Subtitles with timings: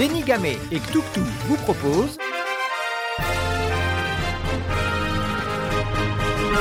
[0.00, 2.16] Zenigame et Ktuktu vous proposent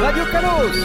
[0.01, 0.77] Radio Kalos.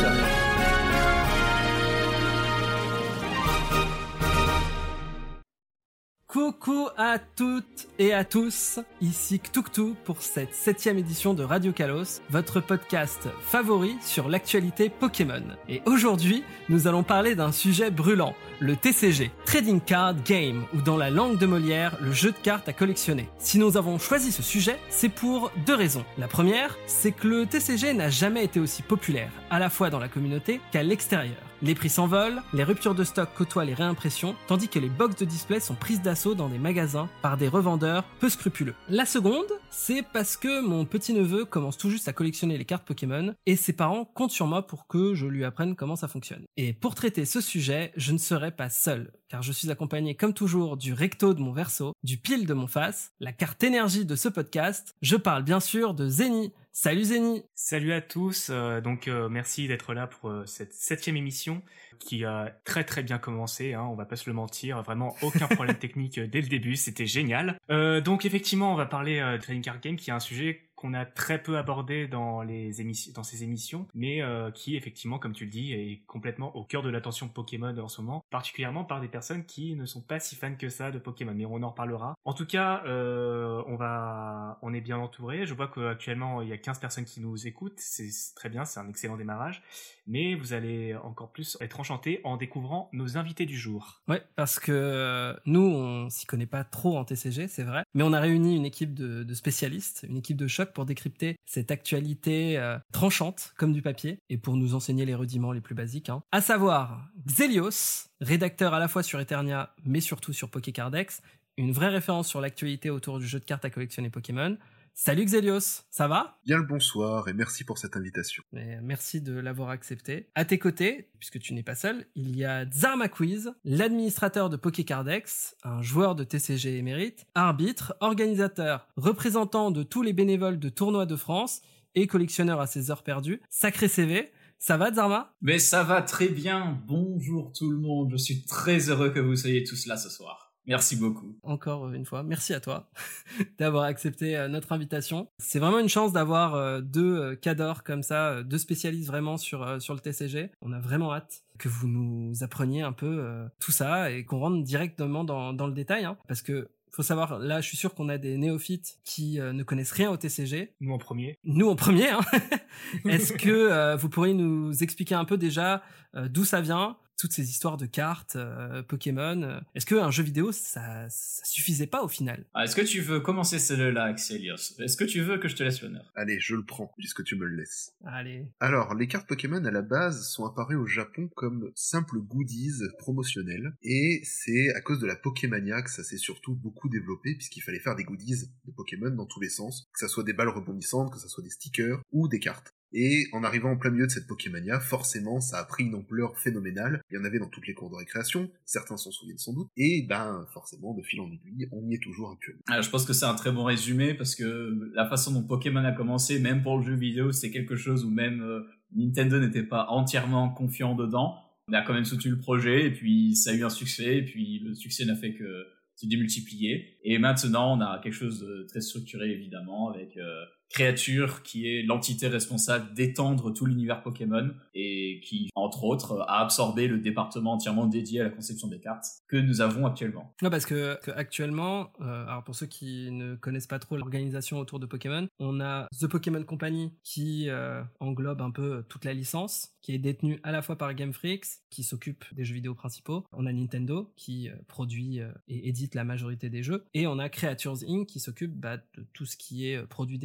[6.28, 12.20] Coucou à toutes et à tous, ici Ktuktu pour cette septième édition de Radio Kalos,
[12.30, 15.42] votre podcast favori sur l'actualité Pokémon.
[15.68, 20.96] Et aujourd'hui, nous allons parler d'un sujet brûlant, le TCG, Trading Card Game, ou dans
[20.96, 23.28] la langue de Molière, le jeu de cartes à collectionner.
[23.38, 26.04] Si nous avons choisi ce sujet, c'est pour deux raisons.
[26.18, 30.00] La première, c'est que le TCG n'a jamais été aussi populaire, à la fois dans
[30.00, 31.36] la communauté qu'à l'extérieur.
[31.62, 35.24] Les prix s'envolent, les ruptures de stock côtoient les réimpressions, tandis que les box de
[35.24, 38.74] display sont prises d'assaut dans des magasins par des revendeurs peu scrupuleux.
[38.88, 43.34] La seconde, c'est parce que mon petit-neveu commence tout juste à collectionner les cartes Pokémon,
[43.46, 46.44] et ses parents comptent sur moi pour que je lui apprenne comment ça fonctionne.
[46.56, 50.34] Et pour traiter ce sujet, je ne serai pas seul, car je suis accompagné comme
[50.34, 54.16] toujours du recto de mon verso, du pile de mon face, la carte énergie de
[54.16, 54.94] ce podcast.
[55.02, 56.52] Je parle bien sûr de Zeni.
[56.76, 61.16] Salut Zeni Salut à tous, euh, donc euh, merci d'être là pour euh, cette septième
[61.16, 61.62] émission
[62.00, 65.46] qui a très très bien commencé, hein, on va pas se le mentir, vraiment aucun
[65.46, 67.60] problème technique dès le début, c'était génial.
[67.68, 71.04] donc effectivement on va parler de Trading Card Game qui est un sujet qu'on a
[71.04, 75.44] très peu abordé dans les émissions, dans ces émissions, mais euh, qui effectivement, comme tu
[75.44, 79.08] le dis, est complètement au cœur de l'attention Pokémon en ce moment, particulièrement par des
[79.08, 81.34] personnes qui ne sont pas si fans que ça de Pokémon.
[81.34, 82.14] Mais on en reparlera.
[82.24, 85.46] En tout cas, euh, on va, on est bien entouré.
[85.46, 87.78] Je vois qu'actuellement il y a 15 personnes qui nous écoutent.
[87.78, 89.62] C'est très bien, c'est un excellent démarrage.
[90.06, 94.02] Mais vous allez encore plus être enchantés en découvrant nos invités du jour.
[94.08, 98.12] Ouais, parce que nous, on s'y connaît pas trop en TCG, c'est vrai, mais on
[98.12, 102.58] a réuni une équipe de, de spécialistes, une équipe de choc pour décrypter cette actualité
[102.58, 106.08] euh, tranchante comme du papier et pour nous enseigner les rudiments les plus basiques.
[106.08, 106.22] Hein.
[106.32, 111.22] À savoir Xelios, rédacteur à la fois sur Eternia mais surtout sur Pokécardex,
[111.56, 114.56] une vraie référence sur l'actualité autour du jeu de cartes à collectionner Pokémon.
[114.96, 116.38] Salut Xelios, ça va?
[116.46, 118.44] Bien le bonsoir et merci pour cette invitation.
[118.56, 120.28] Et merci de l'avoir accepté.
[120.36, 124.56] À tes côtés, puisque tu n'es pas seul, il y a Zarma Quiz, l'administrateur de
[124.56, 131.06] Pokécardex, un joueur de TCG émérite, arbitre, organisateur, représentant de tous les bénévoles de tournois
[131.06, 131.60] de France
[131.96, 133.42] et collectionneur à ses heures perdues.
[133.50, 134.30] Sacré CV.
[134.58, 136.80] Ça va, Zarma Mais ça va très bien.
[136.86, 138.12] Bonjour tout le monde.
[138.12, 140.43] Je suis très heureux que vous soyez tous là ce soir.
[140.66, 141.36] Merci beaucoup.
[141.42, 142.88] Encore une fois, merci à toi
[143.58, 145.28] d'avoir accepté euh, notre invitation.
[145.38, 149.80] C'est vraiment une chance d'avoir euh, deux euh, cadors comme ça, deux spécialistes vraiment sur,
[149.80, 150.50] sur le TCG.
[150.62, 153.24] On a vraiment hâte que vous nous appreniez un peu
[153.60, 156.04] tout ça et qu'on rentre directement dans, dans le détail.
[156.04, 159.62] Hein, parce que faut savoir, là, je suis sûr qu'on a des néophytes qui ne
[159.62, 160.74] connaissent rien au TCG.
[160.80, 161.38] Nous en premier.
[161.44, 162.08] Nous en premier.
[162.08, 162.20] Hein
[163.08, 165.82] Est-ce que vous pourriez nous expliquer un peu déjà
[166.28, 169.42] d'où ça vient toutes ces histoires de cartes euh, Pokémon.
[169.42, 172.44] Euh, est-ce qu'un jeu vidéo, ça, ça suffisait pas au final?
[172.54, 174.78] Ah, Est-ce que tu veux commencer celle-là, Axelios?
[174.78, 176.10] Est-ce que tu veux que je te laisse l'honneur?
[176.14, 177.94] Allez, je le prends, puisque tu me le laisses.
[178.04, 178.46] Allez.
[178.60, 183.72] Alors, les cartes Pokémon à la base sont apparues au Japon comme simples goodies promotionnels,
[183.82, 187.80] et c'est à cause de la Pokémania que ça s'est surtout beaucoup développé, puisqu'il fallait
[187.80, 191.12] faire des goodies de Pokémon dans tous les sens, que ça soit des balles rebondissantes,
[191.12, 192.74] que ça soit des stickers ou des cartes.
[192.96, 196.38] Et en arrivant en plein milieu de cette Pokémania, forcément, ça a pris une ampleur
[196.38, 197.02] phénoménale.
[197.10, 199.66] Il y en avait dans toutes les cours de récréation, certains s'en souviennent sans doute,
[199.76, 202.62] et ben, forcément, de fil en aiguille, on y est toujours actuellement.
[202.68, 205.84] Alors, je pense que c'est un très bon résumé, parce que la façon dont Pokémon
[205.84, 208.60] a commencé, même pour le jeu vidéo, c'est quelque chose où même euh,
[208.94, 211.36] Nintendo n'était pas entièrement confiant dedans.
[211.66, 214.22] On a quand même soutenu le projet, et puis ça a eu un succès, et
[214.24, 215.66] puis le succès n'a fait que
[215.96, 216.98] se démultiplier.
[217.02, 220.16] Et maintenant, on a quelque chose de très structuré, évidemment, avec...
[220.16, 220.44] Euh,
[220.74, 226.88] créature qui est l'entité responsable d'étendre tout l'univers Pokémon et qui, entre autres, a absorbé
[226.88, 230.34] le département entièrement dédié à la conception des cartes que nous avons actuellement.
[230.42, 234.80] Non, parce que, actuellement, euh, alors pour ceux qui ne connaissent pas trop l'organisation autour
[234.80, 239.76] de Pokémon, on a The Pokémon Company qui euh, englobe un peu toute la licence,
[239.80, 243.24] qui est détenue à la fois par Game Freaks, qui s'occupe des jeux vidéo principaux,
[243.32, 247.28] on a Nintendo qui euh, produit et édite la majorité des jeux, et on a
[247.28, 248.06] Creatures Inc.
[248.08, 250.18] qui s'occupe bah, de tout ce qui est produit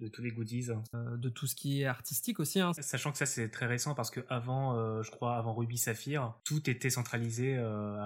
[0.00, 0.66] de tous les goodies.
[0.94, 2.60] Euh, de tout ce qui est artistique aussi.
[2.60, 2.72] Hein.
[2.80, 6.34] Sachant que ça c'est très récent parce que avant, euh, je crois, avant Ruby Saphir,
[6.44, 7.96] tout était centralisé euh,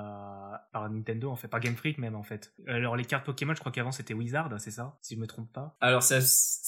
[0.72, 2.52] par Nintendo en fait, par Game Freak même en fait.
[2.66, 5.52] Alors les cartes Pokémon, je crois qu'avant c'était Wizard, c'est ça, si je me trompe
[5.52, 5.76] pas.
[5.80, 6.16] Alors c'est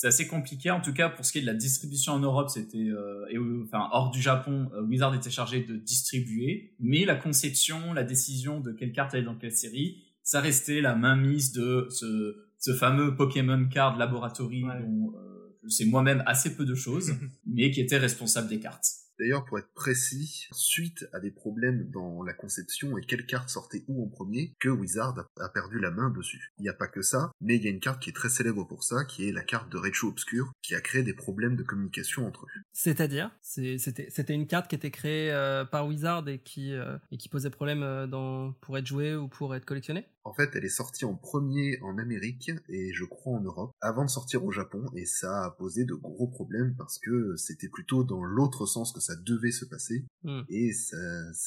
[0.06, 2.88] assez compliqué en tout cas pour ce qui est de la distribution en Europe, c'était
[3.30, 8.60] et enfin hors du Japon, Wizard était chargé de distribuer, mais la conception, la décision
[8.60, 13.16] de quelle carte aller dans quelle série, ça restait la mainmise de ce ce fameux
[13.16, 17.12] Pokémon Card Laboratory dont euh, je sais moi-même assez peu de choses,
[17.46, 18.86] mais qui était responsable des cartes.
[19.18, 23.84] D'ailleurs, pour être précis, suite à des problèmes dans la conception et quelle carte sortait
[23.86, 26.52] où en premier, que Wizard a perdu la main dessus.
[26.58, 28.30] Il n'y a pas que ça, mais il y a une carte qui est très
[28.30, 31.56] célèbre pour ça, qui est la carte de Rechu Obscur, qui a créé des problèmes
[31.56, 32.62] de communication entre eux.
[32.72, 37.28] C'est-à-dire C'était une carte qui était créée euh, par Wizard et qui, euh, et qui
[37.28, 40.06] posait problème euh, dans, pour être jouée ou pour être collectionnée?
[40.24, 44.04] En fait, elle est sortie en premier en Amérique et je crois en Europe avant
[44.04, 48.04] de sortir au Japon et ça a posé de gros problèmes parce que c'était plutôt
[48.04, 50.42] dans l'autre sens que ça devait se passer hmm.
[50.48, 50.96] et ça,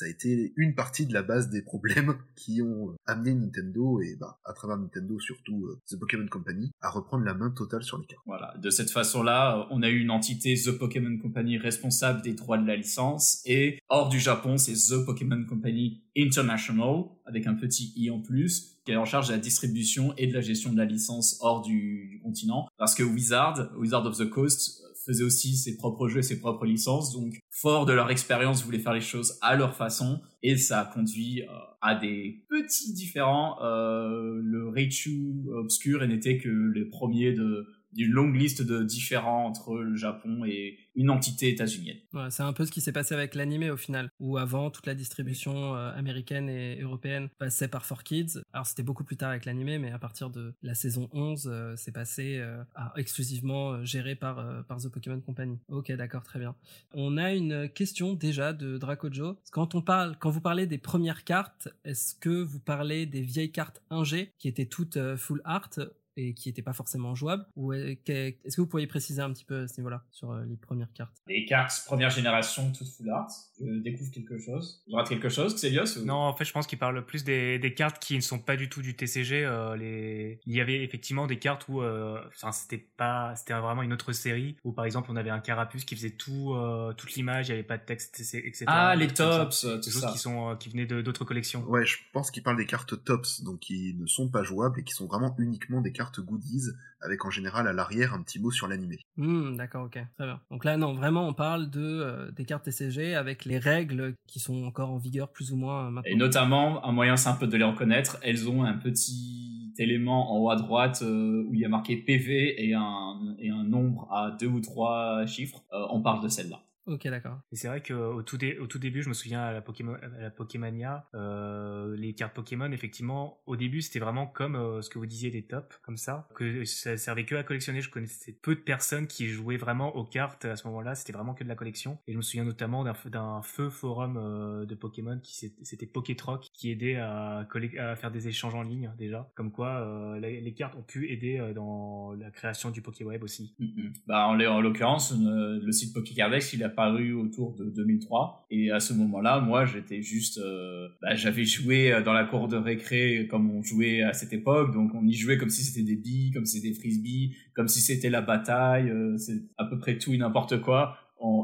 [0.01, 4.39] a été une partie de la base des problèmes qui ont amené Nintendo et bah
[4.44, 8.06] à travers Nintendo surtout euh, The Pokémon Company à reprendre la main totale sur les
[8.06, 8.24] cartes.
[8.25, 12.57] Voilà, de cette façon-là, on a eu une entité The Pokémon Company responsable des droits
[12.57, 17.94] de la licence et hors du Japon, c'est The Pokémon Company International, avec un petit
[17.95, 20.77] i en plus, qui est en charge de la distribution et de la gestion de
[20.77, 22.68] la licence hors du, continent.
[22.77, 26.66] Parce que Wizard, Wizard of the Coast, faisait aussi ses propres jeux et ses propres
[26.66, 30.81] licences, donc fort de leur expérience, voulaient faire les choses à leur façon, et ça
[30.81, 31.45] a conduit euh,
[31.81, 33.57] à des petits différents.
[33.62, 39.77] Euh, le Reichu Obscur n'était que les premiers de d'une longue liste de différents entre
[39.77, 41.97] le Japon et une entité états-unienne.
[42.30, 44.95] c'est un peu ce qui s'est passé avec l'animé au final, où avant toute la
[44.95, 48.42] distribution euh, américaine et européenne passait par 4Kids.
[48.53, 51.74] Alors c'était beaucoup plus tard avec l'animé, mais à partir de la saison 11, euh,
[51.77, 52.63] c'est passé euh,
[52.95, 55.57] exclusivement géré par, The Pokémon Company.
[55.69, 56.56] Ok, d'accord, très bien.
[56.94, 59.38] On a une question déjà de Dracojo.
[59.51, 59.75] Quand
[60.19, 64.47] quand vous parlez des premières cartes, est-ce que vous parlez des vieilles cartes 1G qui
[64.47, 65.69] étaient toutes full art
[66.17, 69.62] et qui n'était pas forcément jouable Ou est-ce que vous pourriez préciser un petit peu
[69.62, 71.15] à ce niveau-là sur euh, les premières cartes?
[71.27, 73.27] Les cartes première génération, toutes full art.
[73.59, 74.83] Je découvre quelque chose.
[74.89, 76.06] Je rate quelque chose, Xelios ou...
[76.06, 78.56] Non, en fait, je pense qu'il parle plus des, des, cartes qui ne sont pas
[78.56, 79.45] du tout du TCG.
[79.45, 80.39] Euh, les...
[80.45, 84.13] Il y avait effectivement des cartes où, euh, enfin, c'était pas, c'était vraiment une autre
[84.13, 86.56] série où, par exemple, on avait un carapuce qui faisait tout,
[86.97, 88.65] toute l'image, il n'y avait pas de texte, etc.
[88.68, 91.63] Ah, les tops, tout des choses qui sont, qui venaient d'autres collections.
[91.65, 94.83] Ouais, je pense qu'il parle des cartes tops, donc qui ne sont pas jouables et
[94.83, 96.72] qui sont vraiment uniquement des cartes goodies
[97.02, 99.00] avec en général à l'arrière un petit mot sur l'animé.
[99.18, 100.40] Hmm, d'accord, ok, très bien.
[100.52, 104.40] Donc là, non, vraiment, on parle de euh, des cartes TCG avec les règles qui
[104.40, 106.12] sont encore en vigueur plus ou moins euh, maintenant.
[106.12, 110.50] Et notamment, un moyen simple de les reconnaître, elles ont un petit élément en haut
[110.50, 114.31] à droite euh, où il y a marqué PV et un, et un nombre à
[114.31, 115.63] deux ou trois chiffres.
[115.72, 116.64] on parle de celle-là.
[116.87, 117.39] Ok, d'accord.
[117.51, 120.21] Et c'est vrai qu'au tout, au tout début, je me souviens à la, Pokémon, à
[120.21, 124.99] la Pokémania, euh, les cartes Pokémon, effectivement, au début, c'était vraiment comme euh, ce que
[124.99, 127.81] vous disiez des tops, comme ça, que ça servait que à collectionner.
[127.81, 130.95] Je connaissais peu de personnes qui jouaient vraiment aux cartes à ce moment-là.
[130.95, 131.97] C'était vraiment que de la collection.
[132.07, 136.71] Et je me souviens notamment d'un feu forum euh, de Pokémon qui c'était Pokétroc, qui
[136.71, 137.47] aidait à,
[137.79, 139.31] à faire des échanges en ligne déjà.
[139.35, 143.55] Comme quoi, euh, les, cartes ont pu aider euh, dans la création du Pokéweb aussi.
[143.59, 143.93] Mm, mm.
[144.07, 148.45] Bah, en, en l'occurrence, le site Pokécardex, il a paru autour de 2003.
[148.51, 152.48] Et à ce moment-là, moi, j'étais juste, euh, bah, j'avais joué euh, dans la cour
[152.48, 154.74] de récré comme on jouait à cette époque.
[154.74, 157.68] Donc, on y jouait comme si c'était des billes, comme si c'était des frisbees, comme
[157.68, 158.89] si c'était la bataille.
[158.89, 160.98] Euh, c'est à peu près tout et n'importe quoi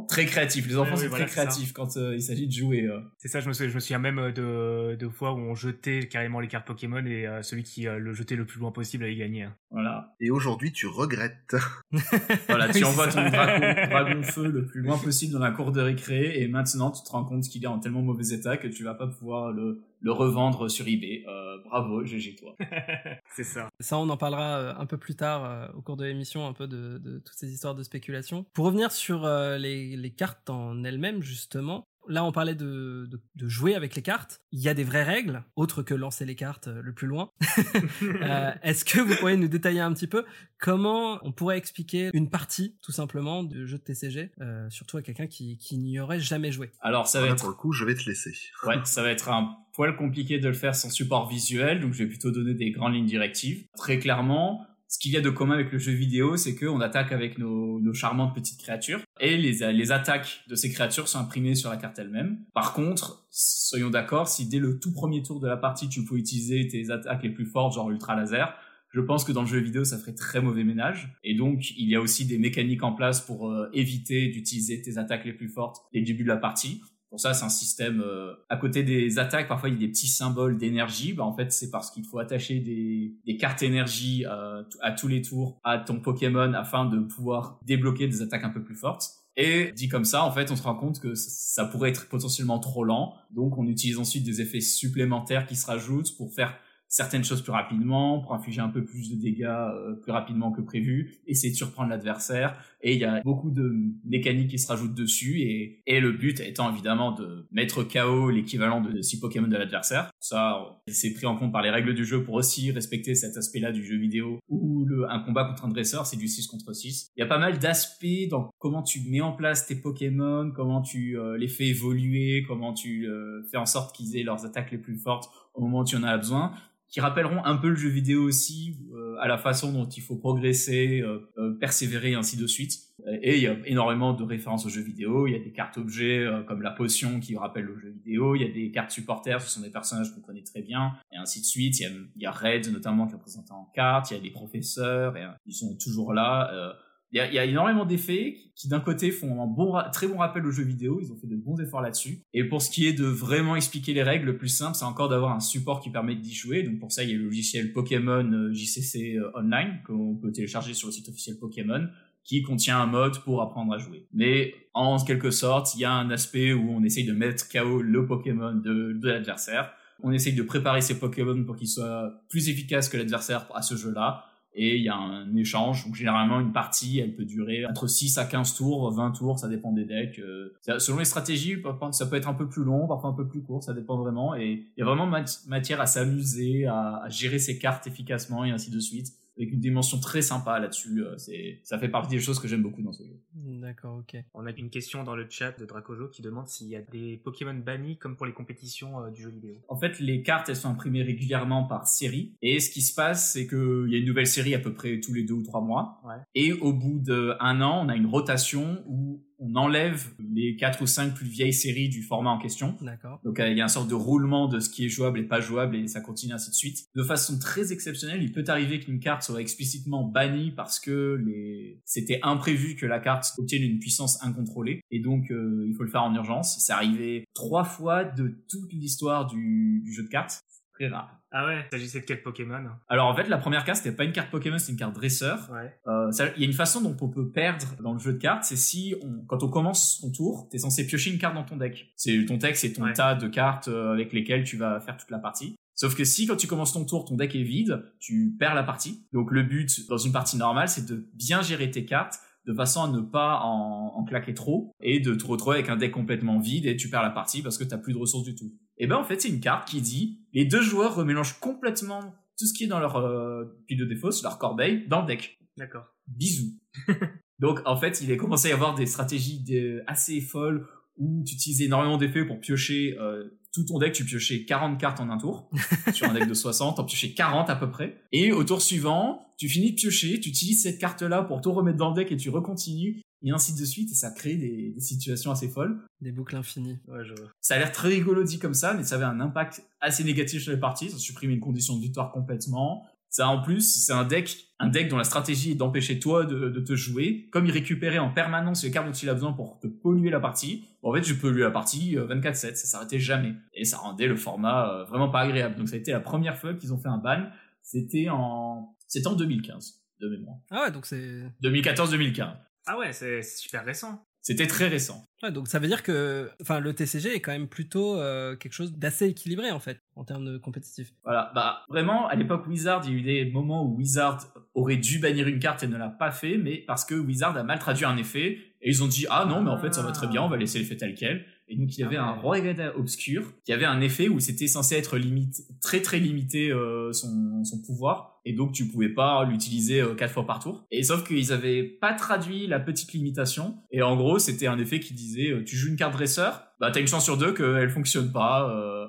[0.08, 0.68] très créatif.
[0.68, 2.84] Les enfants sont très créatifs quand euh, il s'agit de jouer.
[2.84, 3.00] Euh.
[3.18, 5.56] C'est ça, je me, souviens, je me souviens même euh, de, de fois où on
[5.56, 9.16] jetait carrément les cartes Pokémon et celui qui le jetait le plus loin possible avait
[9.16, 9.44] gagné.
[9.44, 9.56] Hein.
[9.72, 10.14] Voilà.
[10.20, 11.56] Et aujourd'hui, tu regrettes.
[12.48, 13.60] voilà, tu envoies ton dragon,
[13.90, 17.10] dragon, feu le plus loin possible dans la cour de récré et maintenant tu te
[17.10, 20.12] rends compte qu'il est en tellement mauvais état que tu vas pas pouvoir le, le
[20.12, 21.24] revendre sur eBay.
[21.28, 22.56] Euh, bravo, GG toi.
[23.36, 23.70] c'est ça.
[23.80, 26.54] Ça, on en parlera euh, un peu plus tard euh, au cours de l'émission, un
[26.54, 28.46] peu de, de, toutes ces histoires de spéculation.
[28.54, 33.76] Pour revenir sur les, les, cartes en elles-mêmes, justement, Là, on parlait de, de, jouer
[33.76, 34.42] avec les cartes.
[34.52, 37.32] Il y a des vraies règles, autres que lancer les cartes le plus loin.
[38.64, 40.26] Est-ce que vous pourriez nous détailler un petit peu
[40.60, 44.32] comment on pourrait expliquer une partie, tout simplement, du jeu de TCG,
[44.70, 46.72] surtout à quelqu'un qui, qui n'y aurait jamais joué?
[46.82, 47.38] Alors, ça va être...
[47.38, 48.34] Pour le coup, je vais te laisser.
[48.66, 52.04] ouais, ça va être un poil compliqué de le faire sans support visuel, donc je
[52.04, 53.66] vais plutôt donner des grandes lignes directives.
[53.78, 57.14] Très clairement, ce qu'il y a de commun avec le jeu vidéo, c'est qu'on attaque
[57.14, 61.70] avec nos, charmantes petites créatures et les, les attaques de ces créatures sont imprimées sur
[61.70, 62.40] la carte elle-même.
[62.54, 66.18] Par contre, soyons d'accord, si dès le tout premier tour de la partie tu peux
[66.18, 68.54] utiliser tes attaques les plus fortes, genre ultra laser,
[68.90, 71.16] je pense que dans le jeu vidéo, ça ferait très mauvais ménage.
[71.24, 74.98] Et donc, il y a aussi des mécaniques en place pour euh, éviter d'utiliser tes
[74.98, 76.82] attaques les plus fortes dès le début de la partie.
[77.12, 78.02] Pour ça, c'est un système.
[78.02, 81.12] Euh, à côté des attaques, parfois il y a des petits symboles d'énergie.
[81.12, 85.22] Bah, en fait, c'est parce qu'il faut attacher des, cartes énergie euh, à tous les
[85.22, 89.10] tours à ton Pokémon afin de pouvoir débloquer des attaques un peu plus fortes.
[89.36, 92.60] Et dit comme ça, en fait, on se rend compte que ça pourrait être potentiellement
[92.60, 93.14] trop lent.
[93.32, 96.56] Donc, on utilise ensuite des effets supplémentaires qui se rajoutent pour faire
[96.92, 100.62] certaines choses plus rapidement, pour infliger un peu plus de dégâts euh, plus rapidement que
[100.62, 102.62] prévu, essayer de surprendre l'adversaire.
[102.82, 105.40] Et il y a beaucoup de mécaniques qui se rajoutent dessus.
[105.40, 110.12] Et, et le but étant évidemment de mettre KO l'équivalent de 6 Pokémon de l'adversaire.
[110.20, 113.72] Ça, c'est pris en compte par les règles du jeu pour aussi respecter cet aspect-là
[113.72, 117.12] du jeu vidéo où le, un combat contre un dresseur, c'est du 6 contre 6.
[117.16, 120.82] Il y a pas mal d'aspects dans comment tu mets en place tes Pokémon, comment
[120.82, 124.72] tu euh, les fais évoluer, comment tu euh, fais en sorte qu'ils aient leurs attaques
[124.72, 126.54] les plus fortes au moment où tu en as besoin
[126.92, 130.18] qui rappelleront un peu le jeu vidéo aussi, euh, à la façon dont il faut
[130.18, 132.80] progresser, euh, euh, persévérer, ainsi de suite.
[133.24, 135.26] Et il y a énormément de références au jeu vidéo.
[135.26, 138.36] Il y a des cartes objets comme la potion qui rappelle le jeu vidéo.
[138.36, 141.18] Il y a des cartes supporters, ce sont des personnages qu'on connaît très bien, et
[141.18, 141.80] ainsi de suite.
[141.80, 144.12] Il y a, il y a Red notamment qui est représenté en carte.
[144.12, 146.76] Il y a des professeurs, et ils sont toujours là
[147.14, 150.52] il y a, énormément d'effets qui, d'un côté, font un bon, très bon rappel au
[150.52, 151.00] jeu vidéo.
[151.02, 152.24] Ils ont fait de bons efforts là-dessus.
[152.34, 155.10] Et pour ce qui est de vraiment expliquer les règles, le plus simple, c'est encore
[155.10, 156.64] d'avoir un support qui permet d'y jouer.
[156.64, 160.32] Donc pour ça, il y a le logiciel Pokémon euh, JCC euh, Online qu'on peut
[160.32, 161.88] télécharger sur le site officiel Pokémon
[162.24, 164.08] qui contient un mode pour apprendre à jouer.
[164.14, 167.82] Mais en quelque sorte, il y a un aspect où on essaye de mettre KO
[167.82, 169.74] le Pokémon de, de l'adversaire.
[170.04, 173.76] On essaye de préparer ses Pokémon pour qu'ils soient plus efficaces que l'adversaire à ce
[173.76, 175.86] jeu-là et il y a un échange.
[175.86, 179.48] Donc généralement une partie, elle peut durer entre 6 à 15 tours, 20 tours, ça
[179.48, 180.20] dépend des decks.
[180.20, 181.58] Euh, selon les stratégies,
[181.92, 184.36] ça peut être un peu plus long, parfois un peu plus court, ça dépend vraiment.
[184.36, 185.08] Et il y a vraiment
[185.48, 190.00] matière à s'amuser, à, gérer ses cartes efficacement et ainsi de suite avec une dimension
[190.00, 191.04] très sympa là-dessus.
[191.04, 193.20] Euh, c'est, ça fait partie des choses que j'aime beaucoup dans ce jeu.
[193.34, 194.22] D'accord, ok.
[194.34, 197.18] On a une question dans le chat de Dracojo qui demande s'il y a des
[197.24, 199.56] Pokémon bannis comme pour les compétitions euh, du jeu vidéo.
[199.68, 202.36] En fait, les cartes, elles sont imprimées régulièrement par série.
[202.42, 205.00] Et ce qui se passe, c'est qu'il y a une nouvelle série à peu près
[205.00, 206.02] tous les deux ou trois mois.
[206.36, 210.88] Et au bout d'un an, on a une rotation où on enlève les quatre ou
[210.88, 212.78] cinq plus vieilles séries du format en question.
[212.82, 213.20] D'accord.
[213.26, 215.24] Donc euh, il y a un sorte de roulement de ce qui est jouable et
[215.24, 216.86] pas jouable et ça continue ainsi de suite.
[216.96, 221.82] De façon très exceptionnelle, il peut arriver qu'une carte soit explicitement bannie parce que les...
[221.86, 225.90] c'était imprévu que la carte obtienne une puissance incontrôlée et donc euh, il faut le
[225.90, 226.58] faire en urgence.
[226.60, 230.42] C'est arrivé trois fois de toute l'histoire du, du jeu de cartes.
[230.74, 231.22] Très rare.
[231.34, 234.04] Ah ouais, il s'agissait de quel Pokémon Alors en fait, la première carte, c'était pas
[234.04, 235.50] une carte Pokémon, c'était une carte dresseur.
[235.52, 235.74] Ouais.
[235.88, 238.44] Euh, il y a une façon dont on peut perdre dans le jeu de cartes,
[238.44, 241.56] c'est si, on, quand on commence son tour, t'es censé piocher une carte dans ton
[241.56, 241.94] deck.
[241.96, 245.10] C'est ton deck, c'est ton tas de cartes euh, avec lesquelles tu vas faire toute
[245.10, 245.56] la partie.
[245.74, 248.64] Sauf que si quand tu commences ton tour, ton deck est vide, tu perds la
[248.64, 249.08] partie.
[249.14, 252.84] Donc le but dans une partie normale, c'est de bien gérer tes cartes de façon
[252.84, 256.40] à ne pas en, en, claquer trop et de te retrouver avec un deck complètement
[256.40, 258.52] vide et tu perds la partie parce que t'as plus de ressources du tout.
[258.78, 262.46] Et ben en fait c'est une carte qui dit les deux joueurs remélangent complètement tout
[262.46, 265.40] ce qui est dans leur euh, pile de défausse, leur corbeille, dans le deck.
[265.58, 265.86] D'accord.
[266.08, 266.58] Bisous.
[267.40, 269.44] Donc en fait il est commencé à y avoir des stratégies
[269.88, 274.46] assez folles où tu utilises énormément d'effets pour piocher euh, tout ton deck, tu piochais
[274.46, 275.50] 40 cartes en un tour.
[275.94, 278.02] sur un deck de 60, t'en piochais 40 à peu près.
[278.12, 281.78] Et au tour suivant, tu finis de piocher, tu utilises cette carte-là pour tout remettre
[281.78, 283.02] dans le deck et tu recontinues.
[283.24, 285.80] Et ainsi de suite, et ça crée des, situations assez folles.
[286.02, 286.80] Des boucles infinies.
[286.88, 287.30] Ouais, je vois.
[287.40, 290.42] Ça a l'air très rigolo dit comme ça, mais ça avait un impact assez négatif
[290.42, 290.90] sur les parties.
[290.90, 292.86] Ça supprimait une condition de victoire complètement.
[293.10, 296.48] Ça, en plus, c'est un deck, un deck dont la stratégie est d'empêcher toi de,
[296.48, 297.28] de, te jouer.
[297.32, 300.22] Comme il récupérait en permanence les cartes dont il a besoin pour te polluer la
[300.22, 303.34] partie, en fait, je polluais la partie 24-7, euh, ça s'arrêtait jamais.
[303.54, 305.58] Et ça rendait le format euh, vraiment pas agréable.
[305.58, 307.26] Donc ça a été la première fois qu'ils ont fait un ban.
[307.62, 310.38] C'était en, c'était en 2015, de mémoire.
[310.50, 311.22] Ah ouais, donc c'est...
[311.44, 312.34] 2014-2015.
[312.66, 314.06] Ah ouais, c'est super récent.
[314.22, 315.08] C'était très récent.
[315.24, 318.54] Ouais, donc ça veut dire que enfin, le TCG est quand même plutôt euh, quelque
[318.54, 320.94] chose d'assez équilibré en fait, en termes de compétitif.
[321.04, 324.20] Voilà, bah vraiment, à l'époque Wizard, il y a eu des moments où Wizard
[324.54, 327.44] aurait dû bannir une carte et ne l'a pas fait, mais parce que Wizard a
[327.44, 329.92] mal traduit un effet, et ils ont dit ah non, mais en fait ça va
[329.92, 331.26] très bien, on va laisser l'effet tel quel.
[331.48, 332.38] Et donc il y avait ah un roi
[332.76, 337.44] obscur qui avait un effet où c'était censé être limite, très très limité euh, son,
[337.44, 340.66] son pouvoir et donc tu pouvais pas l'utiliser euh, quatre fois par tour.
[340.72, 344.80] Et sauf qu'ils avaient pas traduit la petite limitation et en gros c'était un effet
[344.80, 347.70] qui disait euh, tu joues une carte dresseur, bah t'as une chance sur deux qu'elle
[347.70, 348.88] fonctionne pas euh,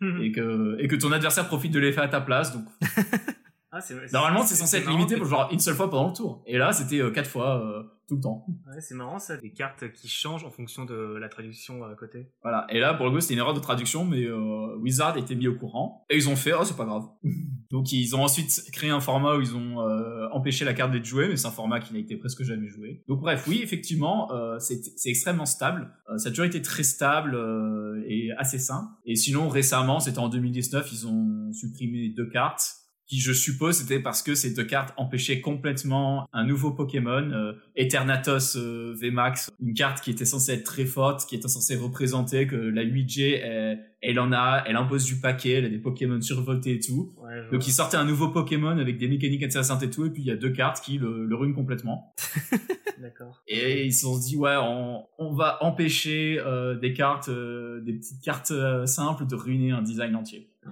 [0.00, 0.22] hmm.
[0.22, 2.66] et que et que ton adversaire profite de l'effet à ta place donc.
[3.72, 3.80] ah,
[4.12, 6.72] Normalement c'est censé être limité pour genre une seule fois pendant le tour et là
[6.72, 8.46] c'était quatre fois tout le temps.
[8.68, 12.30] Ouais, c'est marrant ça, des cartes qui changent en fonction de la traduction à côté.
[12.42, 15.34] Voilà, et là pour le coup c'était une erreur de traduction, mais euh, Wizard était
[15.34, 17.04] mis au courant et ils ont fait oh c'est pas grave.
[17.70, 21.04] Donc ils ont ensuite créé un format où ils ont euh, empêché la carte d'être
[21.04, 23.02] jouée, mais c'est un format qui n'a été presque jamais joué.
[23.08, 27.34] Donc bref, oui effectivement euh, c'est extrêmement stable, euh, ça a toujours été très stable
[27.34, 28.96] euh, et assez sain.
[29.04, 34.00] Et sinon récemment, c'était en 2019, ils ont supprimé deux cartes qui je suppose c'était
[34.00, 39.74] parce que ces deux cartes empêchaient complètement un nouveau Pokémon, euh, Eternatus euh, VMAX, une
[39.74, 43.80] carte qui était censée être très forte, qui était censée représenter que la 8G, elle,
[44.00, 47.14] elle en a, elle impose du paquet, elle a des Pokémon survoltés et tout.
[47.18, 47.68] Ouais, je Donc vois.
[47.68, 50.30] il sortait un nouveau Pokémon avec des mécaniques intéressantes et tout, et puis il y
[50.32, 52.14] a deux cartes qui le, le ruinent complètement.
[53.00, 53.42] D'accord.
[53.46, 57.92] Et ils se sont dit ouais, on, on va empêcher euh, des cartes, euh, des
[57.92, 60.50] petites cartes euh, simples de ruiner un design entier.
[60.66, 60.70] Oh.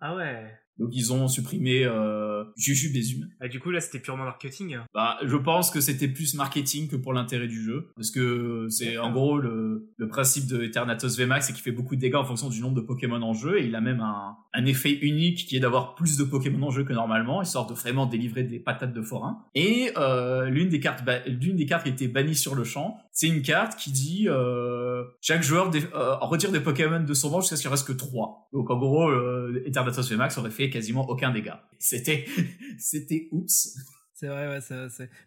[0.00, 0.44] Ah ouais.
[0.78, 3.28] Donc ils ont supprimé euh, Jujubezum.
[3.40, 4.78] Ah, du coup, là, c'était purement marketing.
[4.92, 8.98] Bah, je pense que c'était plus marketing que pour l'intérêt du jeu, parce que c'est
[8.98, 12.24] en gros le, le principe de Eternatus VMAX, c'est qu'il fait beaucoup de dégâts en
[12.24, 15.46] fonction du nombre de Pokémon en jeu, et il a même un, un effet unique
[15.46, 18.58] qui est d'avoir plus de Pokémon en jeu que normalement, histoire de vraiment délivrer des
[18.58, 19.44] patates de forain.
[19.54, 23.28] Et euh, l'une des cartes, l'une des cartes qui été bannie sur le champ, c'est
[23.28, 27.54] une carte qui dit euh, chaque joueur euh, retire des Pokémon de son banc jusqu'à
[27.54, 28.48] ce qu'il reste que 3.
[28.52, 31.62] Donc en gros, euh, Eternatus VMAX aurait fait quasiment aucun dégât.
[31.78, 32.26] C'était,
[32.78, 33.76] c'était oups.
[34.24, 34.58] C'est vrai,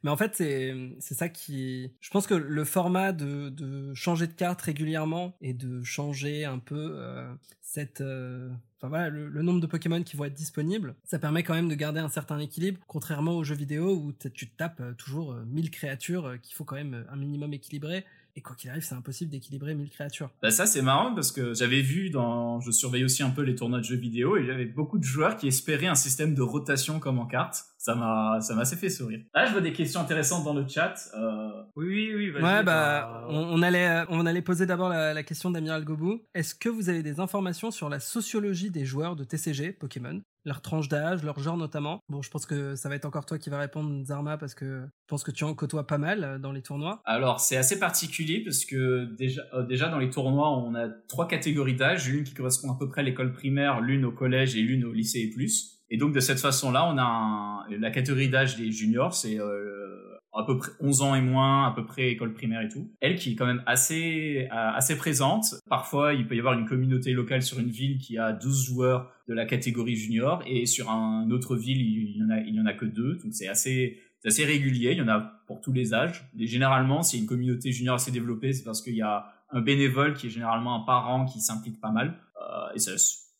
[0.02, 1.94] Mais en fait, c'est, ça qui.
[2.00, 6.94] Je pense que le format de, changer de carte régulièrement et de changer un peu
[6.96, 8.02] euh, cette.
[8.02, 8.50] euh,
[8.80, 11.74] Enfin voilà, le, nombre de Pokémon qui vont être disponibles, ça permet quand même de
[11.74, 15.72] garder un certain équilibre, contrairement aux jeux vidéo où tu tapes euh, toujours euh, 1000
[15.72, 18.06] créatures qu'il faut quand même un minimum équilibrer.
[18.38, 20.30] Et quoi qu'il arrive, c'est impossible d'équilibrer 1000 créatures.
[20.44, 23.56] Bah ça c'est marrant parce que j'avais vu dans, je surveille aussi un peu les
[23.56, 27.00] tournois de jeux vidéo et j'avais beaucoup de joueurs qui espéraient un système de rotation
[27.00, 27.64] comme en carte.
[27.80, 29.22] Ça m'a, ça m'a assez fait sourire.
[29.34, 30.94] Là je vois des questions intéressantes dans le chat.
[31.18, 32.30] Euh, Oui, oui, oui.
[32.30, 35.50] vas-y, Ouais, bah, bah, on, on allait, euh, on allait poser d'abord la, la question
[35.50, 36.22] d'Amiral Gobou.
[36.36, 40.22] Est-ce que vous avez des informations sur la sociologie des joueurs de TCG Pokémon?
[40.48, 43.38] Leur tranche d'âge, leur genre notamment Bon, je pense que ça va être encore toi
[43.38, 46.40] qui va répondre, Zarma, parce que je pense que tu en côtoies pas mal euh,
[46.40, 47.02] dans les tournois.
[47.04, 51.28] Alors c'est assez particulier parce que déjà, euh, déjà dans les tournois on a trois
[51.28, 54.62] catégories d'âge, l'une qui correspond à peu près à l'école primaire, l'une au collège et
[54.62, 55.82] l'une au lycée et plus.
[55.90, 60.07] Et donc de cette façon-là, on a un- la catégorie d'âge des juniors, c'est euh,
[60.38, 62.90] à peu près 11 ans et moins, à peu près école primaire et tout.
[63.02, 65.56] Elle qui est quand même assez euh, assez présente.
[65.70, 69.12] Parfois, il peut y avoir une communauté locale sur une ville qui a 12 joueurs
[69.28, 72.66] de la catégorie junior et sur un autre ville, il y en a il en
[72.66, 73.16] a que deux.
[73.16, 76.30] Donc c'est assez c'est assez régulier, il y en a pour tous les âges.
[76.40, 80.14] Et généralement, a une communauté junior assez développée, c'est parce qu'il y a un bénévole
[80.14, 82.20] qui est généralement un parent qui s'implique pas mal.
[82.42, 82.92] Euh, et ça,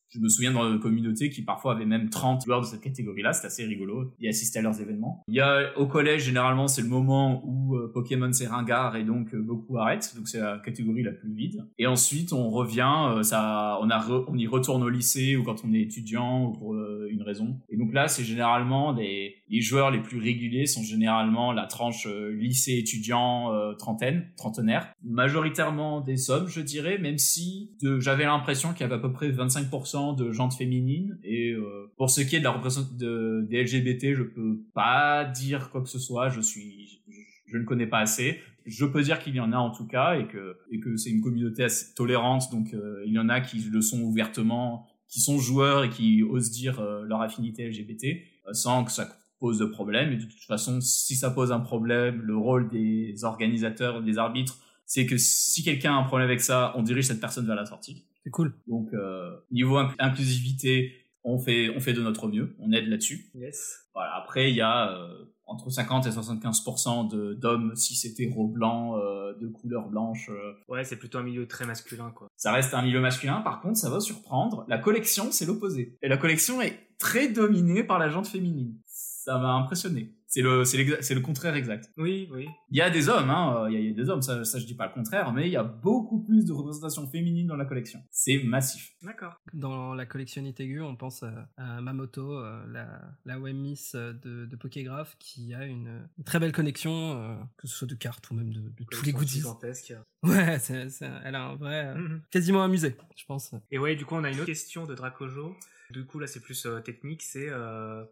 [0.10, 3.34] je me souviens dans la communauté qui parfois avait même 30 joueurs de cette catégorie-là,
[3.34, 5.24] c'était assez rigolo d'y assister à leurs événements.
[5.28, 9.34] Il y a au collège, généralement, c'est le moment où euh, Pokémon c'est et donc
[9.34, 11.66] euh, beaucoup arrêtent, donc c'est la catégorie la plus vide.
[11.78, 13.90] Et ensuite, on revient, euh, ça, on,
[14.28, 17.60] on y retourne au lycée ou quand on est étudiant ou pour une raison.
[17.70, 22.08] Et donc là, c'est généralement des, les joueurs les plus réguliers sont généralement la tranche
[22.08, 24.94] lycée étudiant euh, trentaine, trentenaire.
[25.04, 29.30] Majoritairement des hommes, je dirais, même si j'avais l'impression qu'il y avait à peu près
[29.30, 31.18] 25% de jantes féminines.
[31.24, 35.26] Et euh, pour ce qui est de la représentation de, des LGBT, je peux pas
[35.26, 36.30] dire quoi que ce soit.
[36.30, 37.02] Je suis,
[37.48, 38.40] je, ne connais pas assez.
[38.66, 41.10] Je peux dire qu'il y en a en tout cas et que et que c'est
[41.10, 42.52] une communauté assez tolérante.
[42.52, 46.24] Donc euh, il y en a qui le sont ouvertement, qui sont joueurs et qui
[46.24, 48.18] osent dire euh, leur affinité LGBT
[48.54, 50.12] sans que ça pose de problème.
[50.14, 54.60] Et de toute façon, si ça pose un problème, le rôle des organisateurs, des arbitres,
[54.88, 57.66] c'est que si quelqu'un a un problème avec ça, on dirige cette personne vers la
[57.68, 58.06] sortie.
[58.24, 58.56] C'est cool.
[58.68, 63.30] Donc euh, niveau inc- inclusivité, on fait on fait de notre mieux, on aide là-dessus.
[63.36, 63.86] Yes.
[63.94, 64.16] Voilà.
[64.16, 69.34] Après, il y a euh, entre 50 et 75% de d'hommes cis hétéro blancs euh,
[69.40, 70.30] de couleur blanche.
[70.30, 70.54] euh.
[70.68, 72.28] Ouais, c'est plutôt un milieu très masculin, quoi.
[72.36, 73.42] Ça reste un milieu masculin.
[73.42, 74.66] Par contre, ça va surprendre.
[74.68, 75.98] La collection, c'est l'opposé.
[76.02, 78.76] Et la collection est très dominée par la jante féminine.
[78.86, 80.14] Ça m'a impressionné.
[80.30, 81.90] C'est le c'est le contraire exact.
[81.98, 82.48] Oui, oui.
[82.70, 84.22] Il y a des hommes, hein, euh, il y, a- il y a des hommes,
[84.22, 87.08] ça, ça je dis pas le contraire, mais il y a beaucoup plus de représentation
[87.08, 88.04] féminine dans la collection.
[88.12, 88.92] C'est massif.
[89.02, 89.40] D'accord.
[89.54, 94.12] Dans la collection Itegu, on pense à, à Mamoto, euh, la, la web miss euh,
[94.12, 97.96] de, de Pokégraph, qui a une, une très belle connexion, euh, que ce soit de
[97.96, 99.36] cartes ou même de, de tous les goodies.
[99.40, 99.94] gigantesque.
[100.24, 102.22] Ouais, c'est, c'est- elle a un vrai, euh, Mhm.
[102.32, 103.52] quasiment un musée, je pense.
[103.72, 105.56] Et ouais, du coup, on a une autre question de Dracojo.
[105.90, 107.22] Du coup, là, c'est plus euh, technique.
[107.24, 108.04] C'est euh,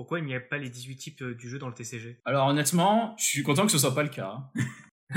[0.00, 2.46] pourquoi il n'y a pas les 18 types euh, du jeu dans le TCG Alors
[2.48, 4.32] honnêtement, je suis content que ce soit pas le cas.
[4.32, 4.50] hein.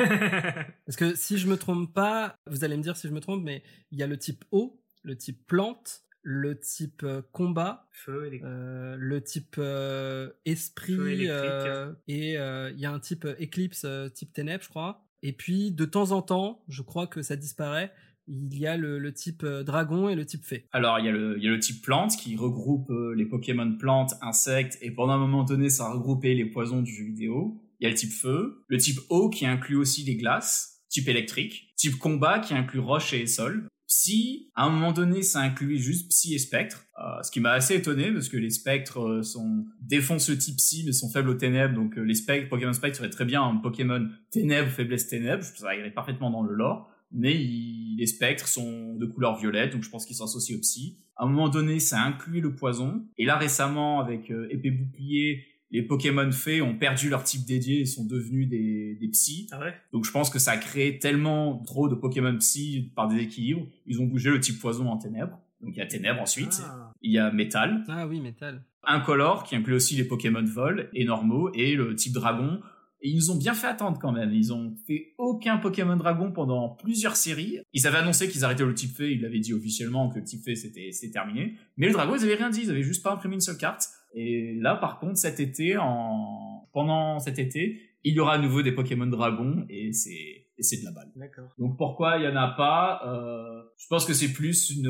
[0.85, 3.43] Parce que si je me trompe pas, vous allez me dire si je me trompe,
[3.43, 8.25] mais il y a le type eau, le type plante, le type euh, combat, Feu,
[8.25, 8.43] électrique.
[8.51, 11.29] euh, le type euh, esprit, Feu électrique.
[11.31, 15.05] euh, et euh, il y a un type éclipse, euh, type ténèbres, je crois.
[15.21, 17.93] Et puis de temps en temps, je crois que ça disparaît.
[18.27, 20.67] Il y a le, le type euh, dragon et le type fée.
[20.71, 23.25] Alors il y, a le, il y a le type plante qui regroupe euh, les
[23.25, 27.03] Pokémon plantes, insectes, et pendant un moment donné, ça a regroupé les poisons du jeu
[27.03, 27.61] vidéo.
[27.79, 31.09] Il y a le type feu, le type eau qui inclut aussi les glaces, type
[31.09, 35.77] électrique, type combat qui inclut roche et sol, Psy, à un moment donné, ça incluait
[35.77, 39.65] juste Psy et Spectre, euh, ce qui m'a assez étonné parce que les Spectres sont
[39.81, 43.09] défoncent le type Psy mais sont faibles aux ténèbres, donc les Spectres, Pokémon Spectre serait
[43.09, 46.89] très bien un Pokémon ténèbres, faiblesse ténèbres, ça irait parfaitement dans le lore.
[47.13, 50.97] Mais les spectres sont de couleur violette, donc je pense qu'ils s'associent au psy.
[51.15, 53.05] À un moment donné, ça inclut le poison.
[53.17, 57.85] Et là, récemment, avec épée bouclier, les Pokémon fées ont perdu leur type dédié et
[57.85, 59.47] sont devenus des, des psys.
[59.51, 59.73] Ah ouais?
[59.91, 63.65] Donc je pense que ça a créé tellement trop de Pokémon psy par déséquilibre.
[63.87, 65.39] Ils ont bougé le type poison en ténèbres.
[65.61, 66.61] Donc il y a ténèbres ensuite.
[66.63, 66.91] Ah.
[67.01, 67.83] Il y a métal.
[67.87, 68.63] Ah oui, métal.
[68.83, 72.59] Incolore qui inclut aussi les Pokémon vol et normaux et le type dragon.
[73.03, 74.33] Et ils nous ont bien fait attendre quand même.
[74.33, 77.59] Ils ont fait aucun Pokémon Dragon pendant plusieurs séries.
[77.73, 79.11] Ils avaient annoncé qu'ils arrêtaient le type fée.
[79.11, 81.55] Ils l'avaient dit officiellement que le type fée c'était terminé.
[81.75, 82.61] Mais le dragon ils avaient rien dit.
[82.63, 83.89] Ils avaient juste pas imprimé une seule carte.
[84.15, 86.69] Et là, par contre, cet été, en...
[86.71, 90.77] pendant cet été, il y aura à nouveau des Pokémon Dragon et c'est et c'est
[90.77, 91.11] de la balle.
[91.15, 91.49] D'accord.
[91.57, 94.85] Donc pourquoi il y en a pas euh, Je pense que c'est plus une,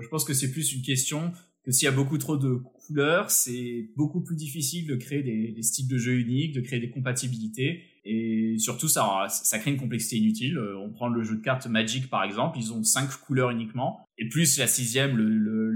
[0.00, 1.32] je pense que c'est plus une question
[1.64, 5.62] que s'il y a beaucoup trop de couleurs, c'est beaucoup plus difficile de créer des,
[5.62, 7.84] styles de jeu uniques, de créer des compatibilités.
[8.04, 9.28] Et surtout, ça,
[9.60, 10.58] crée une complexité inutile.
[10.58, 12.58] Euh, on prend le jeu de cartes Magic, par exemple.
[12.58, 14.04] Ils ont cinq couleurs uniquement.
[14.18, 15.16] Et plus la sixième,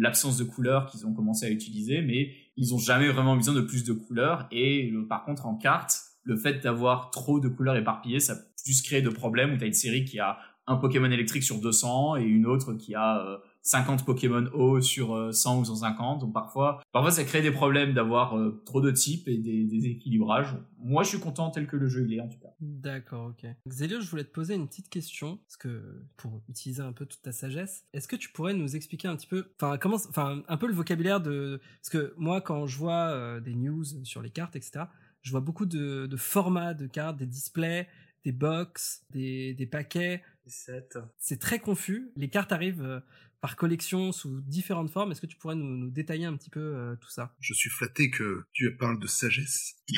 [0.01, 2.03] l'absence de couleurs qu'ils ont commencé à utiliser.
[2.03, 4.49] Mais ils ont jamais vraiment besoin de plus de couleurs.
[4.51, 8.43] Et euh, par contre, en cartes, le fait d'avoir trop de couleurs éparpillées, ça peut
[8.65, 11.61] juste créer de problèmes où tu as une série qui a un Pokémon électrique sur
[11.61, 13.37] 200 et une autre qui a euh,
[13.67, 16.21] 50 Pokémon eau sur 100 euh, ou 150.
[16.21, 19.87] Donc parfois, parfois ça crée des problèmes d'avoir euh, trop de types et des, des,
[19.87, 20.57] équilibrages.
[20.79, 22.51] Moi, je suis content tel que le jeu il est en tout cas.
[22.61, 23.45] D'accord, ok.
[23.69, 27.23] Xelio, je voulais te poser une petite question parce que pour utiliser un peu toute
[27.23, 30.57] ta sagesse, est-ce que tu pourrais nous expliquer un petit peu, enfin comment, enfin un
[30.57, 34.31] peu le vocabulaire de, parce que moi quand je vois euh, des news sur les
[34.31, 34.85] cartes, etc.
[35.23, 37.89] Je vois beaucoup de, de formats de cartes, des displays,
[38.25, 40.23] des box, des, des paquets.
[40.47, 42.13] C'est très confus.
[42.15, 43.03] Les cartes arrivent
[43.47, 45.13] par collection sous différentes formes.
[45.13, 47.33] Est-ce que tu pourrais nous, nous détailler un petit peu euh, tout ça?
[47.39, 49.77] Je suis flatté que tu parles de sagesse.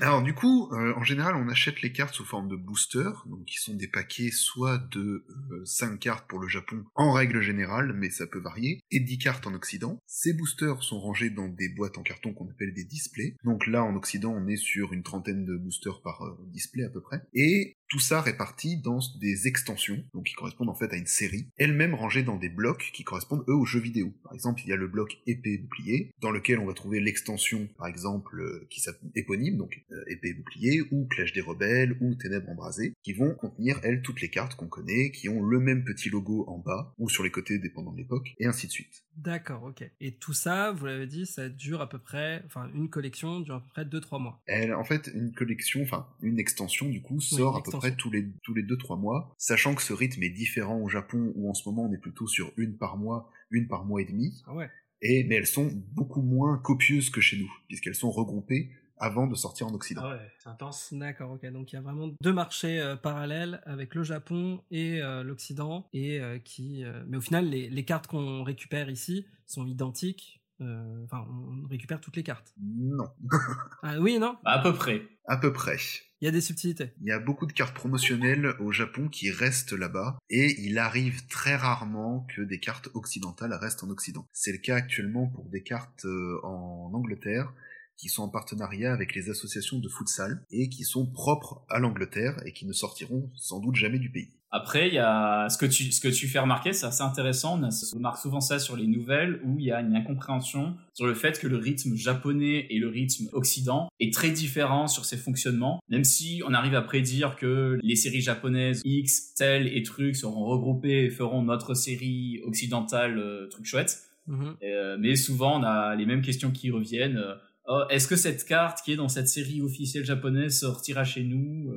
[0.00, 3.44] Alors du coup, euh, en général, on achète les cartes sous forme de booster, donc
[3.44, 7.92] qui sont des paquets soit de euh, 5 cartes pour le Japon en règle générale,
[7.94, 9.98] mais ça peut varier, et 10 cartes en Occident.
[10.06, 13.36] Ces boosters sont rangés dans des boîtes en carton qu'on appelle des displays.
[13.44, 16.88] Donc là, en Occident, on est sur une trentaine de boosters par euh, display à
[16.88, 17.20] peu près.
[17.34, 21.94] Et tout ça réparti dans des extensions, donc qui correspondent en fait une série, elles-mêmes
[21.94, 24.12] rangées dans des blocs qui correspondent eux aux jeux vidéo.
[24.22, 27.68] Par exemple, il y a le bloc épée bouclier, dans lequel on va trouver l'extension,
[27.78, 32.14] par exemple, euh, qui s'appelle éponyme, donc euh, épée bouclier, ou Clash des rebelles, ou
[32.14, 35.84] Ténèbres embrasées, qui vont contenir elles toutes les cartes qu'on connaît, qui ont le même
[35.84, 39.04] petit logo en bas, ou sur les côtés dépendant de l'époque, et ainsi de suite.
[39.16, 39.88] D'accord, ok.
[40.00, 43.56] Et tout ça, vous l'avez dit, ça dure à peu près, enfin une collection dure
[43.56, 44.42] à peu près 2-3 mois.
[44.46, 47.94] Elle, en fait, une collection, enfin une extension du coup, sort Oui, à peu près
[47.94, 51.50] tous les tous les 2-3 mois, sachant que ce rythme est différent au Japon où
[51.50, 54.42] en ce moment on est plutôt sur une par mois, une par mois et demi.
[54.46, 54.70] Ah ouais.
[55.02, 59.34] Et mais elles sont beaucoup moins copieuses que chez nous, puisqu'elles sont regroupées avant de
[59.34, 60.02] sortir en Occident.
[60.04, 60.92] Ah ouais, c'est intense.
[60.92, 61.46] D'accord, ok.
[61.50, 65.88] Donc il y a vraiment deux marchés euh, parallèles avec le Japon et euh, l'Occident,
[65.92, 70.40] et euh, qui, mais au final, les, les cartes qu'on récupère ici sont identiques.
[70.60, 72.52] Euh, Enfin, on récupère toutes les cartes.
[72.60, 73.08] Non,
[73.82, 74.36] Ah oui, non?
[74.44, 75.02] À peu près.
[75.26, 75.76] à peu près.
[76.20, 76.92] Il y a des subtilités.
[77.02, 81.26] Il y a beaucoup de cartes promotionnelles au Japon qui restent là-bas, et il arrive
[81.26, 84.26] très rarement que des cartes occidentales restent en Occident.
[84.32, 87.52] C'est le cas actuellement pour des cartes euh, en Angleterre,
[87.96, 92.40] qui sont en partenariat avec les associations de futsal, et qui sont propres à l'Angleterre,
[92.46, 94.32] et qui ne sortiront sans doute jamais du pays.
[94.56, 97.58] Après, il y a ce que tu ce que tu fais remarquer, c'est assez intéressant.
[97.58, 100.76] On, a- on remarque souvent ça sur les nouvelles où il y a une incompréhension
[100.92, 105.04] sur le fait que le rythme japonais et le rythme occident est très différent sur
[105.06, 105.80] ses fonctionnements.
[105.88, 110.44] Même si on arrive à prédire que les séries japonaises X, tel et trucs seront
[110.44, 114.02] regroupées et feront notre série occidentale euh, truc chouette.
[114.28, 114.54] Mhm.
[114.62, 117.16] Euh, mais souvent, on a les mêmes questions qui reviennent.
[117.18, 117.34] Euh,
[117.66, 121.70] oh, est-ce que cette carte qui est dans cette série officielle japonaise sortira chez nous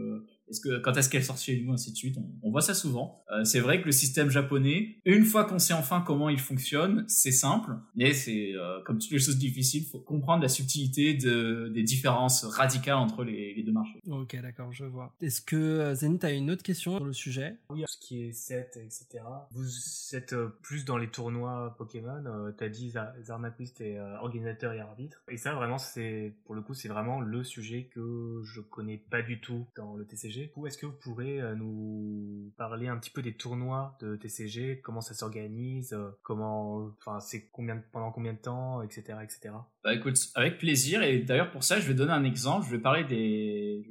[0.50, 2.18] est-ce que quand est-ce qu'elle sort chez nous ainsi de suite?
[2.18, 3.24] On, on voit ça souvent.
[3.32, 7.04] Euh, c'est vrai que le système japonais, une fois qu'on sait enfin comment il fonctionne,
[7.08, 11.70] c'est simple, mais c'est euh, comme toutes les choses difficiles, faut comprendre la subtilité de,
[11.74, 14.00] des différences radicales entre les, les deux marchés.
[14.10, 15.14] Ok, d'accord, je vois.
[15.22, 17.56] Est-ce que euh, Zenith a une autre question sur le sujet?
[17.70, 19.24] Oui, ce qui est set, etc.
[19.52, 19.66] Vous
[20.14, 22.24] êtes euh, plus dans les tournois Pokémon.
[22.26, 25.22] euh, T'as dit Zar- Zarmaquist est euh, organisateur et arbitre.
[25.30, 29.22] Et ça, vraiment, c'est pour le coup, c'est vraiment le sujet que je connais pas
[29.22, 30.52] du tout dans le TCG.
[30.56, 34.82] Ou est-ce que vous pourrez euh, nous parler un petit peu des tournois de TCG,
[34.82, 39.54] comment ça s'organise, euh, comment, enfin, c'est combien, pendant combien de temps, etc., etc.
[39.84, 41.04] Bah écoute, avec plaisir.
[41.04, 42.66] Et d'ailleurs pour ça, je vais donner un exemple.
[42.66, 43.88] Je vais parler des,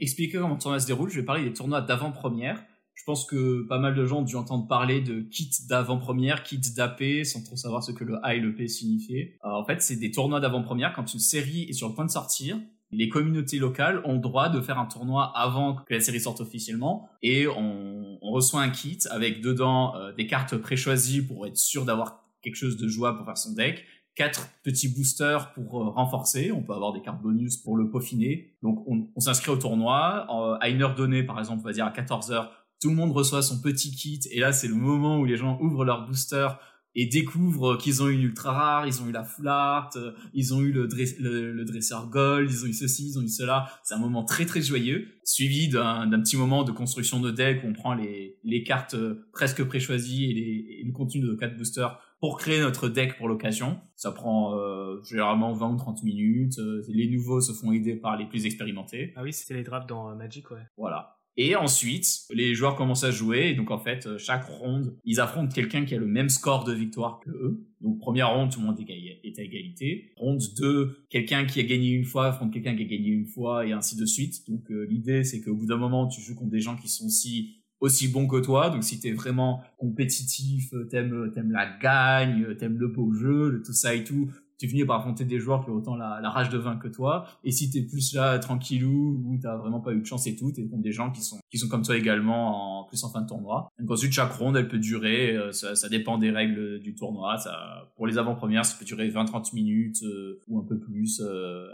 [0.00, 1.10] expliquer comment le tournoi se déroule.
[1.10, 4.36] Je vais parler des tournois d'avant-première Je pense que pas mal de gens ont dû
[4.36, 8.40] entendre parler de kits d'avant-première, kits d'AP, sans trop savoir ce que le A et
[8.40, 9.36] le P signifiaient.
[9.42, 12.58] en fait, c'est des tournois d'avant-première quand une série est sur le point de sortir.
[12.96, 16.40] Les communautés locales ont le droit de faire un tournoi avant que la série sorte
[16.40, 21.84] officiellement et on, reçoit un kit avec dedans euh, des cartes préchoisies pour être sûr
[21.84, 26.52] d'avoir quelque chose de jouable pour faire son deck, quatre petits boosters pour euh, renforcer.
[26.52, 28.56] On peut avoir des cartes bonus pour le peaufiner.
[28.62, 30.26] Donc on, s'inscrit au tournoi.
[30.30, 32.96] Euh, à une heure donnée, par exemple, on va dire à 14 heures, tout le
[32.96, 34.20] monde reçoit son petit kit.
[34.30, 36.48] Et là, c'est le moment où les gens ouvrent leur booster
[36.96, 40.12] et découvrent qu'ils ont eu une ultra rare, ils ont eu la full art, euh,
[40.34, 40.88] ils ont eu le,
[41.20, 43.68] le, dresseur gold, ils ont eu ceci, ils ont eu cela.
[43.84, 47.68] C'est un moment très très joyeux, suivi d'un petit moment de construction de deck où
[47.68, 48.96] on prend les, les cartes
[49.32, 53.28] presque préchoisies et, les, et le contenu de quatre boosters pour créer notre deck pour
[53.28, 53.80] l'occasion.
[53.94, 56.58] Ça prend euh, généralement 20 ou 30 minutes.
[56.58, 59.12] Euh, les nouveaux se font aider par les plus expérimentés.
[59.16, 60.66] Ah oui, c'était les drafts dans euh, Magic, ouais.
[60.76, 61.15] Voilà.
[61.36, 65.52] Et ensuite, les joueurs commencent à jouer, et donc en fait, chaque ronde, ils affrontent
[65.52, 67.66] quelqu'un qui a le même score de victoire que eux.
[67.82, 70.12] Donc première ronde, tout le monde est à égalité.
[70.16, 73.66] Ronde 2, quelqu'un qui a gagné une fois affronte quelqu'un qui a gagné une fois,
[73.66, 74.48] et ainsi de suite.
[74.48, 77.56] Donc l'idée, c'est qu'au bout d'un moment, tu joues contre des gens qui sont aussi
[77.80, 78.70] aussi bon que toi.
[78.70, 83.12] Donc si t'es vraiment compétitif, euh, t'aimes euh, t'aimes la gagne, euh, t'aimes le beau
[83.12, 85.96] jeu, le tout ça et tout, tu finis par affronter des joueurs qui ont autant
[85.96, 87.26] la, rage de vin que toi.
[87.44, 90.52] Et si t'es plus là tranquillou ou t'as vraiment pas eu de chance et tout,
[90.52, 93.22] t'es contre des gens qui sont qui sont comme toi également en plus en fin
[93.22, 93.68] de tournoi.
[93.78, 97.38] Donc ensuite chaque ronde elle peut durer, ça, ça dépend des règles du tournoi.
[97.38, 100.02] Ça pour les avant-premières ça peut durer 20-30 minutes
[100.48, 101.22] ou un peu plus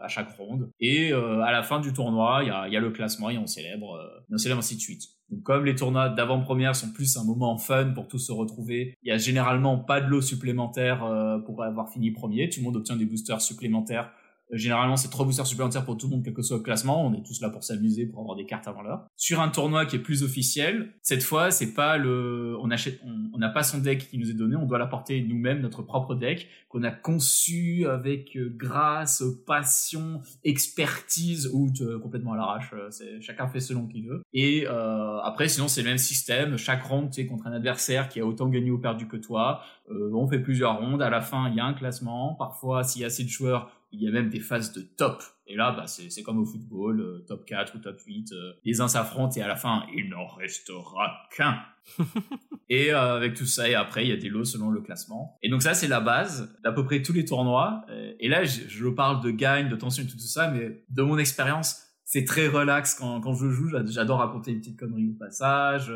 [0.03, 0.71] à chaque ronde.
[0.81, 3.47] Et à la fin du tournoi il y a, y a le classement et on
[3.47, 3.99] célèbre,
[4.31, 5.09] on célèbre ainsi de suite.
[5.45, 9.13] Comme les tournois d'avant-première sont plus un moment fun pour tous se retrouver, il y
[9.13, 12.49] a généralement pas de lot supplémentaire euh, pour avoir fini premier.
[12.51, 14.11] Tout le monde obtient des boosters supplémentaires
[14.53, 17.07] Généralement, c'est trois boosters supplémentaires pour tout le monde, quel que soit le classement.
[17.07, 19.07] On est tous là pour s'amuser, pour avoir des cartes avant l'heure.
[19.17, 23.01] Sur un tournoi qui est plus officiel, cette fois, c'est pas le, on achète,
[23.35, 26.15] on n'a pas son deck qui nous est donné, on doit l'apporter nous-mêmes, notre propre
[26.15, 32.73] deck, qu'on a conçu avec euh, grâce, passion, expertise, ou euh, complètement à l'arrache.
[32.75, 34.23] Euh, chacun fait selon qu'il veut.
[34.33, 36.57] Et euh, après, sinon, c'est le même système.
[36.57, 39.63] Chaque ronde, tu sais, contre un adversaire qui a autant gagné ou perdu que toi.
[39.89, 41.03] on fait plusieurs rondes.
[41.03, 42.35] À la fin, il y a un classement.
[42.35, 45.23] Parfois, s'il y a assez de joueurs, il y a même des phases de top.
[45.47, 48.33] Et là, bah, c'est comme au football, euh, top 4 ou top 8.
[48.33, 51.61] Euh, les uns s'affrontent et à la fin, il n'en restera qu'un.
[52.71, 55.39] et euh, avec tout ça, et après, il y a des lots selon le classement.
[55.43, 57.85] Et donc ça, c'est la base d'à peu près tous les tournois.
[58.19, 61.03] Et là, je, je parle de gagne, de tension et tout, tout ça, mais de
[61.03, 63.69] mon expérience, c'est très relax quand, quand je joue.
[63.87, 65.93] J'adore raconter une petite connerie au passage.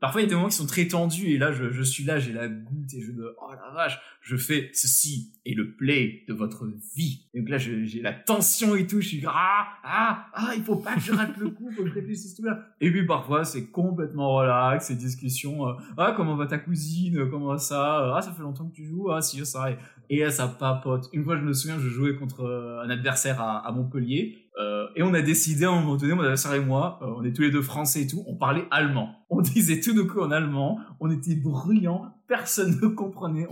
[0.00, 2.04] Parfois, il y a des moments qui sont très tendus et là, je, je suis
[2.04, 5.74] là, j'ai la goutte et je me, oh la vache, je fais ceci et le
[5.74, 7.28] play de votre vie.
[7.32, 10.76] Et donc là, j'ai la tension et tout, je suis, ah, ah, ah, il faut
[10.76, 12.58] pas que je rate le coup, faut que je réfléchisse tout là.
[12.80, 17.56] Et puis parfois, c'est complètement relax, ces discussions, euh, ah, comment va ta cousine, comment
[17.56, 19.78] ça, ah, ça fait longtemps que tu joues, ah, si, ça, et,
[20.18, 21.08] et ça papote.
[21.12, 25.02] Une fois, je me souviens, je jouais contre euh, un adversaire à Montpellier euh, et
[25.02, 27.42] on a décidé à un moment donné, mon adversaire et moi, euh, on est tous
[27.42, 29.14] les deux français et tout, on parlait allemand.
[29.30, 33.46] On disait tout nos coups en allemand, on était bruyants, personne ne comprenait.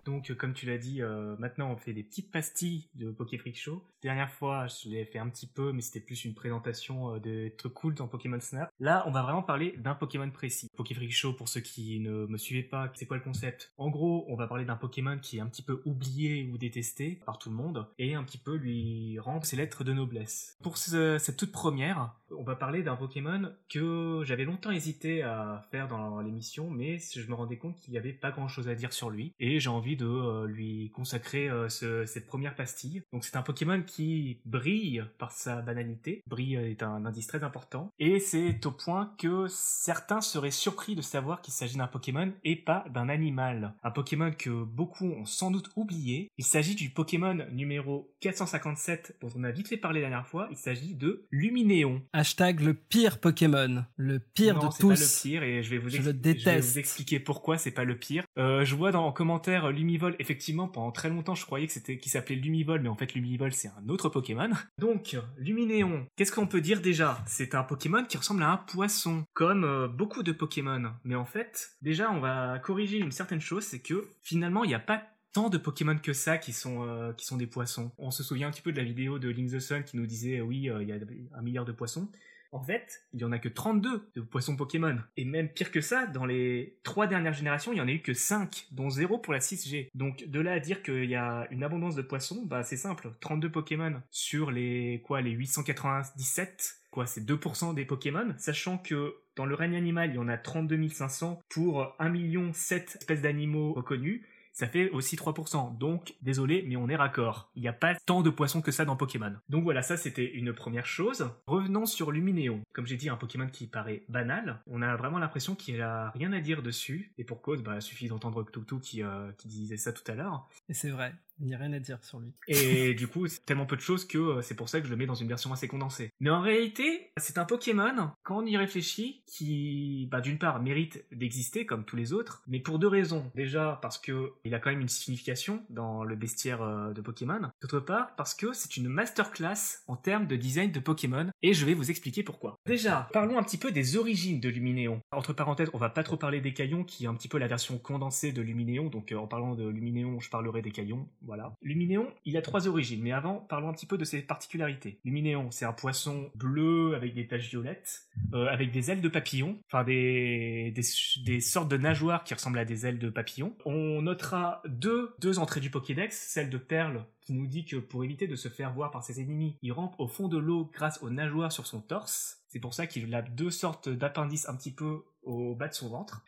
[0.05, 3.57] Donc, comme tu l'as dit, euh, maintenant on fait des petites pastilles de Poké Freak
[3.57, 3.85] Show.
[4.03, 7.53] Dernière fois, je l'ai fait un petit peu, mais c'était plus une présentation euh, de
[7.57, 8.69] trucs cool dans Pokémon Snap.
[8.81, 10.69] Là, on va vraiment parler d'un Pokémon précis.
[10.77, 13.73] Poké Freak Show, pour ceux qui ne me suivaient pas, c'est quoi le concept?
[13.77, 17.21] En gros, on va parler d'un Pokémon qui est un petit peu oublié ou détesté
[17.25, 20.57] par tout le monde, et un petit peu lui rendre ses lettres de noblesse.
[20.63, 25.87] Pour cette toute première, on va parler d'un Pokémon que j'avais longtemps hésité à faire
[25.87, 28.93] dans l'émission, mais je me rendais compte qu'il n'y avait pas grand chose à dire
[28.93, 33.03] sur lui, et j'ai envie de euh, lui consacrer euh, cette première pastille.
[33.13, 36.23] Donc c'est un Pokémon qui brille par sa banalité.
[36.27, 37.91] Brille est un indice très important.
[37.99, 42.57] Et c'est au point que certains seraient surpris de savoir qu'il s'agit d'un Pokémon et
[42.57, 43.75] pas d'un animal.
[43.83, 46.31] Un Pokémon que beaucoup ont sans doute oublié.
[46.39, 50.49] Il s'agit du Pokémon numéro 457 dont on a vite fait parler la dernière fois.
[50.51, 52.03] Il s'agit de Luminéon.
[52.13, 53.85] Hashtag le pire Pokémon.
[53.97, 54.89] Le pire non, de tous.
[54.89, 56.45] Pas le pire et je vais vous, je le déteste.
[56.45, 58.25] Je vais vous expliquer pourquoi c'est pas le pire.
[58.39, 60.15] Euh, je vois dans en commentaire Lumivol.
[60.21, 63.53] Effectivement, pendant très longtemps, je croyais que c'était qu'il s'appelait Lumivol, mais en fait Lumivol
[63.53, 64.51] c'est un autre Pokémon.
[64.79, 67.23] Donc Luminéon, qu'est-ce qu'on peut dire déjà?
[67.27, 70.93] C'est un Pokémon qui ressemble à un poisson, comme euh, beaucoup de Pokémon.
[71.05, 74.75] Mais en fait, déjà on va corriger une certaine chose, c'est que finalement il n'y
[74.75, 77.91] a pas tant de Pokémon que ça qui sont euh, qui sont des poissons.
[77.99, 80.07] On se souvient un petit peu de la vidéo de Link the Sun qui nous
[80.07, 80.97] disait oui il y a
[81.35, 82.09] un milliard de poissons.
[82.53, 84.99] En fait, il y en a que 32 de poissons Pokémon.
[85.17, 88.03] Et même pire que ça, dans les trois dernières générations, il y en a eu
[88.03, 89.89] que 5, dont 0 pour la 6G.
[89.95, 93.11] Donc de là à dire qu'il y a une abondance de poissons, bah c'est simple.
[93.21, 99.47] 32 Pokémon sur les quoi les 897 quoi, c'est 2% des Pokémon, sachant que dans
[99.47, 103.73] le règne animal, il y en a 32 500 pour 1 million 7 espèces d'animaux
[103.73, 105.79] reconnus, ça fait aussi 3%.
[105.79, 107.51] Donc, désolé, mais on est raccord.
[107.55, 109.33] Il n'y a pas tant de poissons que ça dans Pokémon.
[109.49, 111.31] Donc voilà, ça c'était une première chose.
[111.47, 112.61] Revenons sur Luminéon.
[112.73, 114.63] Comme j'ai dit, un Pokémon qui paraît banal.
[114.67, 117.13] On a vraiment l'impression qu'il a rien à dire dessus.
[117.19, 120.49] Et pour cause, bah, suffit d'entendre Toutou qui, euh, qui disait ça tout à l'heure.
[120.69, 121.15] Et c'est vrai.
[121.43, 122.33] Il n'y a rien à dire sur lui.
[122.47, 124.91] Et du coup, c'est tellement peu de choses que euh, c'est pour ça que je
[124.91, 126.11] le mets dans une version assez condensée.
[126.21, 131.05] Mais en réalité, c'est un Pokémon, quand on y réfléchit, qui, bah, d'une part, mérite
[131.11, 133.29] d'exister comme tous les autres, mais pour deux raisons.
[133.35, 137.51] Déjà, parce que il a quand même une signification dans le bestiaire euh, de Pokémon.
[137.61, 141.67] D'autre part, parce que c'est une masterclass en termes de design de Pokémon, et je
[141.67, 142.55] vais vous expliquer pourquoi.
[142.67, 145.01] Déjà, parlons un petit peu des origines de Luminéon.
[145.11, 147.49] Entre parenthèses, on va pas trop parler des caillons, qui est un petit peu la
[147.49, 151.09] version condensée de Luminéon, donc euh, en parlant de Luminéon, je parlerai des caillons.
[151.23, 151.32] Voilà.
[151.63, 154.99] Luminéon, il a trois origines, mais avant, parlons un petit peu de ses particularités.
[155.05, 158.03] Luminéon, c'est un poisson bleu avec des taches violettes,
[158.35, 162.65] euh, avec des ailes de papillon, enfin des, des, sortes de nageoires qui ressemblent à
[162.65, 163.55] des ailes de papillon.
[163.65, 168.05] On notera deux, deux entrées du Pokédex, celle de Perle qui nous dit que pour
[168.05, 171.01] éviter de se faire voir par ses ennemis, il rampe au fond de l'eau grâce
[171.03, 172.41] aux nageoires sur son torse.
[172.49, 175.89] C'est pour ça qu'il a deux sortes d'appendices un petit peu au bas de son
[175.89, 176.23] ventre.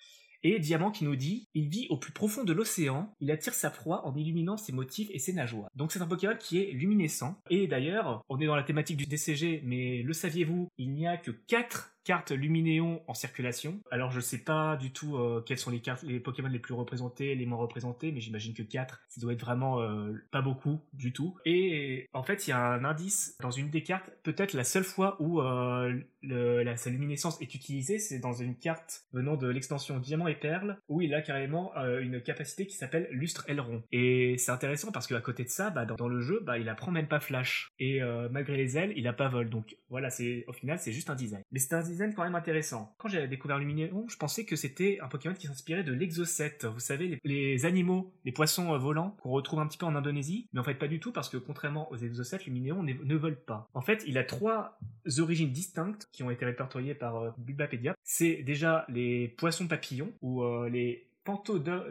[0.46, 3.70] Et Diamant qui nous dit, il vit au plus profond de l'océan, il attire sa
[3.70, 5.70] proie en illuminant ses motifs et ses nageoires.
[5.74, 7.40] Donc c'est un Pokémon qui est luminescent.
[7.48, 11.16] Et d'ailleurs, on est dans la thématique du DCG, mais le saviez-vous, il n'y a
[11.16, 13.80] que 4 cartes Luminéon en circulation.
[13.90, 16.74] Alors je sais pas du tout euh, quelles sont les cartes, les Pokémon les plus
[16.74, 20.80] représentés, les moins représentés, mais j'imagine que 4, ça doit être vraiment euh, pas beaucoup
[20.92, 21.36] du tout.
[21.44, 24.84] Et en fait, il y a un indice dans une des cartes, peut-être la seule
[24.84, 29.98] fois où euh, la, sa luminescence est utilisée, c'est dans une carte venant de l'extension
[29.98, 33.82] Diamant et Perle, où il a carrément une capacité qui s'appelle Lustre Aileron.
[33.92, 36.90] Et c'est intéressant parce qu'à côté de ça, bah, dans, le jeu, bah, il apprend
[36.90, 37.72] même pas Flash.
[37.78, 39.48] Et malgré les ailes, il a pas vol.
[39.50, 41.42] Donc voilà, c'est au final, c'est juste un design.
[41.52, 41.82] Mais c'est un
[42.14, 42.94] quand même intéressant.
[42.98, 46.64] Quand j'ai découvert Luminéon, je pensais que c'était un Pokémon qui s'inspirait de l'exocète.
[46.64, 50.48] Vous savez, les, animaux, les poissons euh, volants qu'on retrouve un petit peu en Indonésie.
[50.52, 53.36] Mais en fait, pas du tout parce que contrairement aux exocètes, Luminéon ne, ne vole
[53.36, 53.68] pas.
[53.74, 54.78] En fait, il a trois
[55.18, 57.30] origines distinctes qui ont été répertoriées par euh.
[58.02, 61.82] C'est déjà les poissons papillons ou euh, les Pantodon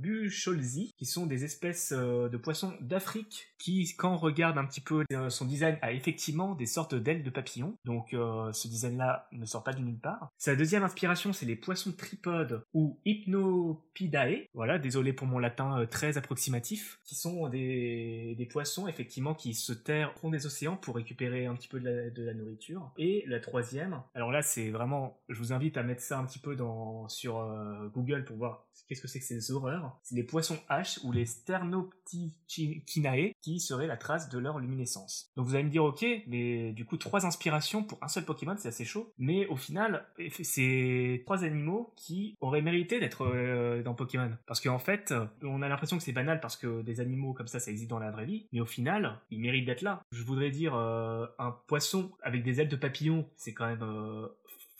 [0.00, 4.80] bucholzi, qui sont des espèces euh, de poissons d'Afrique qui, quand on regarde un petit
[4.80, 7.76] peu euh, son design, a effectivement des sortes d'ailes de papillons.
[7.84, 10.30] Donc euh, ce design-là ne sort pas de nulle part.
[10.38, 14.48] Sa deuxième inspiration, c'est les poissons tripodes ou Hypnopidae.
[14.54, 20.12] Voilà, désolé pour mon latin très approximatif, qui sont des, poissons effectivement qui se terrent
[20.16, 22.92] au fond des océans pour récupérer un petit peu de la, de la nourriture.
[22.98, 26.38] Et la troisième, alors là c'est vraiment, je vous invite à mettre ça un petit
[26.38, 27.46] peu dans sur
[27.94, 29.98] Google pour voir qu'est-ce que c'est que ces horreurs?
[30.02, 35.30] C'est les poissons H ou les Sternoptychinae qui seraient la trace de leur luminescence.
[35.36, 38.54] Donc vous allez me dire, ok, mais du coup, trois inspirations pour un seul Pokémon,
[38.58, 39.12] c'est assez chaud.
[39.18, 40.06] Mais au final,
[40.42, 44.30] c'est trois animaux qui auraient mérité d'être euh, dans Pokémon.
[44.46, 47.60] Parce qu'en fait, on a l'impression que c'est banal parce que des animaux comme ça,
[47.60, 48.46] ça existe dans la vraie vie.
[48.52, 50.02] Mais au final, ils méritent d'être là.
[50.12, 54.28] Je voudrais dire, euh, un poisson avec des ailes de papillon, c'est quand même euh,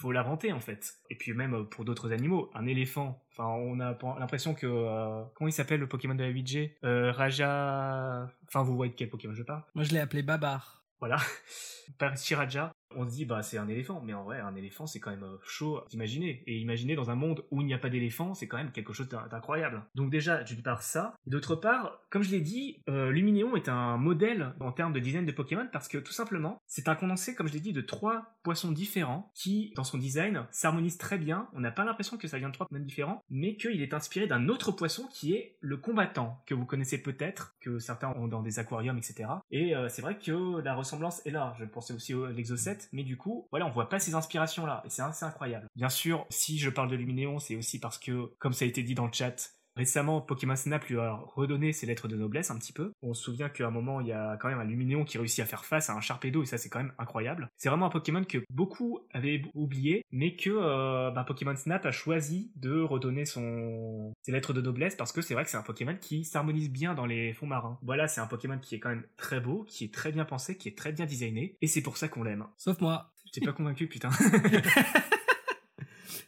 [0.03, 0.94] faut l'inventer en fait.
[1.11, 3.22] Et puis même euh, pour d'autres animaux, un éléphant.
[3.30, 7.12] Enfin, on a l'impression que euh, comment il s'appelle le Pokémon de la 8G euh,
[7.12, 8.28] Raja.
[8.48, 9.62] Enfin, vous voyez de quel Pokémon je parle?
[9.74, 10.84] Moi, je l'ai appelé Babar.
[10.98, 11.18] Voilà.
[11.98, 15.01] Par Shiraja, on se dit bah c'est un éléphant, mais en vrai un éléphant c'est
[15.01, 16.43] quand même euh, chaud d'imaginer.
[16.47, 18.93] Et imaginer dans un monde où il n'y a pas d'éléphant, c'est quand même quelque
[18.93, 19.82] chose d'incroyable.
[19.95, 23.97] Donc déjà d'une part ça, d'autre part, comme je l'ai dit, euh, Luminéon est un
[23.97, 27.49] modèle en termes de design de Pokémon parce que tout simplement c'est un condensé, comme
[27.49, 31.49] je l'ai dit, de trois poissons différents qui dans son design s'harmonisent très bien.
[31.53, 34.26] On n'a pas l'impression que ça vient de trois Pokémon différents, mais qu'il est inspiré
[34.26, 38.43] d'un autre poisson qui est le combattant que vous connaissez peut-être, que certains ont dans
[38.43, 39.28] des aquariums, etc.
[39.51, 41.55] Et euh, c'est vrai que la ressemblance est là.
[41.59, 42.62] Je pensais aussi à l'exocet
[42.93, 45.66] mais du coup, voilà, on voit pas ces inspirations-là, et c'est assez incroyable.
[45.76, 48.83] Bien sûr, si je parle de Luminéon, c'est aussi parce que, comme ça a été
[48.83, 52.58] dit dans le chat, Récemment, Pokémon Snap lui a redonné ses lettres de noblesse un
[52.58, 52.92] petit peu.
[53.02, 55.40] On se souvient qu'à un moment, il y a quand même un Luminéon qui réussit
[55.40, 57.48] à faire face à un Sharpedo et ça c'est quand même incroyable.
[57.56, 61.92] C'est vraiment un Pokémon que beaucoup avaient oublié, mais que euh, bah, Pokémon Snap a
[61.92, 65.62] choisi de redonner son ses lettres de noblesse parce que c'est vrai que c'est un
[65.62, 67.78] Pokémon qui s'harmonise bien dans les fonds marins.
[67.82, 70.56] Voilà, c'est un Pokémon qui est quand même très beau, qui est très bien pensé,
[70.56, 72.46] qui est très bien designé et c'est pour ça qu'on l'aime.
[72.58, 73.12] Sauf moi.
[73.32, 74.10] T'es pas convaincu, putain.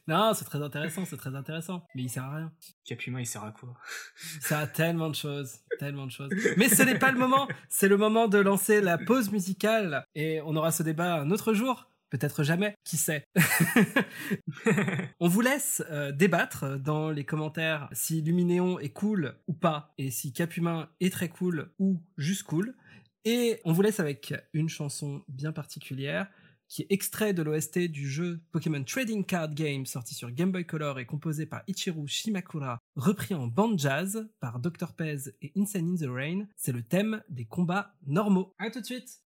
[0.07, 1.87] Non, c'est très intéressant, c'est très intéressant.
[1.95, 2.53] Mais il sert à rien.
[2.85, 3.75] Capuma, il sert à quoi?
[4.41, 6.31] Ça a tellement de choses, tellement de choses.
[6.59, 7.49] Mais ce n'est pas le moment.
[7.71, 10.05] C'est le moment de lancer la pause musicale.
[10.15, 11.89] Et on aura ce débat un autre jour.
[12.11, 13.25] Peut-être jamais, qui sait?
[15.21, 20.13] on vous laisse euh, débattre dans les commentaires si Luminéon est cool ou pas, et
[20.13, 22.77] si Capumin est très cool ou juste cool.
[23.25, 26.29] Et on vous laisse avec une chanson bien particulière
[26.75, 30.66] qui est extrait de l'OST du jeu Pokémon Trading Card Game sorti sur Game Boy
[30.66, 34.93] Color et composé par Ichiru Shimakura, repris en band jazz par Dr.
[34.97, 36.49] Pez et Insane in the Rain.
[36.57, 38.53] C'est le thème des combats normaux.
[38.59, 39.24] À tout de suite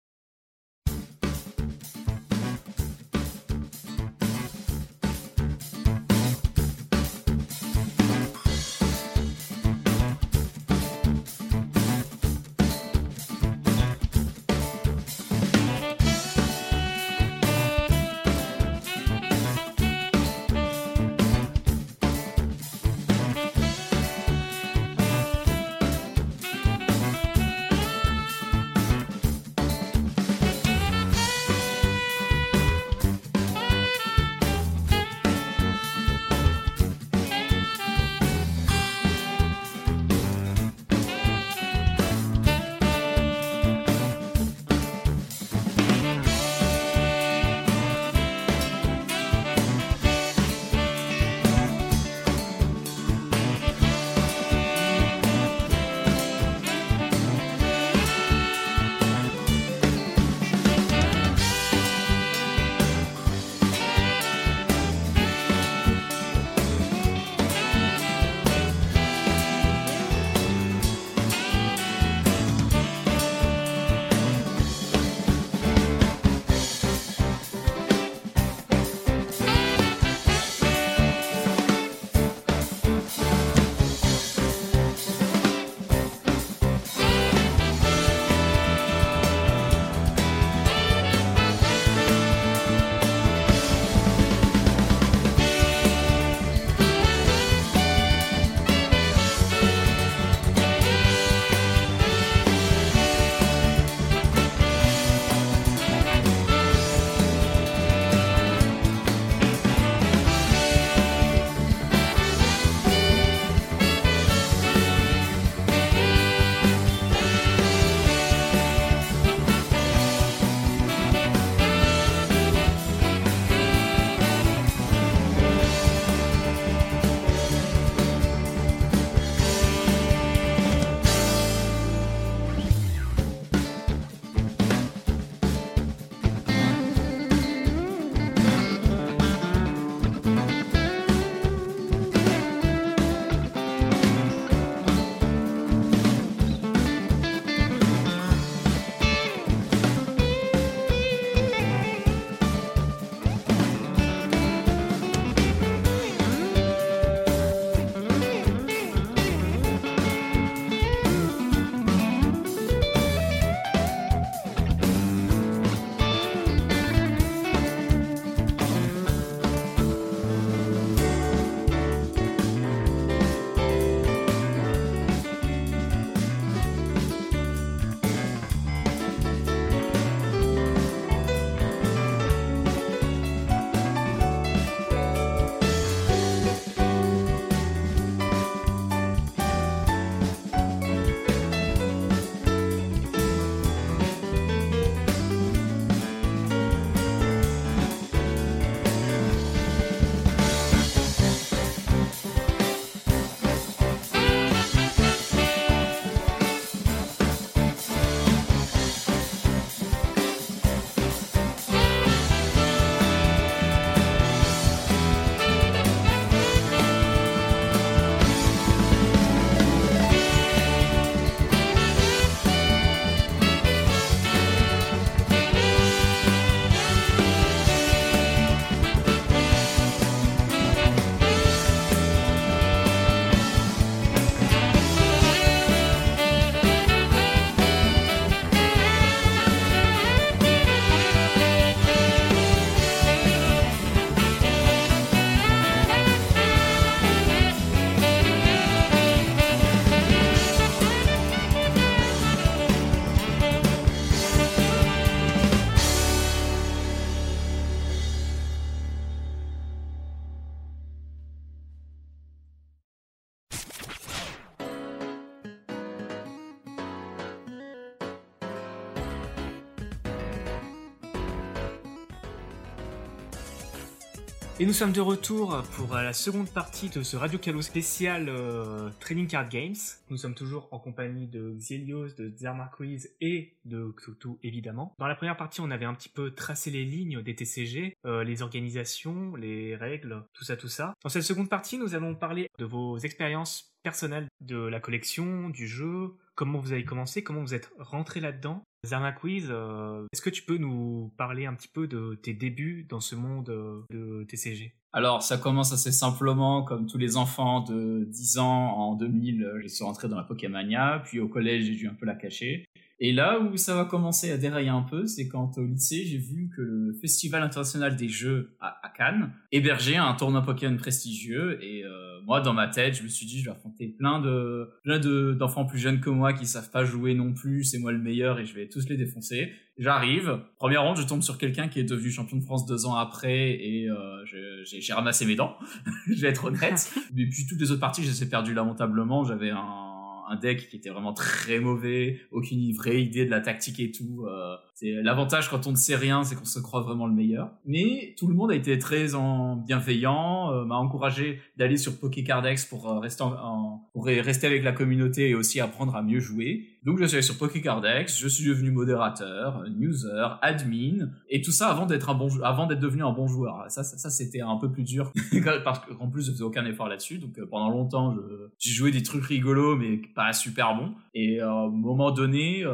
[274.67, 279.29] Nous sommes de retour pour la seconde partie de ce Radio Calo spécial euh, Trading
[279.29, 279.77] Card Games.
[280.11, 284.93] Nous sommes toujours en compagnie de Xelios, de Zermarquiz et de Cthulhu évidemment.
[284.99, 288.25] Dans la première partie, on avait un petit peu tracé les lignes des TCG, euh,
[288.25, 290.95] les organisations, les règles, tout ça, tout ça.
[291.05, 295.69] Dans cette seconde partie, nous allons parler de vos expériences personnelles de la collection, du
[295.69, 298.65] jeu, comment vous avez commencé, comment vous êtes rentré là-dedans.
[298.85, 302.87] Zerma Quiz, euh, est-ce que tu peux nous parler un petit peu de tes débuts
[302.89, 307.61] dans ce monde euh, de TCG Alors, ça commence assez simplement, comme tous les enfants
[307.61, 311.75] de 10 ans en 2000, je suis rentré dans la Pokémania, puis au collège, j'ai
[311.75, 312.65] dû un peu la cacher.
[312.99, 316.17] Et là où ça va commencer à dérailler un peu, c'est quand au lycée, j'ai
[316.17, 321.63] vu que le Festival international des jeux à, Cannes hébergeait un tournoi Pokémon prestigieux.
[321.63, 324.71] Et euh, moi, dans ma tête, je me suis dit, je vais affronter plein de
[324.83, 327.65] plein de d'enfants plus jeunes que moi qui savent pas jouer non plus.
[327.65, 329.53] C'est moi le meilleur et je vais tous les défoncer.
[329.79, 332.95] J'arrive, première ronde, je tombe sur quelqu'un qui est devenu champion de France deux ans
[332.95, 335.59] après et euh, j'ai ramassé mes dents.
[336.07, 336.91] je vais être honnête.
[337.15, 339.25] Mais puis toutes les autres parties, je les ai perdues lamentablement.
[339.25, 339.86] J'avais un
[340.29, 344.27] un deck qui était vraiment très mauvais, aucune vraie idée de la tactique et tout.
[344.27, 347.51] Euh, c'est l'avantage quand on ne sait rien, c'est qu'on se croit vraiment le meilleur.
[347.65, 352.65] Mais tout le monde a été très en bienveillant, euh, m'a encouragé d'aller sur Pokécardex
[352.67, 356.76] pour euh, rester en, pour rester avec la communauté et aussi apprendre à mieux jouer.
[356.87, 361.69] Donc je suis allé sur Pokécardex, je suis devenu modérateur, user, admin et tout ça
[361.69, 363.65] avant d'être un bon avant d'être devenu un bon joueur.
[363.69, 365.13] Ça ça, ça c'était un peu plus dur
[365.65, 367.19] parce qu'en plus je faisais aucun effort là-dessus.
[367.19, 368.17] Donc euh, pendant longtemps
[368.61, 370.95] j'ai joué des trucs rigolos mais pas super bons.
[371.13, 372.65] Et à un moment donné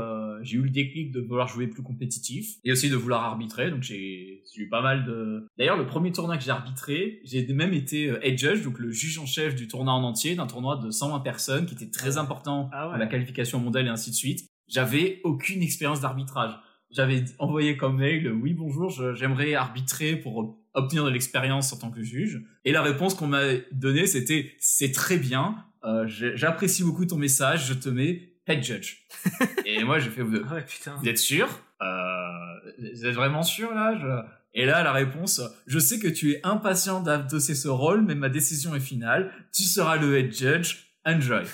[0.43, 3.71] j'ai eu le déclic de vouloir jouer plus compétitif et aussi de vouloir arbitrer.
[3.71, 5.47] Donc j'ai eu pas mal de.
[5.59, 8.91] D'ailleurs, le premier tournoi que j'ai arbitré, j'ai même été euh, head judge, donc le
[8.91, 12.19] juge en chef du tournoi en entier, d'un tournoi de 120 personnes qui était très
[12.19, 14.49] ah important à ah la qualification mondiale et ainsi de suite.
[14.69, 16.53] J'avais aucune expérience d'arbitrage.
[16.91, 22.03] J'avais envoyé comme mail, oui bonjour, j'aimerais arbitrer pour obtenir de l'expérience en tant que
[22.03, 22.43] juge.
[22.65, 23.43] Et la réponse qu'on m'a
[23.73, 29.07] donnée, c'était c'est très bien, euh, j'apprécie beaucoup ton message, je te mets head judge.
[29.65, 30.97] et moi, j'ai fait, vous, ah putain.
[31.01, 31.49] vous êtes sûr?
[31.81, 36.41] Euh, Vous êtes vraiment sûr là Et là, la réponse, je sais que tu es
[36.45, 39.33] impatient d'adosser ce rôle, mais ma décision est finale.
[39.53, 40.91] Tu seras le head judge.
[41.05, 41.43] Enjoy.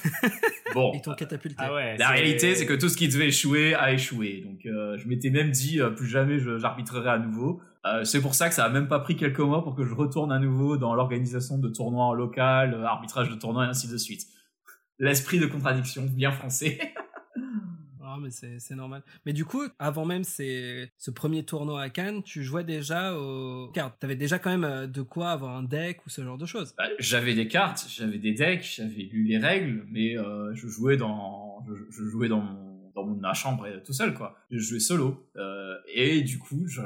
[0.75, 0.93] Bon.
[0.95, 1.57] Ils t'ont catapulté.
[1.57, 4.45] Ah ouais, la réalité, c'est que tout ce qui devait échouer a échoué.
[4.47, 7.63] Donc, euh, je m'étais même dit, euh, plus jamais j'arbitrerai à nouveau.
[7.87, 9.95] Euh, c'est pour ça que ça a même pas pris quelques mois pour que je
[9.95, 13.97] retourne à nouveau dans l'organisation de tournois en local, arbitrage de tournois et ainsi de
[13.97, 14.27] suite
[14.99, 16.79] l'esprit de contradiction, bien français.
[18.11, 19.03] Ah, mais c'est normal.
[19.27, 23.99] Mais du coup, avant même ce premier tournoi à Cannes, tu jouais déjà aux cartes.
[24.01, 26.75] T'avais déjà quand même euh, de quoi avoir un deck ou ce genre de choses.
[26.79, 30.97] Bah, j'avais des cartes, j'avais des decks, j'avais lu les règles, mais euh, je jouais
[30.97, 34.39] dans, je, jouais dans mon, dans ma chambre tout seul, quoi.
[34.51, 35.29] Je jouais solo.
[35.37, 36.81] Euh, et du coup, je,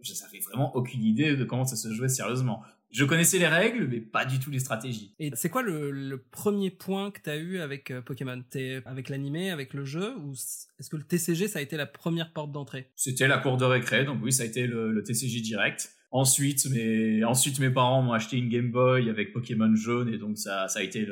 [0.00, 2.64] je savais vraiment aucune idée de comment ça se jouait sérieusement.
[2.94, 5.14] Je connaissais les règles, mais pas du tout les stratégies.
[5.18, 8.40] Et c'est quoi le, premier point que tu as eu avec euh, Pokémon?
[8.48, 11.86] T'es avec l'animé, avec le jeu, ou est-ce que le TCG ça a été la
[11.86, 12.90] première porte d'entrée?
[12.94, 15.90] C'était la cour de récré, donc oui, ça a été le, TCG direct.
[16.12, 20.38] Ensuite, mes, ensuite, mes parents m'ont acheté une Game Boy avec Pokémon jaune, et donc
[20.38, 21.04] ça, ça a été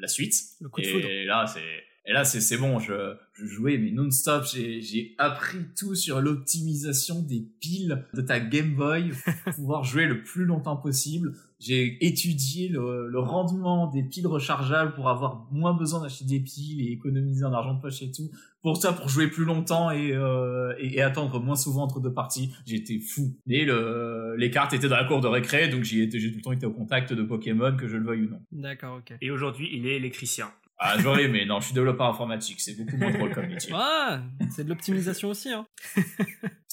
[0.00, 0.34] la suite.
[0.62, 1.60] Le coup de et là, c'est
[2.08, 4.44] et là, c'est bon, je, je jouais mais non-stop.
[4.44, 9.10] J'ai appris tout sur l'optimisation des piles de ta Game Boy
[9.44, 11.34] pour pouvoir jouer le plus longtemps possible.
[11.58, 16.80] J'ai étudié le, le, rendement des piles rechargeables pour avoir moins besoin d'acheter des piles
[16.80, 18.30] et économiser en argent de poche et tout.
[18.62, 22.52] Pour ça, pour jouer plus longtemps et, euh, et, attendre moins souvent entre deux parties,
[22.66, 23.34] j'étais fou.
[23.48, 26.52] Et le, les cartes étaient dans la cour de récré, donc j'ai tout le temps
[26.52, 28.42] été au contact de Pokémon, que je le veuille ou non.
[28.52, 29.16] D'accord, ok.
[29.20, 30.50] Et aujourd'hui, il est électricien.
[30.78, 33.72] Ah, j'aurais mais non, je suis développeur informatique, c'est beaucoup moins drôle comme métier.
[33.74, 34.22] Ah,
[34.54, 35.66] c'est de l'optimisation aussi, hein.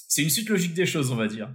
[0.08, 1.50] c'est une suite logique des choses, on va dire.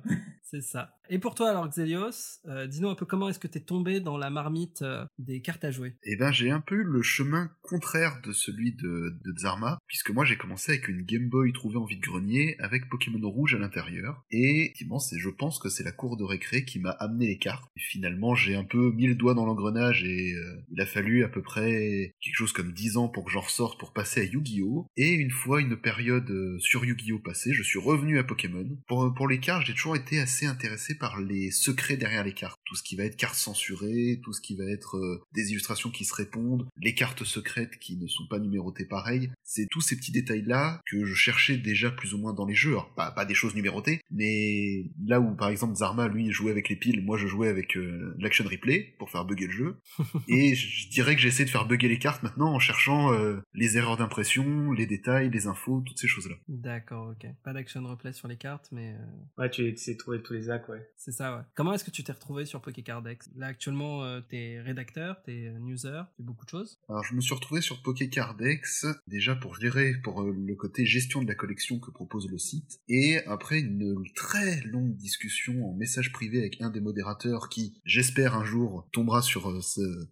[0.52, 0.96] C'est ça.
[1.12, 4.18] Et pour toi alors Xelios, euh, dis-nous un peu comment est-ce que t'es tombé dans
[4.18, 5.96] la marmite euh, des cartes à jouer?
[6.04, 10.26] Eh ben j'ai un peu le chemin contraire de celui de, de Zarma, puisque moi
[10.26, 14.62] j'ai commencé avec une Game Boy trouvée en vide-grenier avec Pokémon Rouge à l'intérieur, et
[14.62, 17.66] effectivement c'est, je pense que c'est la cour de récré qui m'a amené les cartes.
[17.76, 21.24] Et finalement j'ai un peu mis le doigt dans l'engrenage et euh, il a fallu
[21.24, 24.24] à peu près quelque chose comme 10 ans pour que j'en ressorte pour passer à
[24.24, 24.88] Yu-Gi-Oh!
[24.98, 27.20] Et une fois une période sur Yu-Gi-Oh!
[27.20, 28.68] passée, je suis revenu à Pokémon.
[28.88, 32.59] Pour les cartes j'ai toujours été assez intéressé par les secrets derrière les cartes.
[32.70, 35.90] Tout ce qui va être cartes censurées, tout ce qui va être euh, des illustrations
[35.90, 39.32] qui se répondent, les cartes secrètes qui ne sont pas numérotées pareil.
[39.44, 42.72] C'est tous ces petits détails-là que je cherchais déjà plus ou moins dans les jeux.
[42.72, 46.70] Alors, pas, pas des choses numérotées, mais là où par exemple Zarma, lui, jouait avec
[46.70, 49.78] les piles, moi je jouais avec euh, l'action replay pour faire bugger le jeu.
[50.28, 53.78] Et je dirais que j'essaie de faire bugger les cartes maintenant en cherchant euh, les
[53.78, 56.36] erreurs d'impression, les détails, les infos, toutes ces choses-là.
[56.48, 57.28] D'accord, ok.
[57.44, 58.96] Pas d'action replay sur les cartes, mais...
[59.38, 60.50] Ouais, tu essaies de trouver tous les
[60.98, 61.44] c'est ça, ouais.
[61.56, 63.30] Comment est-ce que tu t'es retrouvé sur sur Pokécardex.
[63.36, 66.78] Là, actuellement, euh, t'es rédacteur, t'es newser, tu fais beaucoup de choses.
[66.90, 71.22] Alors, je me suis retrouvé sur Pokécardex, déjà pour gérer, pour euh, le côté gestion
[71.22, 76.12] de la collection que propose le site, et après une très longue discussion en message
[76.12, 79.62] privé avec un des modérateurs qui, j'espère un jour, tombera sur, euh,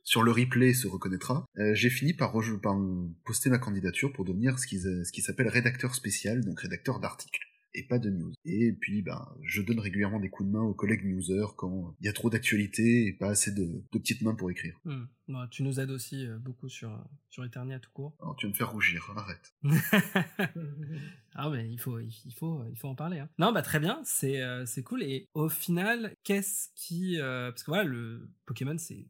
[0.03, 2.77] sur le replay et se reconnaîtra, euh, j'ai fini par, par
[3.25, 7.47] poster ma candidature pour devenir ce qui, ce qui s'appelle rédacteur spécial, donc rédacteur d'articles
[7.77, 8.33] et pas de news.
[8.45, 12.05] Et puis, ben, je donne régulièrement des coups de main aux collègues newsers quand il
[12.05, 14.79] y a trop d'actualité et pas assez de, de petites mains pour écrire.
[14.85, 15.05] Hmm.
[15.27, 16.97] Bon, tu nous aides aussi euh, beaucoup sur, euh,
[17.29, 18.15] sur Eternia tout court.
[18.21, 19.53] Alors, tu vas me faire rougir, arrête.
[21.35, 23.19] ah mais il faut il faut il faut en parler.
[23.19, 23.29] Hein.
[23.37, 25.03] Non bah très bien, c'est euh, cool.
[25.03, 29.05] Et au final, qu'est-ce qui euh, parce que voilà le Pokémon c'est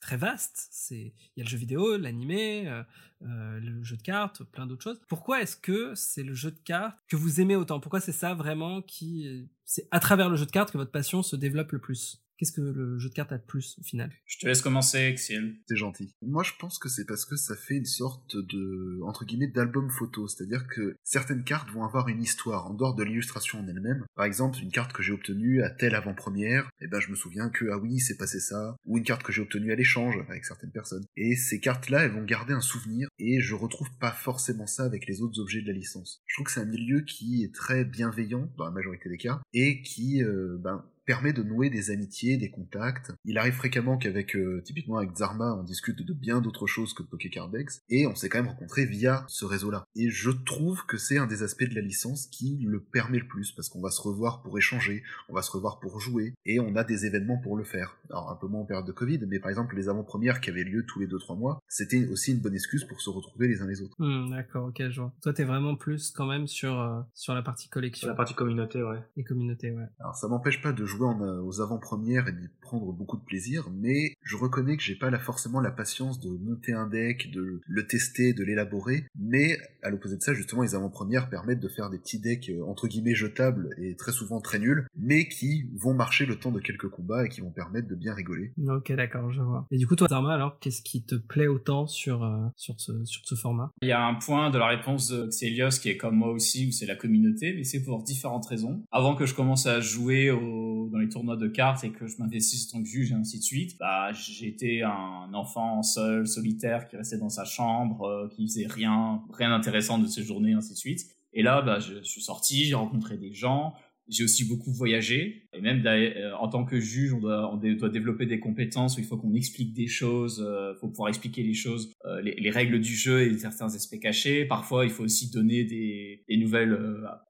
[0.00, 0.68] très vaste.
[0.70, 2.82] C'est il y a le jeu vidéo, l'animé, euh,
[3.22, 5.00] euh, le jeu de cartes, plein d'autres choses.
[5.08, 7.80] Pourquoi est-ce que c'est le jeu de cartes que vous aimez autant?
[7.80, 11.22] Pourquoi c'est ça vraiment qui c'est à travers le jeu de cartes que votre passion
[11.22, 12.23] se développe le plus?
[12.38, 14.10] Qu'est-ce que le jeu de cartes a de plus au final?
[14.26, 15.14] Je te laisse commencer.
[15.16, 16.14] C'est gentil.
[16.22, 19.90] Moi, je pense que c'est parce que ça fait une sorte de, entre guillemets, d'album
[19.90, 20.26] photo.
[20.26, 24.04] C'est-à-dire que certaines cartes vont avoir une histoire en dehors de l'illustration en elle-même.
[24.14, 27.50] Par exemple, une carte que j'ai obtenue à telle avant-première, eh ben, je me souviens
[27.50, 28.76] que, ah oui, c'est passé ça.
[28.84, 31.04] Ou une carte que j'ai obtenue à l'échange avec certaines personnes.
[31.16, 35.06] Et ces cartes-là, elles vont garder un souvenir et je retrouve pas forcément ça avec
[35.06, 36.22] les autres objets de la licence.
[36.26, 39.40] Je trouve que c'est un milieu qui est très bienveillant dans la majorité des cas
[39.52, 43.12] et qui, euh, ben, permet de nouer des amitiés, des contacts.
[43.24, 47.02] Il arrive fréquemment qu'avec, euh, typiquement avec Zarma, on discute de bien d'autres choses que
[47.02, 49.84] de Pokécardex, et on s'est quand même rencontrés via ce réseau-là.
[49.96, 53.26] Et je trouve que c'est un des aspects de la licence qui le permet le
[53.26, 56.60] plus, parce qu'on va se revoir pour échanger, on va se revoir pour jouer, et
[56.60, 57.96] on a des événements pour le faire.
[58.10, 60.64] Alors un peu moins en période de Covid, mais par exemple les avant-premières qui avaient
[60.64, 63.66] lieu tous les 2-3 mois, c'était aussi une bonne excuse pour se retrouver les uns
[63.66, 63.94] les autres.
[63.98, 65.12] Hmm, D'accord, ok, je vois.
[65.22, 68.34] Toi, t'es vraiment plus quand même sur euh, sur la partie collection, Sur la partie
[68.34, 69.00] communauté, ouais.
[69.16, 69.84] et communauté, ouais.
[70.00, 73.24] Alors ça m'empêche pas de jouer en, euh, aux avant-premières et d'y prendre beaucoup de
[73.24, 77.30] plaisir, mais je reconnais que j'ai pas là forcément la patience de monter un deck,
[77.30, 81.68] de le tester, de l'élaborer, mais à l'opposé de ça, justement, les avant-premières permettent de
[81.68, 85.68] faire des petits decks euh, entre guillemets jetables et très souvent très nuls, mais qui
[85.76, 88.52] vont marcher le temps de quelques combats et qui vont permettre de bien rigoler.
[88.66, 89.66] Ok, d'accord, je vois.
[89.70, 93.04] Et du coup, toi, Zarma, alors, qu'est-ce qui te plaît autant sur euh, sur ce
[93.04, 93.70] sur ce format?
[93.82, 96.68] Il y a un point de la réponse de Xelios qui est comme moi aussi,
[96.68, 98.82] où c'est la communauté, mais c'est pour différentes raisons.
[98.90, 102.16] Avant que je commence à jouer au, dans les tournois de cartes et que je
[102.18, 106.88] m'investisse en tant que juge et ainsi de suite, bah, j'étais un enfant seul, solitaire,
[106.88, 110.72] qui restait dans sa chambre, euh, qui faisait rien, rien d'intéressant de ses journées, ainsi
[110.72, 111.06] de suite.
[111.32, 113.74] Et là, bah, je suis sorti, j'ai rencontré des gens,
[114.08, 115.48] j'ai aussi beaucoup voyagé.
[115.52, 119.16] Et même euh, en tant que juge, on doit, développer des compétences où il faut
[119.16, 122.94] qu'on explique des choses, euh, faut pouvoir expliquer les choses, euh, les, les, règles du
[122.94, 124.44] jeu et certains aspects cachés.
[124.44, 126.78] Parfois, il faut aussi donner des, nouvelles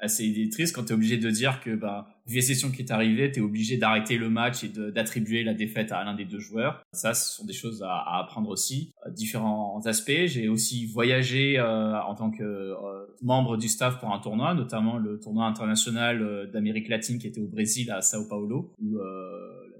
[0.01, 3.31] assez tristes quand tu es obligé de dire que bah, vu session qui est arrivée,
[3.31, 6.85] tu es obligé d'arrêter le match et d'attribuer la défaite à l'un des deux joueurs.
[6.93, 8.93] Ça, ce sont des choses à, apprendre aussi.
[9.07, 10.27] Euh, différents aspects.
[10.27, 14.99] J'ai aussi voyagé euh, en tant que euh, membre du staff pour un tournoi, notamment
[14.99, 18.99] le tournoi international d'Amérique latine qui était au Brésil à Sao Paulo, où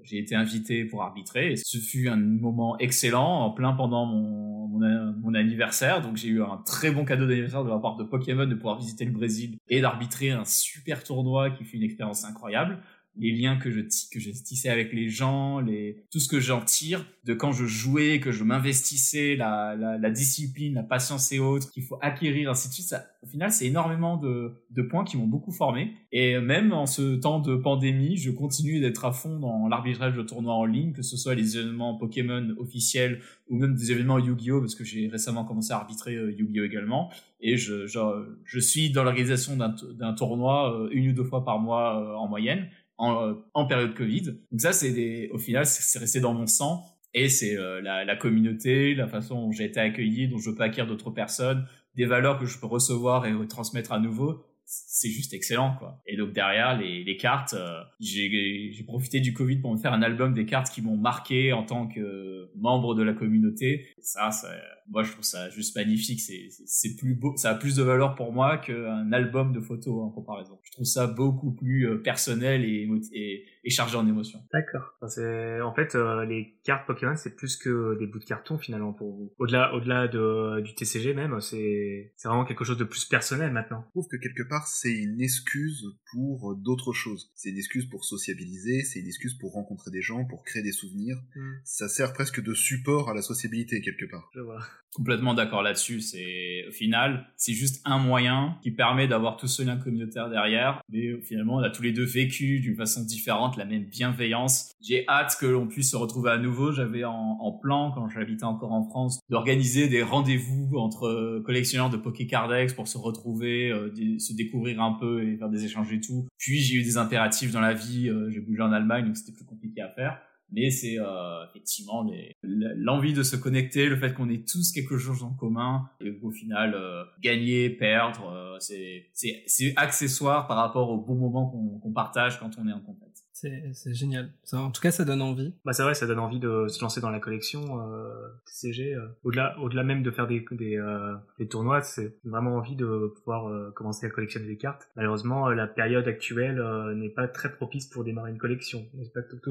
[0.05, 1.55] j'ai été invité pour arbitrer.
[1.55, 6.01] Ce fut un moment excellent, en plein pendant mon, mon, mon anniversaire.
[6.01, 8.77] Donc j'ai eu un très bon cadeau d'anniversaire de la part de Pokémon de pouvoir
[8.77, 12.79] visiter le Brésil et d'arbitrer un super tournoi qui fut une expérience incroyable
[13.17, 16.61] les liens que je que je tissais avec les gens, les tout ce que j'en
[16.61, 21.39] tire de quand je jouais, que je m'investissais, la, la, la, discipline, la patience et
[21.39, 22.87] autres qu'il faut acquérir, ainsi de suite.
[22.87, 25.93] Ça, au final, c'est énormément de, de points qui m'ont beaucoup formé.
[26.11, 30.21] Et même en ce temps de pandémie, je continue d'être à fond dans l'arbitrage de
[30.21, 34.59] tournois en ligne, que ce soit les événements Pokémon officiels ou même des événements Yu-Gi-Oh
[34.59, 37.11] parce que j'ai récemment commencé à arbitrer euh, Yu-Gi-Oh également.
[37.41, 37.99] Et je, je,
[38.43, 42.27] je suis dans l'organisation d'un tournoi euh, une ou deux fois par mois euh, en
[42.27, 42.67] moyenne
[42.97, 44.37] en, en, période Covid.
[44.51, 46.83] Donc ça, c'est des, au final, c'est resté dans mon sang.
[47.13, 50.63] Et c'est euh, la, la, communauté, la façon dont j'ai été accueilli, dont je peux
[50.63, 51.65] acquérir d'autres personnes,
[51.95, 54.43] des valeurs que je peux recevoir et retransmettre à nouveau.
[54.65, 56.01] C'est juste excellent, quoi.
[56.07, 60.01] Et donc derrière les, les cartes, euh, j'ai profité du Covid pour me faire un
[60.01, 63.87] album des cartes qui m'ont marqué en tant que membre de la communauté.
[64.01, 64.49] Ça, ça
[64.87, 68.15] moi je trouve ça juste magnifique c'est c'est plus beau ça a plus de valeur
[68.15, 72.63] pour moi qu'un album de photos en comparaison je trouve ça beaucoup plus euh, personnel
[72.63, 77.35] et, et, et chargé en émotions d'accord c'est en fait euh, les cartes Pokémon c'est
[77.35, 81.41] plus que des bouts de carton finalement pour vous au-delà au-delà de du TCG même
[81.41, 84.93] c'est c'est vraiment quelque chose de plus personnel maintenant je trouve que quelque part c'est
[84.93, 89.91] une excuse pour d'autres choses c'est une excuse pour sociabiliser c'est une excuse pour rencontrer
[89.91, 91.53] des gens pour créer des souvenirs mm.
[91.63, 94.59] ça sert presque de support à la sociabilité quelque part je vois
[94.95, 95.99] complètement d'accord là-dessus.
[95.99, 100.81] C'est au final, c'est juste un moyen qui permet d'avoir tout ce lien communautaire derrière.
[100.89, 104.73] Mais finalement, on a tous les deux vécu d'une façon différente la même bienveillance.
[104.81, 106.71] J'ai hâte que l'on puisse se retrouver à nouveau.
[106.71, 112.27] J'avais en, plan, quand j'habitais encore en France, d'organiser des rendez-vous entre collectionneurs de Poké
[112.27, 116.27] Cardex pour se retrouver, euh, se découvrir un peu et faire des échanges et tout.
[116.37, 118.09] Puis j'ai eu des impératifs dans la vie.
[118.09, 120.19] Euh, j'ai bougé en Allemagne, donc c'était plus compliqué à faire
[120.51, 122.07] mais c'est euh, effectivement
[122.43, 126.31] l'envie de se connecter, le fait qu'on ait tous quelque chose en commun, et qu'au
[126.31, 131.49] final, euh, gagner, perdre, euh, c'est accessoire par rapport au bon moment
[131.81, 133.04] qu'on partage quand on est en contact.
[133.35, 134.31] C'est génial.
[134.53, 135.53] en tout cas, ça donne envie.
[135.65, 138.93] Bah c'est vrai, ça donne envie de se lancer dans la collection euh, TCG.
[138.95, 139.07] Euh.
[139.25, 143.49] Au-delà, au-delà même de faire des des, euh, des tournois, c'est vraiment envie de pouvoir
[143.49, 144.89] euh, commencer à collectionner des cartes.
[144.95, 146.63] Malheureusement, la période actuelle
[146.95, 149.41] n'est pas très propice pour démarrer une collection, n'est-ce pas tout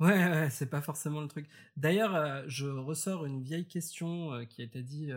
[0.00, 1.46] Ouais, ouais c'est pas forcément le truc.
[1.78, 5.10] D'ailleurs, je ressors une vieille question qui a été dit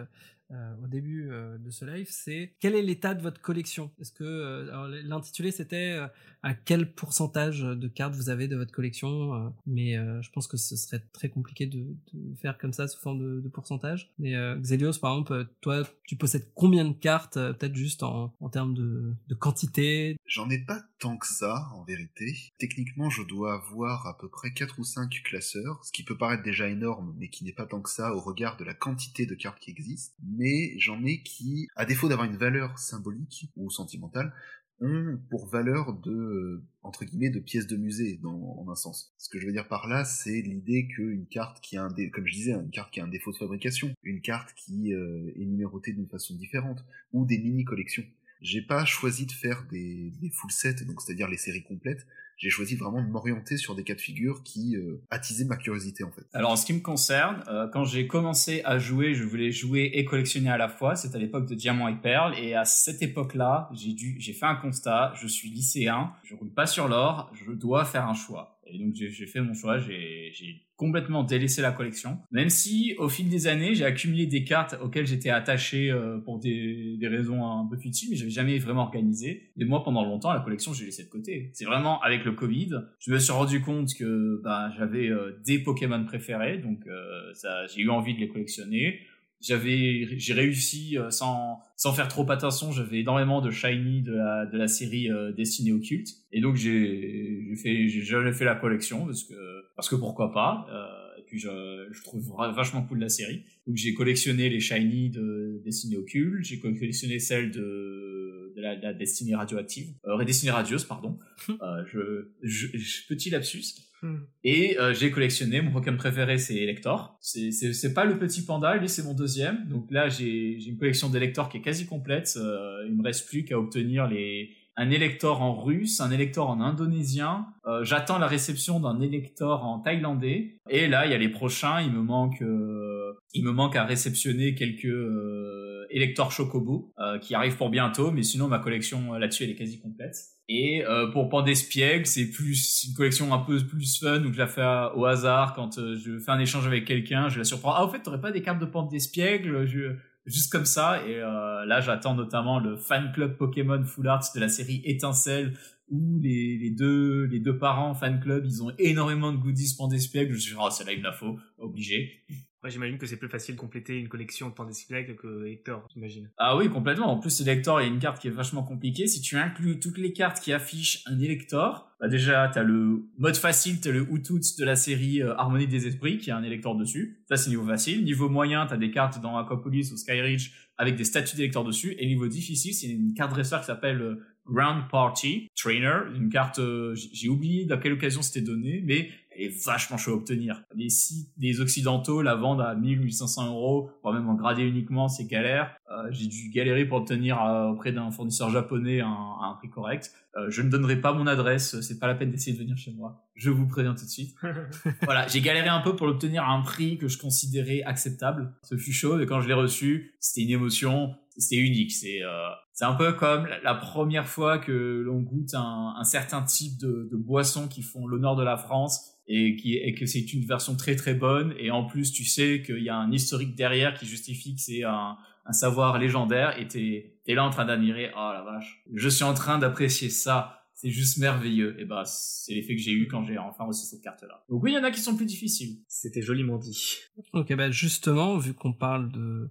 [0.52, 3.91] euh, au début euh, de ce live, c'est quel est l'état de votre collection?
[4.00, 6.00] Est-ce que euh, l'intitulé c'était
[6.43, 10.76] à quel pourcentage de cartes vous avez de votre collection Mais je pense que ce
[10.76, 14.12] serait très compliqué de, de faire comme ça sous forme de, de pourcentage.
[14.20, 18.76] Mais Xelios, par exemple, toi, tu possèdes combien de cartes Peut-être juste en, en termes
[18.76, 20.18] de, de quantité?
[20.28, 22.34] J'en ai pas tant que ça, en vérité.
[22.58, 26.43] Techniquement, je dois avoir à peu près 4 ou 5 classeurs, ce qui peut paraître
[26.43, 29.36] déjà énorme, mais qui n'est pas tant que ça au regard de la quantité de
[29.36, 34.34] cartes qui existent mais j'en ai qui, à défaut d'avoir une valeur symbolique ou sentimentale,
[34.82, 39.14] ont pour valeur de entre guillemets de pièces de musée dans, en un sens.
[39.18, 42.28] Ce que je veux dire par là, c'est l'idée qu'une carte qui a un comme
[42.28, 45.46] je disais, une carte qui a un défaut de fabrication, une carte qui euh, est
[45.46, 46.84] numérotée d'une façon différente,
[47.14, 48.04] ou des mini collections.
[48.42, 52.06] J'ai pas choisi de faire des, full sets, donc c'est-à-dire les séries complètes
[52.38, 56.04] j'ai choisi vraiment de m'orienter sur des cas de figure qui euh, attisaient ma curiosité
[56.04, 56.26] en fait.
[56.34, 59.92] Alors en ce qui me concerne, euh, quand j'ai commencé à jouer, je voulais jouer
[59.94, 60.96] et collectionner à la fois.
[60.96, 64.46] C'est à l'époque de Diamant et Perle et à cette époque-là, j'ai dû, j'ai fait
[64.46, 65.14] un constat.
[65.16, 68.60] Je suis lycéen, je roule pas sur l'or, je dois faire un choix.
[68.68, 72.20] Et donc j'ai fait mon choix, j'ai complètement délaissé la collection.
[72.32, 76.40] Même si au fil des années, j'ai accumulé des cartes auxquelles j'étais attaché euh, pour
[76.40, 79.52] des, des, raisons un peu futiles, mais j'avais jamais vraiment organisé.
[79.58, 81.52] Et moi, pendant longtemps, la collection, j'ai laissé de côté.
[81.54, 85.60] C'est vraiment avec le Covid, je me suis rendu compte que bah, j'avais euh, des
[85.60, 87.34] Pokémon préférés, donc euh,
[87.74, 89.00] j'ai eu envie de les collectionner
[89.46, 94.46] j'avais j'ai réussi euh, sans sans faire trop attention j'avais énormément de shiny de la
[94.46, 99.06] de la série euh, Destiny Occult et donc j'ai j'ai fait j'ai fait la collection
[99.06, 99.34] parce que
[99.76, 103.43] parce que pourquoi pas euh, et puis je je trouve vachement cool la série.
[103.68, 108.25] Donc j'ai collectionné les shiny de Destiny Occult j'ai collectionné celles de
[108.56, 113.30] de la, de la Destiny radioactive euh, Destiny radieuse pardon euh, je, je, je petit
[113.30, 113.76] lapsus
[114.06, 114.18] Hmm.
[114.43, 117.18] Et euh, j'ai collectionné, mon Pokémon préféré c'est Elector.
[117.22, 119.68] C'est pas le petit panda, lui c'est mon deuxième.
[119.68, 122.34] Donc là j'ai une collection d'Elector qui est quasi complète.
[122.38, 126.62] Euh, il me reste plus qu'à obtenir les un Elector en russe, un Elector en
[126.62, 127.48] indonésien.
[127.66, 130.60] Euh, J'attends la réception d'un Elector en thaïlandais.
[130.70, 133.86] Et là il y a les prochains, il me manque euh, il me manque à
[133.86, 138.12] réceptionner quelques euh, Elector Chocobo qui arrivent pour bientôt.
[138.12, 140.16] Mais sinon ma collection là-dessus elle est quasi complète.
[140.48, 144.48] Et euh, pour Pandespiègle, c'est plus une collection un peu plus fun où je la
[144.48, 144.62] fais
[144.96, 147.74] au hasard quand euh, je fais un échange avec quelqu'un, je la surprends.
[147.74, 149.96] Ah, au fait, t'aurais pas des cartes de Pandespiègle je...
[150.26, 151.06] Juste comme ça.
[151.08, 155.54] Et euh, là, j'attends notamment le fan club Pokémon Full Art de la série Étincelle
[155.90, 160.34] où les, deux les deux parents fan club, ils ont énormément de goodies Pandespiègle.
[160.34, 162.24] Je suis oh, celle-là, il me la faut, obligé
[162.70, 166.30] j'imagine que c'est plus facile de compléter une collection de Pandesflag que Hector, j'imagine.
[166.38, 167.11] Ah oui, complètement.
[167.11, 169.07] En plus, Elector, il y a une carte qui est vachement compliquée.
[169.07, 173.38] Si tu inclus toutes les cartes qui affichent un Elector, bah déjà, t'as le mode
[173.38, 176.76] facile, t'as le Hootoots de la série euh, Harmonie des Esprits, qui a un Elector
[176.76, 177.24] dessus.
[177.30, 178.03] Ça, c'est niveau facile.
[178.03, 181.95] Niveau moyen, t'as des cartes dans Aquapolis ou Skyreach avec des statues d'Elector dessus.
[181.99, 186.59] Et niveau difficile, c'est une carte dresseur qui s'appelle euh, Ground Party Trainer, une carte,
[186.59, 190.64] euh, j'ai oublié dans quelle occasion c'était donné, mais elle est vachement chaud à obtenir.
[190.74, 195.26] Les sites, les occidentaux la vendent à 1500 euros, voire même en gradé uniquement, c'est
[195.26, 195.76] galère.
[195.92, 200.12] Euh, j'ai dû galérer pour obtenir euh, auprès d'un fournisseur japonais un, un prix correct.
[200.38, 202.92] Euh, je ne donnerai pas mon adresse, c'est pas la peine d'essayer de venir chez
[202.92, 203.26] moi.
[203.36, 204.36] Je vous préviens tout de suite.
[205.04, 208.54] voilà, j'ai galéré un peu pour l'obtenir à un prix que je considérais acceptable.
[208.64, 211.92] Ce fut chaud et quand je l'ai reçu, c'était une émotion, c'était unique.
[211.92, 216.42] C'est euh, c'est un peu comme la première fois que l'on goûte un, un certain
[216.42, 220.34] type de, de boissons qui font l'honneur de la France et, qui, et que c'est
[220.34, 221.54] une version très très bonne.
[221.58, 224.84] Et en plus tu sais qu'il y a un historique derrière qui justifie que c'est
[224.84, 226.60] un, un savoir légendaire.
[226.60, 230.10] Et t'es es là en train d'admirer oh la vache je suis en train d'apprécier
[230.10, 230.62] ça.
[230.78, 231.80] C'est juste merveilleux.
[231.80, 234.62] Et bah c'est l'effet que j'ai eu quand j'ai enfin reçu cette carte là donc
[234.62, 235.78] oui il y en a qui sont plus difficiles.
[235.88, 236.98] C'était joliment dit.
[237.34, 239.50] Ok bah justement vu qu'on parle de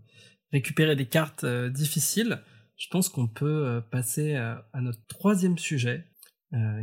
[0.53, 2.43] récupérer des cartes euh, difficiles
[2.77, 6.07] je pense qu'on peut euh, passer à, à notre troisième sujet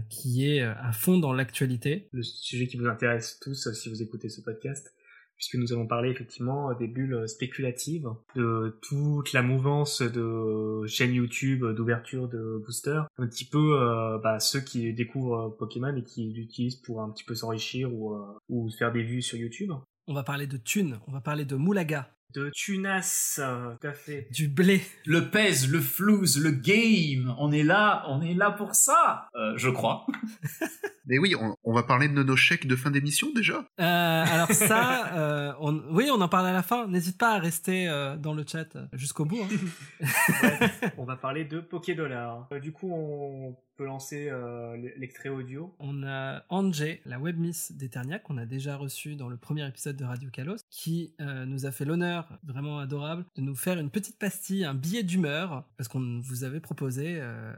[0.10, 2.08] qui est à fond dans l'actualité.
[2.12, 4.94] Le sujet qui vous intéresse tous si vous écoutez ce podcast
[5.42, 11.66] puisque nous avons parlé effectivement des bulles spéculatives, de toute la mouvance de chaînes YouTube,
[11.66, 16.76] d'ouverture de boosters, un petit peu euh, bah, ceux qui découvrent Pokémon et qui l'utilisent
[16.76, 19.72] pour un petit peu s'enrichir ou, euh, ou faire des vues sur YouTube.
[20.06, 23.40] On va parler de thunes, on va parler de moulaga, de tunas,
[23.80, 24.28] tout à fait.
[24.32, 24.82] Du blé.
[25.06, 27.34] Le pèse, le flouze, le game.
[27.38, 30.06] On est là, on est là pour ça, euh, je crois.
[31.06, 33.66] Mais oui, on, va parler de nos chèques de fin d'émission déjà.
[33.80, 36.88] Euh, alors ça, euh, on, oui, on en parle à la fin.
[36.88, 37.88] N'hésite pas à rester
[38.20, 39.42] dans le chat jusqu'au bout.
[39.42, 40.08] Hein.
[40.98, 42.48] on va parler de Poké Dollar.
[42.62, 45.74] du coup, on lancer euh, l'extrait audio.
[45.80, 50.06] On a Angé, la webmiss d'Eternia, qu'on a déjà reçu dans le premier épisode de
[50.06, 54.18] Radio Kalos, qui euh, nous a fait l'honneur, vraiment adorable, de nous faire une petite
[54.18, 57.54] pastille, un billet d'humeur, parce qu'on vous avait proposé euh,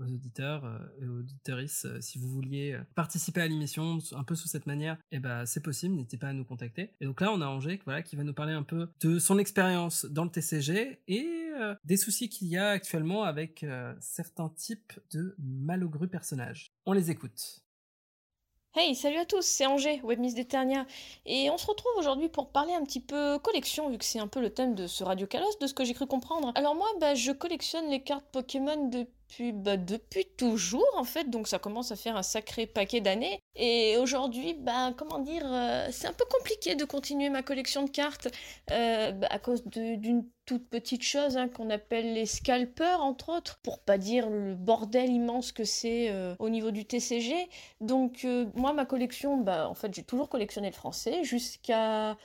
[0.00, 0.64] aux auditeurs
[1.00, 5.16] et aux auditrices, si vous vouliez participer à l'émission un peu sous cette manière, et
[5.16, 6.90] eh ben c'est possible, n'hésitez pas à nous contacter.
[7.00, 9.38] Et donc là, on a Angé, voilà, qui va nous parler un peu de son
[9.38, 11.50] expérience dans le TCG et
[11.84, 13.64] des soucis qu'il y a actuellement avec
[14.00, 16.72] certains types de malogrue personnage.
[16.84, 17.65] On les écoute.
[18.78, 20.84] Hey, salut à tous, c'est Angers, Webmiss d'Eternia,
[21.24, 24.26] et on se retrouve aujourd'hui pour parler un petit peu collection, vu que c'est un
[24.28, 26.52] peu le thème de ce Radio Kalos, de ce que j'ai cru comprendre.
[26.56, 31.48] Alors moi, bah, je collectionne les cartes Pokémon depuis bah, depuis toujours en fait, donc
[31.48, 33.40] ça commence à faire un sacré paquet d'années.
[33.54, 37.90] Et aujourd'hui, bah, comment dire, euh, c'est un peu compliqué de continuer ma collection de
[37.90, 38.28] cartes
[38.72, 43.58] euh, bah, à cause d'une toute petite chose hein, qu'on appelle les scalpers entre autres,
[43.62, 47.34] pour pas dire le bordel immense que c'est euh, au niveau du TCG.
[47.80, 52.16] Donc moi, ma collection, bah, en fait, j'ai toujours collectionné le français jusqu'à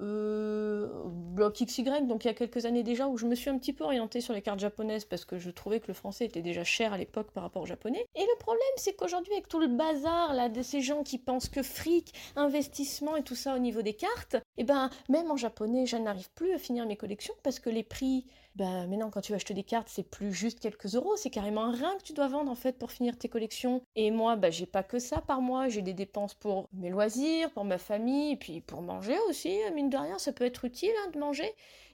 [0.00, 3.58] euh, bloc XY, donc il y a quelques années déjà, où je me suis un
[3.58, 6.42] petit peu orientée sur les cartes japonaises parce que je trouvais que le français était
[6.42, 8.06] déjà cher à l'époque par rapport au japonais.
[8.14, 11.48] Et le problème, c'est qu'aujourd'hui, avec tout le bazar là de ces gens qui pensent
[11.48, 15.36] que fric, investissement et tout ça au niveau des cartes, et eh ben même en
[15.36, 18.26] japonais, je n'arrive plus à finir mes collections parce que les prix
[18.56, 21.72] bah maintenant quand tu vas des cartes, c'est plus juste quelques euros, c'est carrément un
[21.72, 23.82] rein que tu dois vendre en fait pour finir tes collections.
[23.96, 27.50] Et moi, bah j'ai pas que ça par mois, j'ai des dépenses pour mes loisirs,
[27.52, 30.92] pour ma famille, et puis pour manger aussi, mine de rien, ça peut être utile
[31.06, 31.52] hein, de manger.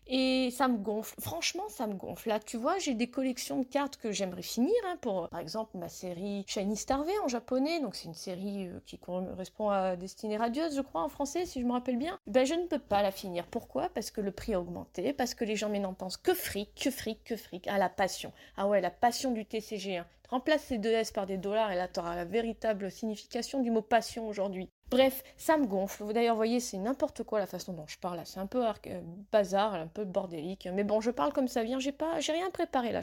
[0.09, 1.21] Et ça me gonfle.
[1.21, 2.29] Franchement, ça me gonfle.
[2.29, 4.75] Là, tu vois, j'ai des collections de cartes que j'aimerais finir.
[4.87, 7.81] Hein, pour, par exemple, ma série Shiny Star V en japonais.
[7.81, 11.61] Donc, c'est une série euh, qui correspond à Destinée Radieuse, je crois, en français, si
[11.61, 12.21] je me rappelle bien.
[12.29, 13.47] Ben, je ne peux pas la finir.
[13.49, 13.89] Pourquoi?
[13.89, 15.13] Parce que le prix a augmenté.
[15.13, 17.67] Parce que les gens maintenant pensent que fric, que fric, que fric.
[17.67, 18.33] Ah, la passion.
[18.57, 19.99] Ah ouais, la passion du TCG.
[19.99, 20.07] Hein.
[20.29, 23.71] Remplace ces deux S par des dollars et là, tu auras la véritable signification du
[23.71, 24.69] mot passion aujourd'hui.
[24.91, 26.13] Bref, ça me gonfle.
[26.13, 28.21] D'ailleurs, vous voyez, c'est n'importe quoi la façon dont je parle.
[28.25, 29.01] C'est un peu euh,
[29.33, 30.69] bazar, un peu bordélique.
[30.73, 31.81] Mais bon, je parle comme ça vient.
[31.81, 33.01] J'ai pas, j'ai rien préparé là,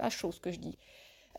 [0.00, 0.78] à chose que je dis.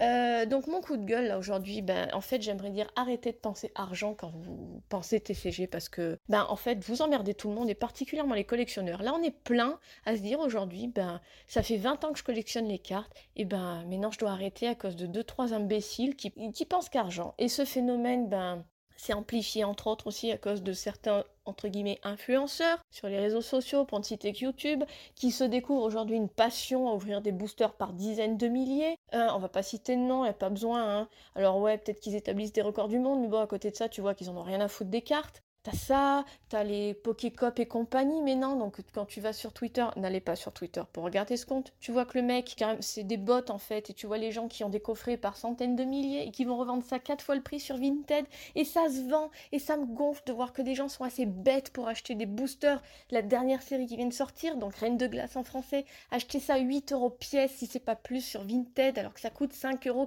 [0.01, 3.37] Euh, donc mon coup de gueule là aujourd'hui, ben en fait j'aimerais dire arrêtez de
[3.37, 7.55] penser argent quand vous pensez TCG parce que ben en fait vous emmerdez tout le
[7.55, 9.01] monde et particulièrement les collectionneurs.
[9.03, 12.25] Là on est plein à se dire aujourd'hui ben ça fait 20 ans que je
[12.25, 16.17] collectionne les cartes et ben maintenant je dois arrêter à cause de deux trois imbéciles
[16.17, 17.33] qui, qui pensent qu'argent.
[17.37, 18.65] Et ce phénomène ben
[18.97, 23.41] c'est amplifié entre autres aussi à cause de certains entre guillemets influenceurs sur les réseaux
[23.41, 24.83] sociaux, pour ne citer que YouTube,
[25.15, 28.97] qui se découvrent aujourd'hui une passion à ouvrir des boosters par dizaines de milliers.
[29.13, 30.99] Euh, on va pas citer de nom, il a pas besoin.
[30.99, 31.09] Hein.
[31.35, 33.89] Alors ouais, peut-être qu'ils établissent des records du monde, mais bon, à côté de ça,
[33.89, 35.44] tu vois qu'ils en ont rien à foutre des cartes.
[35.65, 39.83] T'as ça, t'as les Pokécop et compagnie, mais non, donc quand tu vas sur Twitter,
[39.95, 41.73] n'allez pas sur Twitter pour regarder ce compte.
[41.79, 44.47] Tu vois que le mec, c'est des bots en fait, et tu vois les gens
[44.47, 47.33] qui ont des coffrets par centaines de milliers et qui vont revendre ça quatre fois
[47.33, 50.61] le prix sur Vinted, et ça se vend, et ça me gonfle de voir que
[50.61, 52.83] des gens sont assez bêtes pour acheter des boosters.
[53.09, 56.59] La dernière série qui vient de sortir, donc Reine de glace en français, acheter ça
[56.59, 60.05] 8 euros pièce si c'est pas plus sur Vinted, alors que ça coûte 5,99 euros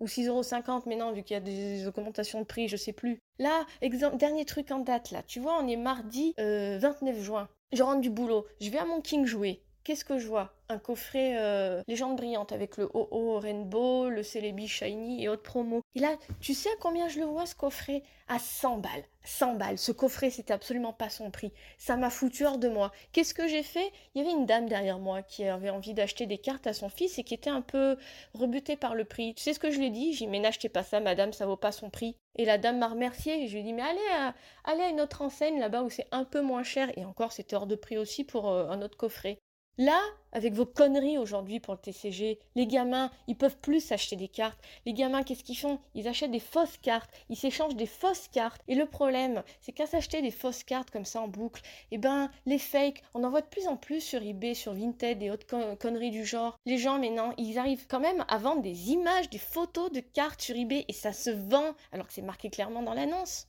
[0.00, 2.92] ou 6,50 euros, mais non, vu qu'il y a des augmentations de prix, je sais
[2.92, 3.22] plus.
[3.38, 3.66] Là,
[4.14, 7.48] dernier truc en date, là, tu vois, on est mardi 29 euh, juin.
[7.72, 9.62] Je rentre du boulot, je vais à mon King jouer.
[9.88, 10.52] Qu'est-ce que je vois?
[10.68, 15.80] Un coffret euh, légende brillante avec le OO Rainbow, le Celebi Shiny et autres promos.
[15.94, 18.02] Et là, tu sais à combien je le vois ce coffret?
[18.28, 19.04] À 100 balles.
[19.24, 19.78] 100 balles.
[19.78, 21.54] Ce coffret, c'était absolument pas son prix.
[21.78, 22.92] Ça m'a foutu hors de moi.
[23.12, 23.90] Qu'est-ce que j'ai fait?
[24.14, 26.90] Il y avait une dame derrière moi qui avait envie d'acheter des cartes à son
[26.90, 27.96] fils et qui était un peu
[28.34, 29.34] rebutée par le prix.
[29.36, 30.12] Tu sais ce que je lui ai dit?
[30.12, 32.14] J'ai dit, mais n'achetez pas ça, madame, ça vaut pas son prix.
[32.36, 34.34] Et la dame m'a remercié et je lui ai dit, mais allez à,
[34.64, 36.90] allez à une autre enseigne là-bas où c'est un peu moins cher.
[36.98, 39.38] Et encore, c'était hors de prix aussi pour euh, un autre coffret.
[39.80, 40.02] Là,
[40.32, 44.58] avec vos conneries aujourd'hui pour le TCG, les gamins, ils peuvent plus s'acheter des cartes.
[44.86, 45.78] Les gamins, qu'est-ce qu'ils font?
[45.94, 48.60] Ils achètent des fausses cartes, ils s'échangent des fausses cartes.
[48.66, 51.62] Et le problème, c'est qu'à s'acheter des fausses cartes comme ça en boucle,
[51.92, 55.22] eh ben, les fakes, on en voit de plus en plus sur eBay, sur Vinted
[55.22, 56.56] et autres conneries du genre.
[56.66, 60.42] Les gens, maintenant, ils arrivent quand même à vendre des images, des photos de cartes
[60.42, 63.46] sur eBay et ça se vend alors que c'est marqué clairement dans l'annonce.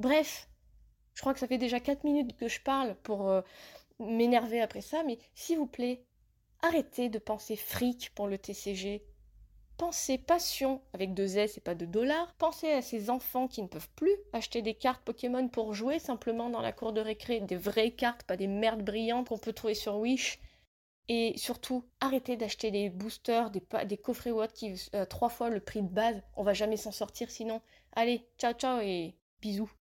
[0.00, 0.48] Bref,
[1.14, 3.28] je crois que ça fait déjà 4 minutes que je parle pour...
[3.28, 3.42] Euh,
[3.98, 6.04] m'énerver après ça, mais s'il vous plaît,
[6.62, 9.04] arrêtez de penser fric pour le TCG.
[9.76, 12.34] Pensez passion avec deux S et pas de dollars.
[12.34, 16.50] Pensez à ces enfants qui ne peuvent plus acheter des cartes Pokémon pour jouer simplement
[16.50, 19.74] dans la cour de récré, des vraies cartes, pas des merdes brillantes qu'on peut trouver
[19.74, 20.40] sur Wish.
[21.08, 25.60] Et surtout, arrêtez d'acheter des boosters, des, des coffrets what qui euh, trois fois le
[25.60, 26.20] prix de base.
[26.36, 27.62] On va jamais s'en sortir sinon.
[27.92, 29.77] Allez, ciao ciao et bisous.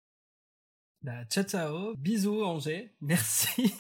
[1.03, 3.75] Bah, ciao ciao, bisous Angers, merci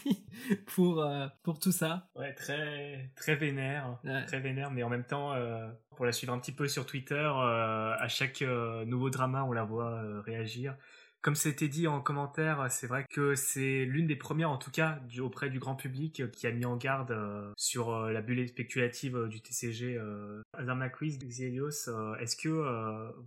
[0.74, 2.10] pour euh, pour tout ça.
[2.16, 6.40] Ouais, très très vénère, très vénère, mais en même temps, euh, pour la suivre un
[6.40, 8.42] petit peu sur Twitter, euh, à chaque
[8.86, 10.74] nouveau drama, on la voit réagir.
[11.22, 14.98] Comme c'était dit en commentaire, c'est vrai que c'est l'une des premières, en tout cas,
[15.20, 18.48] auprès du grand public, euh, qui a mis en garde euh, sur euh, la bulle
[18.48, 20.00] spéculative du TCG.
[20.58, 22.48] Azarma Quiz, Xelios, est-ce que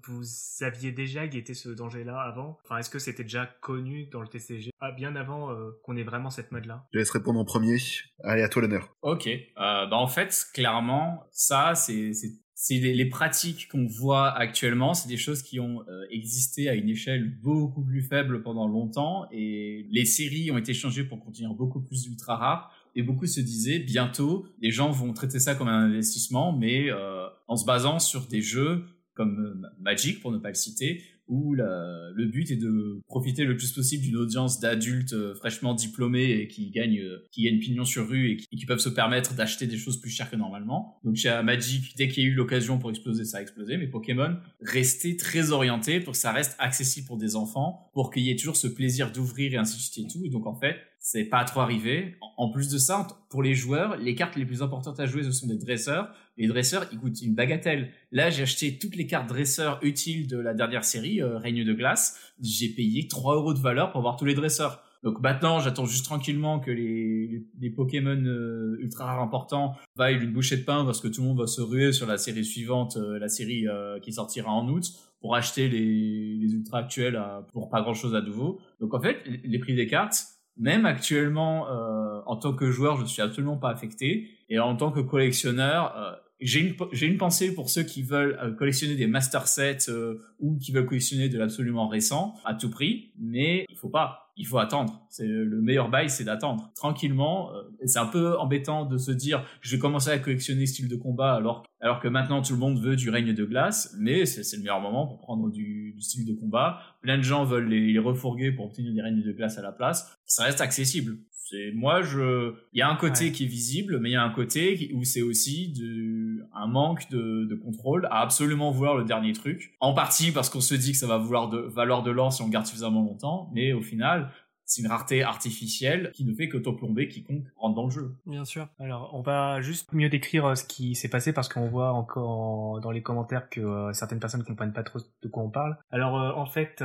[0.07, 0.23] vous
[0.61, 2.59] aviez déjà guetté ce danger-là avant?
[2.65, 6.29] Enfin, est-ce que c'était déjà connu dans le TCG ah, bien avant qu'on ait vraiment
[6.29, 7.77] cette mode-là Je laisse répondre en premier.
[8.23, 8.93] Allez, à toi l'honneur.
[9.01, 9.29] Ok.
[9.55, 12.11] bah en fait, clairement, ça, c'est
[12.57, 16.87] c'est les, pratiques qu'on voit actuellement, c'est des choses qui ont euh, existé à une
[16.87, 21.81] échelle beaucoup plus faible pendant longtemps et les séries ont été changées pour contenir beaucoup
[21.81, 25.83] plus d'ultra rares et beaucoup se disaient bientôt les gens vont traiter ça comme un
[25.87, 28.85] investissement mais euh, en se basant sur des jeux
[29.15, 33.55] comme euh, Magic pour ne pas le citer où le but est de profiter le
[33.55, 37.85] plus possible d'une audience d'adultes euh, fraîchement diplômés et qui gagnent euh, qui gagnent pignon
[37.85, 40.97] sur rue et qui, peuvent se permettre d'acheter des choses plus chères que normalement.
[41.03, 43.77] Donc chez Magic, dès qu'il y a eu l'occasion pour exploser, ça a explosé.
[43.77, 48.23] Mais Pokémon restait très orienté pour que ça reste accessible pour des enfants, pour qu'il
[48.23, 50.25] y ait toujours ce plaisir d'ouvrir et ainsi de suite et tout.
[50.25, 52.15] Et donc en fait, c'est pas trop arrivé.
[52.37, 55.31] En plus de ça, pour les joueurs, les cartes les plus importantes à jouer, ce
[55.31, 56.11] sont des dresseurs.
[56.37, 57.91] Les dresseurs, ils coûtent une bagatelle.
[58.11, 61.73] Là, j'ai acheté toutes les cartes dresseurs utiles de la dernière série, euh, Règne de
[61.73, 62.33] glace.
[62.41, 64.83] J'ai payé 3 euros de valeur pour avoir tous les dresseurs.
[65.03, 70.33] Donc maintenant, j'attends juste tranquillement que les, les, Pokémon euh, ultra rares importants vaillent une
[70.33, 72.97] bouchée de pain parce que tout le monde va se ruer sur la série suivante,
[72.97, 73.65] euh, la série
[74.01, 77.21] qui sortira en août, pour acheter les, les ultras actuels
[77.53, 78.59] pour pas grand chose à nouveau.
[78.79, 83.03] Donc en fait, les prix des cartes, même actuellement, euh, en tant que joueur, je
[83.03, 84.29] ne suis absolument pas affecté.
[84.49, 88.37] Et en tant que collectionneur, euh, j'ai une, j'ai une pensée pour ceux qui veulent
[88.41, 92.69] euh, collectionner des master sets euh, ou qui veulent collectionner de l'absolument récent à tout
[92.69, 94.21] prix, mais il faut pas.
[94.37, 95.05] Il faut attendre.
[95.09, 97.53] C'est le meilleur bail, c'est d'attendre tranquillement.
[97.53, 100.97] Euh, c'est un peu embêtant de se dire, je vais commencer à collectionner style de
[100.97, 104.57] combat alors alors que maintenant tout le monde veut du règne de glace, mais c'est
[104.57, 106.79] le meilleur moment pour prendre du, du, style de combat.
[107.01, 109.71] Plein de gens veulent les, les refourguer pour obtenir des règnes de glace à la
[109.71, 110.17] place.
[110.25, 111.17] Ça reste accessible.
[111.47, 114.23] C'est moi je il y a un côté qui est visible mais il y a
[114.23, 119.03] un côté où c'est aussi de, un manque de, de, contrôle à absolument vouloir le
[119.03, 119.75] dernier truc.
[119.79, 122.41] En partie parce qu'on se dit que ça va vouloir de valoir de l'or si
[122.41, 124.31] on garde suffisamment longtemps mais au final
[124.65, 128.15] c'est une rareté artificielle qui ne fait que plomber quiconque rentre dans le jeu.
[128.25, 128.67] Bien sûr.
[128.79, 132.79] Alors, on va juste mieux décrire euh, ce qui s'est passé parce qu'on voit encore
[132.81, 135.77] dans les commentaires que euh, certaines personnes ne comprennent pas trop de quoi on parle.
[135.91, 136.83] Alors, euh, en fait,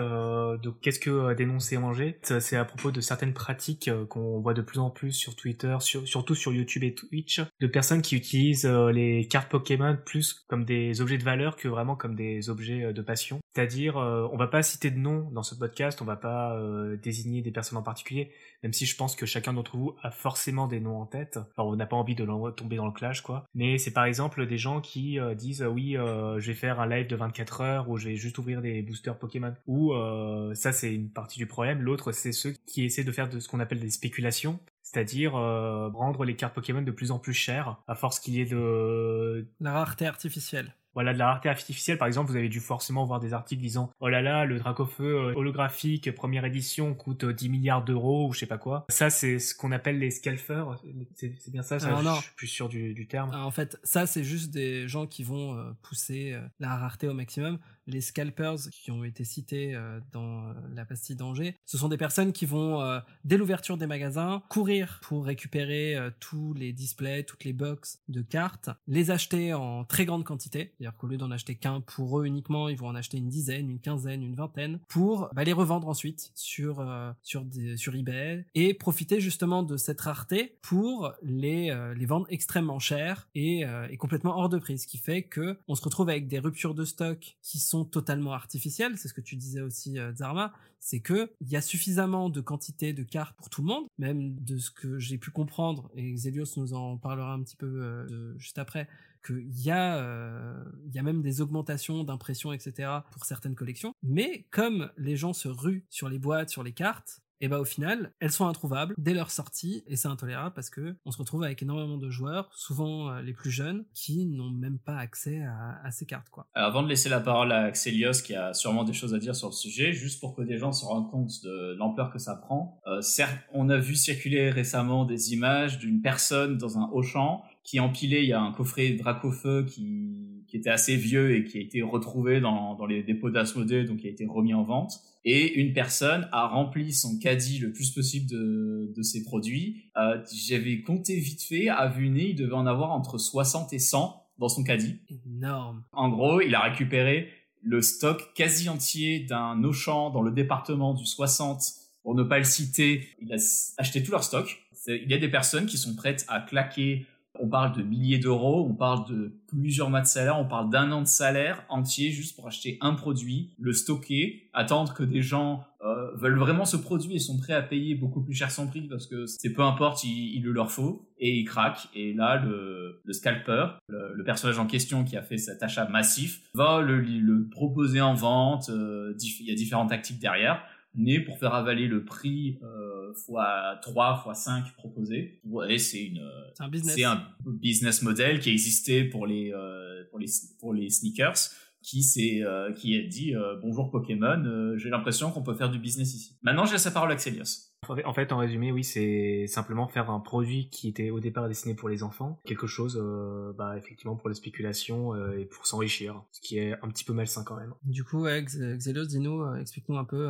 [0.82, 4.90] qu'est-ce que dénoncer Angers C'est à propos de certaines pratiques qu'on voit de plus en
[4.90, 9.96] plus sur Twitter, surtout sur YouTube et Twitch, de personnes qui utilisent les cartes Pokémon
[10.04, 13.40] plus comme des objets de valeur que vraiment comme des objets de passion.
[13.54, 16.60] C'est-à-dire, on va pas citer de nom dans ce podcast, on va pas
[17.02, 18.30] désigner des personnes en particulier,
[18.62, 21.38] même si je pense que chacun d'entre vous a forcément des noms en tête.
[21.56, 23.44] On n'a pas envie de tomber dans le clash, quoi.
[23.54, 26.86] Mais c'est par exemple des gens qui euh, disent oui, euh, je vais faire un
[26.86, 29.54] live de 24 heures ou je vais juste ouvrir des boosters Pokémon.
[29.66, 31.82] Ou euh, ça, c'est une partie du problème.
[31.82, 36.24] L'autre, c'est ceux qui essaient de faire de ce qu'on appelle des spéculations c'est-à-dire rendre
[36.24, 39.72] les cartes Pokémon de plus en plus chères à force qu'il y ait de la
[39.72, 41.98] rareté artificielle voilà de la rareté artificielle.
[41.98, 45.04] Par exemple vous avez dû forcément voir des articles disant oh là là le Dracofeu
[45.04, 49.10] euh, holographique première édition coûte 10 euh, milliards d'euros ou je sais pas quoi ça
[49.10, 50.80] c'est ce qu'on appelle les scalfers
[51.14, 52.14] c'est bien ça, ça non.
[52.16, 53.34] je suis plus sûr du, terme.
[53.34, 57.58] En fait ça c'est juste des gens qui vont euh, pousser la rareté au maximum
[57.90, 59.78] les scalpers qui ont été cités
[60.12, 65.00] dans la pastille d'Angers, ce sont des personnes qui vont, dès l'ouverture des magasins, courir
[65.02, 70.24] pour récupérer tous les displays, toutes les box de cartes, les acheter en très grande
[70.24, 73.28] quantité, C'est-à-dire qu'au lieu d'en acheter qu'un pour eux uniquement, ils vont en acheter une
[73.28, 78.74] dizaine, une quinzaine, une vingtaine pour bah, les revendre ensuite sur euh, sur eBay et
[78.74, 83.96] profiter justement de cette rareté pour les euh, les vendre extrêmement cher et, euh, et
[83.96, 86.84] complètement hors de prix, ce qui fait que on se retrouve avec des ruptures de
[86.84, 88.96] stock qui sont totalement artificielles.
[88.96, 92.92] C'est ce que tu disais aussi, Zarma c'est que il y a suffisamment de quantité
[92.92, 96.56] de cartes pour tout le monde, même de ce que j'ai pu comprendre, et Xelios
[96.56, 98.88] nous en parlera un petit peu euh, juste après,
[99.24, 104.46] qu'il y a euh, y a même des augmentations d'impression etc pour certaines collections mais
[104.50, 108.12] comme les gens se ruent sur les boîtes sur les cartes et bah au final,
[108.20, 111.62] elles sont introuvables dès leur sortie et c'est intolérable parce que on se retrouve avec
[111.62, 116.06] énormément de joueurs, souvent euh, les plus jeunes, qui n'ont même pas accès à, ces
[116.06, 116.46] cartes quoi.
[116.54, 119.48] avant de laisser la parole à Axelios qui a sûrement des choses à dire sur
[119.48, 122.80] le sujet, juste pour que des gens se rendent compte de l'ampleur que ça prend.
[122.86, 127.80] Euh, certes, on a vu circuler récemment des images d'une personne dans un Auchan qui
[127.80, 131.60] empilait, il y a un coffret Dracofeu qui, qui était assez vieux et qui a
[131.60, 135.54] été retrouvé dans, dans les dépôts d'Asmodée, donc qui a été remis en vente et
[135.60, 139.90] une personne a rempli son caddie le plus possible de, de ses produits.
[139.96, 143.78] Euh, J'avais compté vite fait, à vue nez, il devait en avoir entre 60 et
[143.78, 144.96] 100 dans son caddie.
[145.26, 145.84] Énorme.
[145.92, 147.28] En gros, il a récupéré
[147.62, 151.62] le stock quasi entier d'un Auchan dans le département du 60.
[152.02, 153.36] Pour ne pas le citer, il a
[153.76, 154.62] acheté tout leur stock.
[154.86, 157.06] Il y a des personnes qui sont prêtes à claquer
[157.38, 160.90] on parle de milliers d'euros, on parle de plusieurs mois de salaire, on parle d'un
[160.92, 165.64] an de salaire entier juste pour acheter un produit, le stocker, attendre que des gens
[165.82, 168.82] euh, veulent vraiment ce produit et sont prêts à payer beaucoup plus cher son prix
[168.82, 171.88] parce que c'est peu importe, il, le leur faut et ils craquent.
[171.94, 176.80] Et là, le, scalper, le, personnage en question qui a fait cet achat massif, va
[176.80, 178.68] le, proposer en vente.
[178.70, 180.62] Euh, il y a différentes tactiques derrière
[180.94, 185.40] mais pour faire avaler le prix euh, fois 3, fois 5 proposé.
[185.44, 186.22] Ouais, c'est une
[186.54, 186.94] c'est un business.
[186.94, 190.26] C'est un business model qui existait pour les euh, pour les
[190.58, 191.50] pour les sneakers
[191.82, 195.70] qui s'est euh, qui a dit euh, bonjour Pokémon, euh, j'ai l'impression qu'on peut faire
[195.70, 196.36] du business ici.
[196.42, 197.70] Maintenant, j'ai laisse la parole à Xelios.
[198.04, 201.74] En fait, en résumé, oui, c'est simplement faire un produit qui était au départ destiné
[201.74, 206.22] pour les enfants, quelque chose, euh, bah, effectivement, pour les spéculations euh, et pour s'enrichir,
[206.30, 207.72] ce qui est un petit peu malsain quand même.
[207.82, 210.28] Du coup, Xelios, dis-nous, euh, explique-nous un peu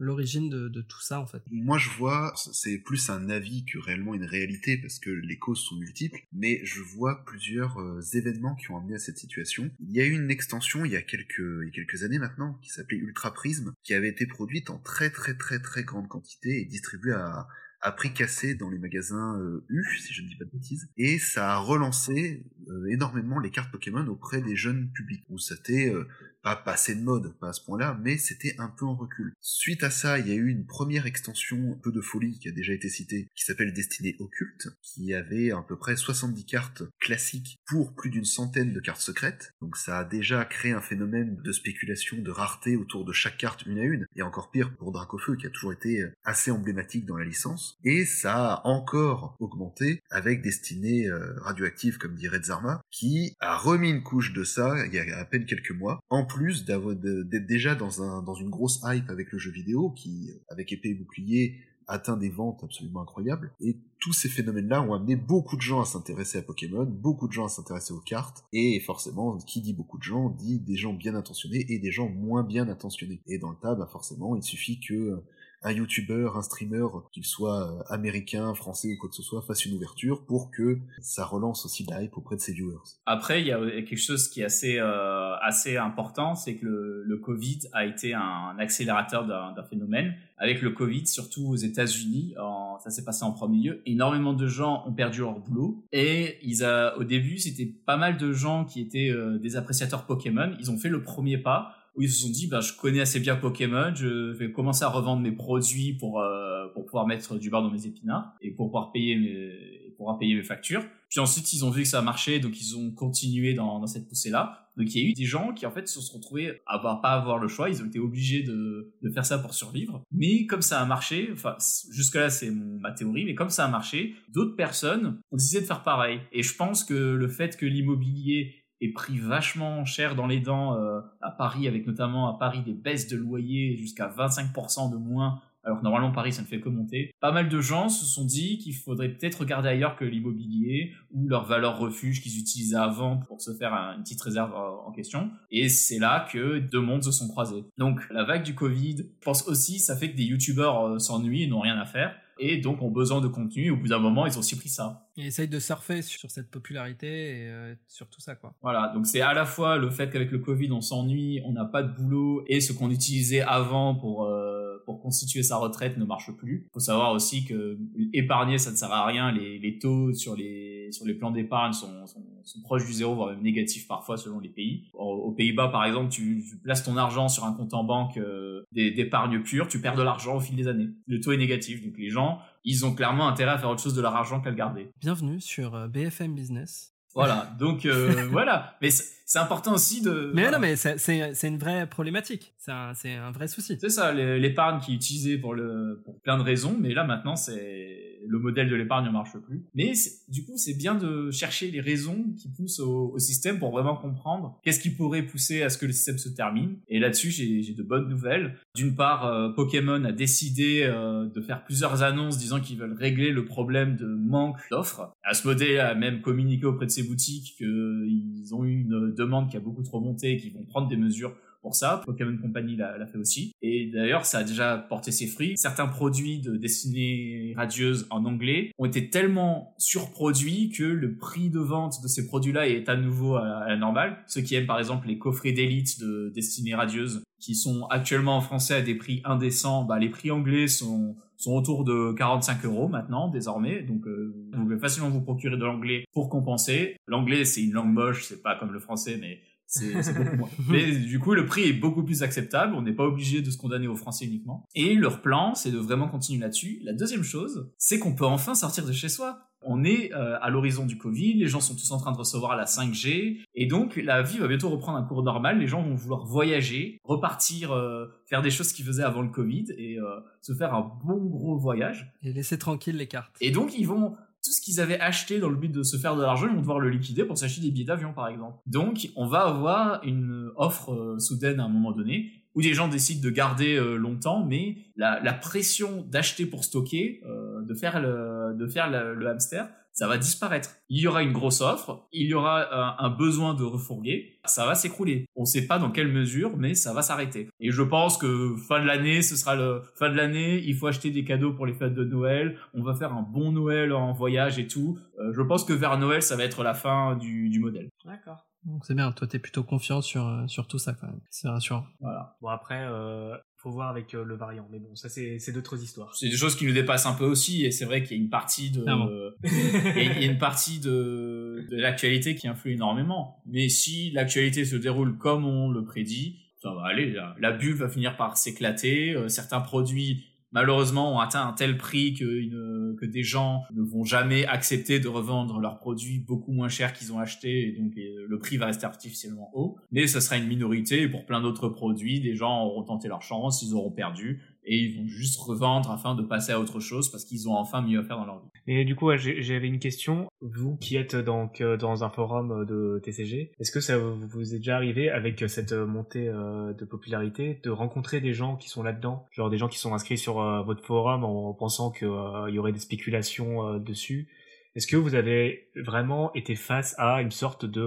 [0.00, 1.42] l'origine de, tout ça, en fait.
[1.50, 5.60] Moi, je vois, c'est plus un avis que réellement une réalité, parce que les causes
[5.60, 7.78] sont multiples, mais je vois plusieurs
[8.14, 9.70] événements qui ont amené à cette situation.
[9.80, 12.98] Il y a eu une extension il y a quelques, quelques années maintenant, qui s'appelait
[12.98, 17.12] Ultra Prism, qui avait été produite en très très très très grande quantité et distribué
[17.12, 17.46] à,
[17.80, 20.88] à prix cassé dans les magasins euh, U, si je ne dis pas de bêtises,
[20.96, 25.92] et ça a relancé euh, énormément les cartes Pokémon auprès des jeunes publics, où c'était
[25.92, 26.06] euh,
[26.42, 29.32] pas passé de mode, pas à ce point-là, mais c'était un peu en recul.
[29.40, 32.48] Suite à ça, il y a eu une première extension, un peu de folie, qui
[32.48, 36.82] a déjà été citée, qui s'appelle Destinée Occulte, qui avait à peu près 70 cartes
[37.00, 39.54] classiques pour plus d'une centaine de cartes secrètes.
[39.60, 43.66] Donc ça a déjà créé un phénomène de spéculation, de rareté autour de chaque carte
[43.66, 47.16] une à une, et encore pire pour Dracofeu, qui a toujours été assez emblématique dans
[47.16, 47.78] la licence.
[47.84, 53.90] Et ça a encore augmenté avec Destinée euh, Radioactive, comme dirait Zarma, qui a remis
[53.90, 57.74] une couche de ça il y a à peine quelques mois, en plus d'être déjà
[57.74, 61.56] dans, un, dans une grosse hype avec le jeu vidéo qui, avec épée et bouclier,
[61.88, 63.52] atteint des ventes absolument incroyables.
[63.60, 67.32] Et tous ces phénomènes-là ont amené beaucoup de gens à s'intéresser à Pokémon, beaucoup de
[67.32, 70.94] gens à s'intéresser aux cartes, et forcément, qui dit beaucoup de gens, dit des gens
[70.94, 73.20] bien intentionnés et des gens moins bien intentionnés.
[73.26, 75.20] Et dans le tas, bah forcément, il suffit que
[75.62, 79.64] un youtubeur, un streamer, qu'il soit euh, américain, français ou quoi que ce soit, fasse
[79.64, 82.78] une ouverture pour que ça relance aussi la hype auprès de ses viewers.
[83.06, 87.02] Après, il y a quelque chose qui est assez, euh, assez important, c'est que le,
[87.04, 90.14] le, Covid a été un accélérateur d'un phénomène.
[90.38, 92.34] Avec le Covid, surtout aux États-Unis,
[92.82, 96.64] ça s'est passé en premier lieu, énormément de gens ont perdu leur boulot et ils
[96.64, 100.54] a, au début, c'était pas mal de gens qui étaient euh, des appréciateurs Pokémon.
[100.58, 103.20] Ils ont fait le premier pas où ils se sont dit bah, je connais assez
[103.20, 107.50] bien Pokémon, je vais commencer à revendre mes produits pour euh, pour pouvoir mettre du
[107.50, 110.82] beurre dans mes épinards et pour pouvoir payer mes pouvoir payer mes factures.
[111.10, 113.86] Puis ensuite ils ont vu que ça a marché donc ils ont continué dans, dans
[113.86, 114.66] cette poussée là.
[114.76, 117.12] Donc il y a eu des gens qui en fait se sont retrouvés à pas
[117.12, 120.02] avoir le choix, ils ont été obligés de, de faire ça pour survivre.
[120.12, 121.56] Mais comme ça a marché, enfin
[121.90, 125.66] jusque là c'est ma théorie, mais comme ça a marché, d'autres personnes ont décidé de
[125.66, 126.20] faire pareil.
[126.32, 130.76] Et je pense que le fait que l'immobilier est pris vachement cher dans les dents
[130.76, 135.40] euh, à Paris, avec notamment à Paris des baisses de loyer jusqu'à 25% de moins,
[135.62, 137.10] alors que normalement Paris ça ne fait que monter.
[137.20, 141.28] Pas mal de gens se sont dit qu'il faudrait peut-être regarder ailleurs que l'immobilier ou
[141.28, 145.30] leur valeur refuge qu'ils utilisaient avant pour se faire une petite réserve en question.
[145.50, 147.64] Et c'est là que deux mondes se sont croisés.
[147.76, 151.42] Donc la vague du Covid, je pense aussi, ça fait que des youtubeurs euh, s'ennuient
[151.42, 153.70] et n'ont rien à faire et donc ont besoin de contenu.
[153.70, 155.06] Au bout d'un moment, ils ont aussi pris ça.
[155.16, 158.54] Ils essayent de surfer sur cette popularité et euh, sur tout ça, quoi.
[158.62, 161.64] Voilà, donc c'est à la fois le fait qu'avec le Covid, on s'ennuie, on n'a
[161.64, 166.04] pas de boulot, et ce qu'on utilisait avant pour euh, pour constituer sa retraite ne
[166.04, 166.66] marche plus.
[166.68, 167.78] Il faut savoir aussi que
[168.12, 169.30] épargner, ça ne sert à rien.
[169.30, 173.14] Les, les taux sur les sur les plans d'épargne sont, sont, sont, proches du zéro,
[173.14, 174.88] voire même négatifs parfois selon les pays.
[174.94, 178.62] Aux, Pays-Bas, par exemple, tu, tu, places ton argent sur un compte en banque euh,
[178.72, 180.88] d'épargne pure, tu perds de l'argent au fil des années.
[181.06, 183.94] Le taux est négatif, donc les gens, ils ont clairement intérêt à faire autre chose
[183.94, 184.90] de leur argent qu'à le garder.
[185.00, 186.94] Bienvenue sur euh, BFM Business.
[187.14, 188.76] Voilà, donc euh, voilà.
[188.80, 188.90] Mais
[189.30, 190.32] c'est important aussi de.
[190.34, 190.58] Mais voilà.
[190.58, 192.52] non, mais c'est une vraie problématique.
[192.58, 193.78] C'est un, un, vrai souci.
[193.80, 197.36] C'est ça, l'épargne qui est utilisée pour, le, pour plein de raisons, mais là maintenant,
[197.36, 199.64] c'est le modèle de l'épargne ne marche plus.
[199.74, 199.92] Mais
[200.28, 203.96] du coup, c'est bien de chercher les raisons qui poussent au, au système pour vraiment
[203.96, 206.78] comprendre qu'est-ce qui pourrait pousser à ce que le système se termine.
[206.88, 208.56] Et là-dessus, j'ai de bonnes nouvelles.
[208.74, 213.30] D'une part, euh, Pokémon a décidé euh, de faire plusieurs annonces disant qu'ils veulent régler
[213.30, 215.12] le problème de manque d'offres.
[215.22, 219.60] Asmodee a même communiqué auprès de ses boutiques qu'ils ont eu une demande qui a
[219.60, 222.00] beaucoup trop monté et qu'ils vont prendre des mesures pour ça.
[222.04, 223.52] Pokémon Company l'a fait aussi.
[223.62, 225.56] Et d'ailleurs, ça a déjà porté ses fruits.
[225.56, 231.60] Certains produits de destinée radieuse en anglais ont été tellement surproduits que le prix de
[231.60, 234.18] vente de ces produits-là est à nouveau à la normale.
[234.26, 238.40] Ceux qui aiment par exemple les coffrets d'élite de destinée radieuse qui sont actuellement en
[238.40, 242.88] français à des prix indécents, bah, les prix anglais sont sont autour de 45 euros
[242.88, 243.82] maintenant désormais.
[243.82, 246.96] Donc euh, vous pouvez facilement vous procurer de l'anglais pour compenser.
[247.06, 249.40] L'anglais c'est une langue moche c'est pas comme le français mais
[249.70, 250.48] c'est beaucoup moins.
[250.68, 252.74] Mais du coup, le prix est beaucoup plus acceptable.
[252.74, 254.66] On n'est pas obligé de se condamner aux Français uniquement.
[254.74, 256.80] Et leur plan, c'est de vraiment continuer là-dessus.
[256.82, 259.46] La deuxième chose, c'est qu'on peut enfin sortir de chez soi.
[259.62, 262.56] On est euh, à l'horizon du Covid, les gens sont tous en train de recevoir
[262.56, 265.94] la 5G, et donc la vie va bientôt reprendre un cours normal, les gens vont
[265.94, 270.54] vouloir voyager, repartir, euh, faire des choses qu'ils faisaient avant le Covid, et euh, se
[270.54, 272.10] faire un bon gros voyage.
[272.22, 273.36] Et laisser tranquille les cartes.
[273.42, 276.16] Et donc ils vont tout ce qu'ils avaient acheté dans le but de se faire
[276.16, 278.58] de l'argent, ils vont devoir le liquider pour s'acheter des billets d'avion, par exemple.
[278.66, 282.88] Donc, on va avoir une offre euh, soudaine à un moment donné, où des gens
[282.88, 288.54] décident de garder euh, longtemps, mais la, pression d'acheter pour stocker, euh, de faire le,
[288.56, 289.68] de faire le hamster,
[290.00, 290.70] ça va disparaître.
[290.88, 294.64] Il y aura une grosse offre, il y aura un, un besoin de refourguer, ça
[294.64, 295.26] va s'écrouler.
[295.36, 297.50] On ne sait pas dans quelle mesure, mais ça va s'arrêter.
[297.60, 300.86] Et je pense que fin de l'année, ce sera le fin de l'année, il faut
[300.86, 304.14] acheter des cadeaux pour les fêtes de Noël, on va faire un bon Noël en
[304.14, 304.98] voyage et tout.
[305.18, 307.90] Euh, je pense que vers Noël, ça va être la fin du, du modèle.
[308.06, 308.46] D'accord.
[308.64, 311.48] Donc c'est bien, toi t'es plutôt confiant sur, euh, sur tout ça quand même, c'est
[311.48, 311.84] rassurant.
[312.00, 312.36] Voilà.
[312.40, 316.14] Bon après, euh, faut voir avec euh, le variant, mais bon, ça c'est d'autres histoires.
[316.14, 318.22] C'est des choses qui nous dépassent un peu aussi, et c'est vrai qu'il y a
[318.22, 323.42] une partie de, euh, il y a une partie de, de l'actualité qui influe énormément.
[323.46, 327.74] Mais si l'actualité se déroule comme on le prédit, ça va aller, la, la bulle
[327.74, 333.22] va finir par s'éclater, euh, certains produits malheureusement ont atteint un tel prix que, des
[333.22, 337.68] gens ne vont jamais accepter de revendre leurs produits beaucoup moins cher qu'ils ont acheté
[337.68, 339.76] et donc le prix va rester artificiellement haut.
[339.90, 343.22] Mais ce sera une minorité et pour plein d'autres produits, des gens auront tenté leur
[343.22, 347.10] chance, ils auront perdu et ils vont juste revendre afin de passer à autre chose
[347.10, 348.48] parce qu'ils ont enfin mieux à faire dans leur vie.
[348.68, 350.30] Et du coup, j'avais une question.
[350.40, 354.76] Vous qui êtes donc dans un forum de TCG, est-ce que ça vous est déjà
[354.76, 359.58] arrivé avec cette montée de popularité de rencontrer des gens qui sont là-dedans, genre des
[359.58, 360.34] gens qui sont inscrits sur
[360.64, 364.28] votre forum en pensant qu'il y aurait des spéculations dessus
[364.76, 367.82] Est-ce que vous avez vraiment été face à une sorte de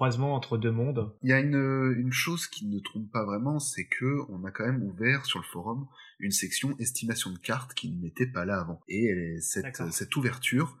[0.00, 1.12] croisement entre deux mondes.
[1.22, 4.50] Il y a une, une chose qui ne trompe pas vraiment, c'est que on a
[4.50, 5.88] quand même ouvert sur le forum
[6.20, 8.80] une section estimation de cartes qui n'était pas là avant.
[8.88, 10.78] Et cette, cette ouverture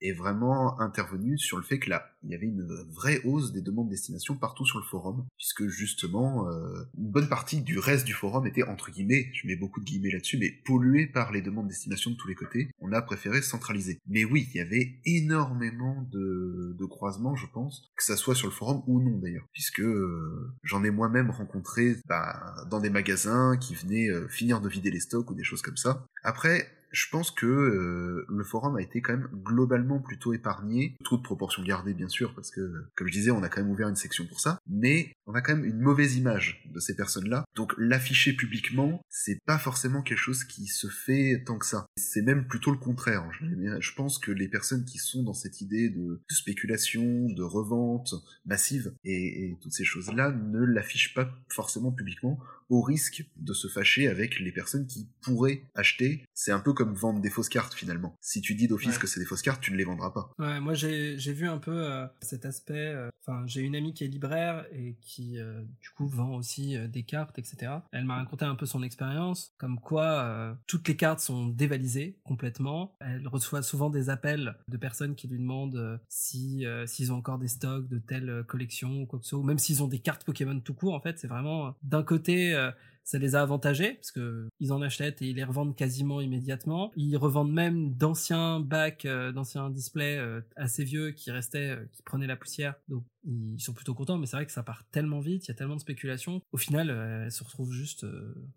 [0.00, 3.62] est vraiment intervenue sur le fait que là, il y avait une vraie hausse des
[3.62, 8.12] demandes d'estimation partout sur le forum, puisque justement, euh, une bonne partie du reste du
[8.12, 11.68] forum était, entre guillemets, je mets beaucoup de guillemets là-dessus, mais pollué par les demandes
[11.68, 12.70] d'estimation de tous les côtés.
[12.80, 13.98] On a préféré centraliser.
[14.06, 18.48] Mais oui, il y avait énormément de, de croisements, je pense, que ça soit sur
[18.48, 23.56] le forum ou non d'ailleurs, puisque euh, j'en ai moi-même rencontré bah, dans des magasins
[23.56, 26.04] qui venaient euh, finir de vider les stocks ou des choses comme ça.
[26.22, 31.62] Après, je pense que le forum a été quand même globalement plutôt épargné, toute proportion
[31.62, 32.60] gardée bien sûr, parce que
[32.94, 35.40] comme je disais, on a quand même ouvert une section pour ça, mais on a
[35.40, 37.44] quand même une mauvaise image de ces personnes-là.
[37.54, 41.86] Donc l'afficher publiquement, c'est pas forcément quelque chose qui se fait tant que ça.
[41.96, 43.28] C'est même plutôt le contraire.
[43.40, 48.14] Je pense que les personnes qui sont dans cette idée de, spéculation, de revente
[48.44, 52.38] massive et, et toutes ces choses-là ne l'affichent pas forcément publiquement
[52.70, 56.24] au risque de se fâcher avec les personnes qui pourraient acheter.
[56.34, 58.16] C'est un peu comme vendre des fausses cartes finalement.
[58.20, 59.00] Si tu dis d'office Ouais.
[59.00, 60.32] que c'est des fausses cartes, tu ne les vendras pas.
[60.38, 62.74] Ouais, moi j'ai vu un peu euh, cet aspect.
[62.94, 66.74] euh, Enfin, j'ai une amie qui est libraire et qui euh, du coup vend aussi
[66.88, 67.70] des cartes, etc.
[67.92, 72.96] Elle m'a raconté un peu son expérience, comme quoi toutes les cartes sont dévalisées complètement.
[73.00, 77.48] Elle reçoit souvent des appels de personnes qui lui demandent si s'ils ont encore des
[77.48, 80.24] stocks de telle collection ou quoi que ce soit, ou même s'ils ont des cartes
[80.24, 80.94] Pokémon tout court.
[80.94, 82.54] En fait, c'est vraiment d'un côté.
[82.60, 82.70] Euh,
[83.04, 86.92] ça les a avantagés parce que ils en achètent et ils les revendent quasiment immédiatement.
[86.96, 92.26] Ils revendent même d'anciens bacs, euh, d'anciens displays euh, assez vieux qui restaient, qui prenaient
[92.26, 92.74] la poussière.
[92.88, 95.50] Donc ils sont plutôt contents, mais c'est vrai que ça part tellement vite, il y
[95.52, 96.40] a tellement de spéculation.
[96.52, 98.06] Au final, elles se retrouvent juste,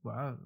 [0.03, 0.37] voilà,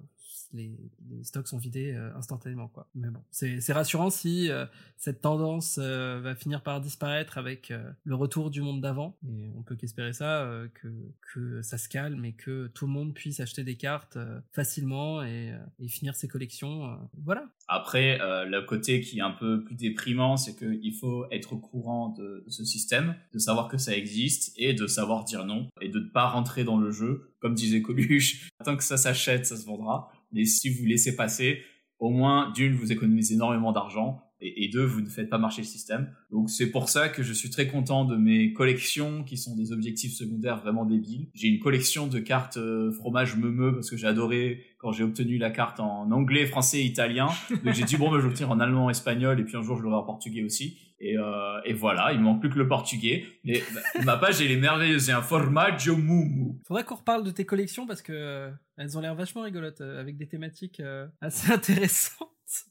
[0.52, 0.76] les,
[1.22, 2.88] stocks sont vidés euh, instantanément, quoi.
[2.94, 4.66] Mais bon, c'est rassurant si euh,
[4.96, 7.72] cette tendance euh, va finir par disparaître avec
[8.04, 9.16] le retour du monde d'avant.
[9.28, 13.40] Et on peut qu'espérer ça, que, ça se calme et que tout le monde puisse
[13.40, 14.18] acheter des cartes
[14.52, 15.52] facilement et,
[15.88, 16.98] finir ses collections.
[17.24, 17.48] voilà.
[17.68, 22.10] Après, le côté qui est un peu plus déprimant, c'est qu'il faut être au courant
[22.10, 25.98] de ce système, de savoir que ça existe et de savoir dire non et de
[25.98, 27.32] ne pas rentrer dans le jeu.
[27.40, 30.10] Comme disait Coluche, tant que ça s'achète, ça se vendra.
[30.32, 31.62] Mais si vous laissez passer,
[31.98, 35.66] au moins, d'une, vous économisez énormément d'argent et, deux, vous ne faites pas marcher le
[35.66, 36.12] système.
[36.30, 39.72] Donc c'est pour ça que je suis très content de mes collections qui sont des
[39.72, 41.28] objectifs secondaires vraiment débiles.
[41.34, 45.38] J'ai une collection de cartes euh, fromage meumeux parce que j'ai adoré quand j'ai obtenu
[45.38, 47.26] la carte en anglais, français italien.
[47.64, 49.82] Donc j'ai dit bon, ben, je l'obtenir en allemand, espagnol et puis un jour je
[49.82, 50.78] l'aurai en portugais aussi.
[51.00, 53.24] Et, euh, et voilà, il me manque plus que le portugais.
[53.44, 53.62] Mais
[54.04, 56.54] ma page elle est merveilleuse, c'est un formaggio mumu.
[56.66, 60.00] Faudrait qu'on reparle de tes collections parce que euh, elles ont l'air vachement rigolotes euh,
[60.00, 62.28] avec des thématiques euh, assez intéressantes.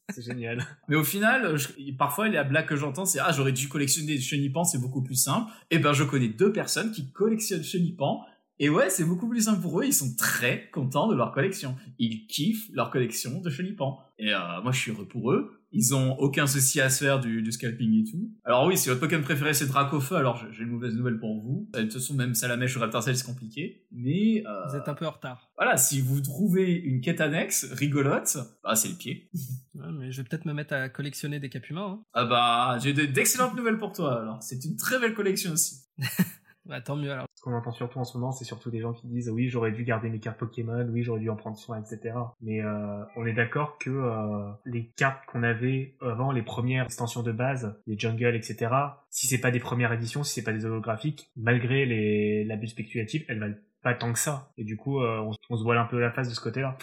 [0.10, 0.66] C'est génial.
[0.90, 4.20] Mais au final, je- parfois, les blagues que j'entends, c'est ah j'aurais dû collectionner des
[4.22, 5.52] chenipans, c'est beaucoup plus simple.
[5.70, 8.26] Et ben je connais deux personnes qui collectionnent chenipans.
[8.60, 9.86] Et ouais, c'est beaucoup plus simple pour eux.
[9.86, 11.76] Ils sont très contents de leur collection.
[11.99, 13.99] Ils kiffent leur collection de chenipans.
[14.19, 15.53] Et euh, moi, je suis heureux pour eux.
[15.73, 18.31] Ils ont aucun souci à se faire du, du scalping et tout.
[18.45, 21.69] Alors oui, si votre Pokémon préféré c'est Dracofeu, alors j'ai- une mauvaise nouvelle pour vous.
[21.76, 23.85] Euh, De toute façon, même Salamèche ou Raptorcell, c'est compliqué.
[23.91, 25.52] Mais euh, Vous êtes un peu en retard.
[25.57, 29.30] voilà, si vous trouvez une quête annexe rigolote, bah c'est le pied.
[29.76, 31.81] Ouais, mais je vais peut-être me mettre à collectionner des capumas.
[31.85, 32.02] Hein.
[32.14, 34.41] Ah bah, j'ai de- d'excellentes nouvelles pour toi alors.
[34.41, 35.81] C'est une très belle collection aussi.
[36.68, 37.26] Bah, tant mieux alors.
[37.34, 39.72] Ce qu'on entend surtout en ce moment, c'est surtout des gens qui disent oui, j'aurais
[39.72, 42.15] dû garder mes cartes Pokémon, oui, j'aurais dû en prendre soin, etc.
[42.41, 47.23] Mais euh, on est d'accord que euh, les cartes qu'on avait avant, les premières extensions
[47.23, 48.72] de base, les Jungle, etc.
[49.10, 53.23] Si c'est pas des premières éditions, si c'est pas des holographiques, malgré les l'abus spéculatif,
[53.30, 54.52] elles valent pas tant que ça.
[54.57, 56.76] Et du coup, euh, on, se voile un peu la face de ce côté-là.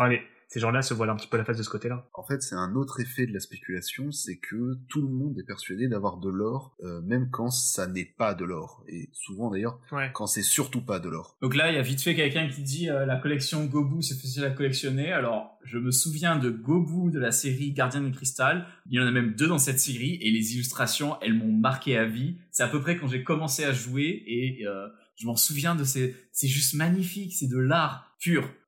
[0.54, 2.08] Ces gens-là se voilent un petit peu la face de ce côté-là.
[2.14, 5.42] En fait, c'est un autre effet de la spéculation, c'est que tout le monde est
[5.42, 8.84] persuadé d'avoir de l'or, euh, même quand ça n'est pas de l'or.
[8.86, 10.12] Et souvent d'ailleurs, Ouais.
[10.14, 11.36] quand c'est surtout pas de l'or.
[11.42, 14.14] Donc là, il y a vite fait quelqu'un qui dit euh, la collection Gobu, c'est
[14.14, 15.10] facile à collectionner.
[15.10, 18.64] Alors, je me souviens de Gobu de la série Gardien du Cristal.
[18.88, 21.96] Il y en a même deux dans cette série et les illustrations, elles m'ont marqué
[21.98, 22.36] à vie.
[22.52, 24.86] C'est à peu près quand j'ai commencé à jouer et euh,
[25.16, 26.14] je m'en souviens de ces...
[26.30, 28.13] C'est juste magnifique, c'est de l'art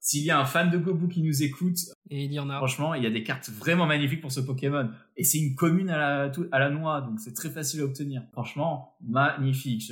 [0.00, 1.78] S'il y a un fan de Gobu qui nous écoute,
[2.10, 2.56] Et il y en a.
[2.58, 4.88] Franchement, il y a des cartes vraiment magnifiques pour ce Pokémon.
[5.16, 7.84] Et c'est une commune à la, tout- à la noix, donc c'est très facile à
[7.84, 8.22] obtenir.
[8.32, 9.90] Franchement, magnifique.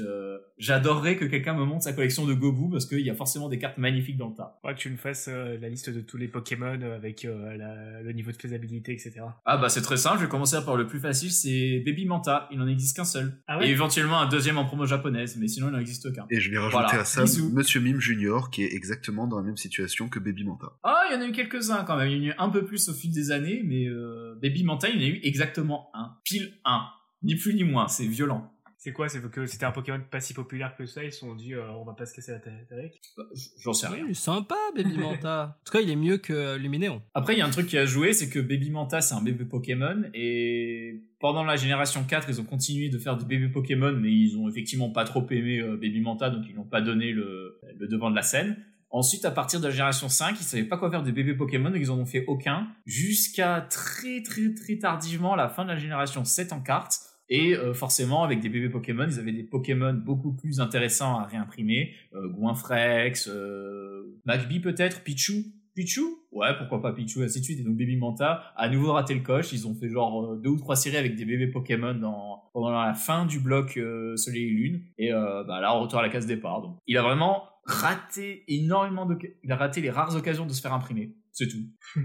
[0.58, 3.58] J'adorerais que quelqu'un me montre sa collection de Gobu, parce qu'il y a forcément des
[3.58, 4.60] cartes magnifiques dans le tas.
[4.62, 7.56] Ouais, que tu me fasses euh, la liste de tous les Pokémon euh, avec euh,
[7.56, 9.14] la- le niveau de faisabilité, etc.
[9.44, 12.48] Ah bah c'est très simple, je vais commencer par le plus facile, c'est Baby Manta.
[12.52, 13.32] Il n'en existe qu'un seul.
[13.48, 16.26] Ah ouais Et éventuellement un deuxième en promo japonaise, mais sinon il n'en existe qu'un.
[16.30, 17.00] Et je vais rajouter Voilà.
[17.00, 17.50] à ça Bisous.
[17.52, 20.72] Monsieur Mime Junior, qui est exactement dans la même situation que Baby Manta.
[20.84, 22.03] Ah, il y en a eu quelques-uns quand même.
[22.06, 24.64] Il y en a eu un peu plus au fil des années, mais euh, Baby
[24.64, 26.16] Manta, il y en a eu exactement un.
[26.24, 26.86] Pile un.
[27.22, 28.50] Ni plus ni moins, c'est violent.
[28.84, 31.34] C'est quoi C'est que c'était un Pokémon pas si populaire que ça, ils se sont
[31.34, 33.00] dit euh, on va pas se casser la tête avec.
[33.16, 33.24] Bah,
[33.58, 34.04] J'en sais rien.
[34.04, 35.56] Il est sympa, Baby Manta.
[35.62, 37.00] en tout cas, il est mieux que Luminéon.
[37.14, 39.22] Après, il y a un truc qui a joué, c'est que Baby Manta, c'est un
[39.22, 43.92] bébé Pokémon, et pendant la génération 4, ils ont continué de faire des bébés Pokémon,
[43.98, 47.12] mais ils ont effectivement pas trop aimé euh, Baby Manta, donc ils n'ont pas donné
[47.12, 48.58] le, le devant de la scène.
[48.94, 51.70] Ensuite, à partir de la génération 5, ils savaient pas quoi faire des bébés Pokémon,
[51.70, 55.76] donc ils en ont fait aucun, jusqu'à très très très tardivement la fin de la
[55.76, 57.00] génération 7 en cartes.
[57.28, 61.24] Et euh, forcément, avec des bébés Pokémon, ils avaient des Pokémon beaucoup plus intéressants à
[61.24, 61.92] réimprimer.
[62.14, 65.46] Euh, Goinfrex, euh, Magby peut-être, Pichu.
[65.74, 67.60] Pichu Ouais, pourquoi pas Pichu, ainsi de suite.
[67.60, 69.52] Et donc Baby Manta à nouveau raté le coche.
[69.52, 72.70] Ils ont fait genre euh, deux ou trois séries avec des bébés Pokémon dans, pendant
[72.70, 74.82] la fin du bloc euh, Soleil et Lune.
[74.98, 76.62] Et euh, bah, là, on retourne à la case départ.
[76.62, 79.18] Donc, il a vraiment raté énormément de...
[79.42, 81.16] Il a raté les rares occasions de se faire imprimer.
[81.32, 81.68] C'est tout.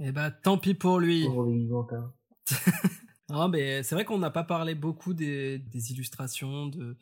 [0.00, 1.28] Et bah, tant pis pour lui.
[1.28, 2.12] Manta.
[3.28, 6.96] Non, mais c'est vrai qu'on n'a pas parlé beaucoup des, des illustrations, de,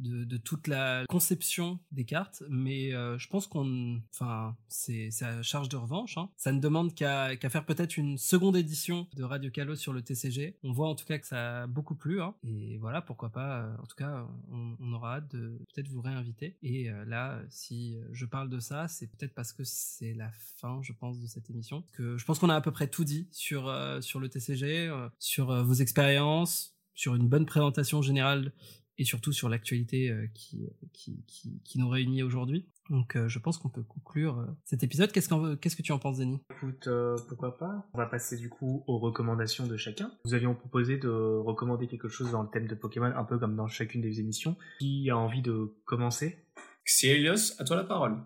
[0.00, 5.68] de, toute la conception des cartes, mais euh, je pense qu'on, enfin, c'est à charge
[5.68, 6.16] de revanche.
[6.16, 6.30] Hein.
[6.36, 10.56] Ça ne demande qu'à faire peut-être une seconde édition de Radio Kalos sur le TCG.
[10.62, 12.34] On voit en tout cas que ça a beaucoup plu, hein.
[12.44, 13.62] et voilà, pourquoi pas.
[13.62, 16.56] euh, En tout cas, on, aura hâte de peut-être vous réinviter.
[16.62, 20.80] Et euh, là, si je parle de ça, c'est peut-être parce que c'est la fin,
[20.82, 21.84] je pense, de cette émission.
[21.92, 25.64] Que je pense qu'on a à peu près tout dit sur sur le TCG, sur
[25.64, 28.52] vos expériences, sur une bonne présentation générale
[29.00, 32.66] et surtout sur l'actualité euh, qui, qui, qui, qui nous réunit aujourd'hui.
[32.90, 35.10] Donc euh, je pense qu'on peut conclure euh, cet épisode.
[35.10, 36.40] Qu'est-ce, qu'en- qu'est-ce que tu en penses, Denis?
[36.50, 37.88] Écoute, euh, pourquoi pas?
[37.94, 40.12] On va passer du coup aux recommandations de chacun.
[40.24, 43.56] Nous avions proposé de recommander quelque chose dans le thème de Pokémon, un peu comme
[43.56, 44.56] dans chacune des émissions.
[44.80, 46.36] Qui a envie de commencer?
[46.84, 48.16] Xelios, à toi la parole.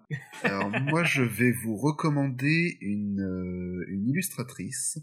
[0.42, 4.98] Alors moi, je vais vous recommander une, euh, une illustratrice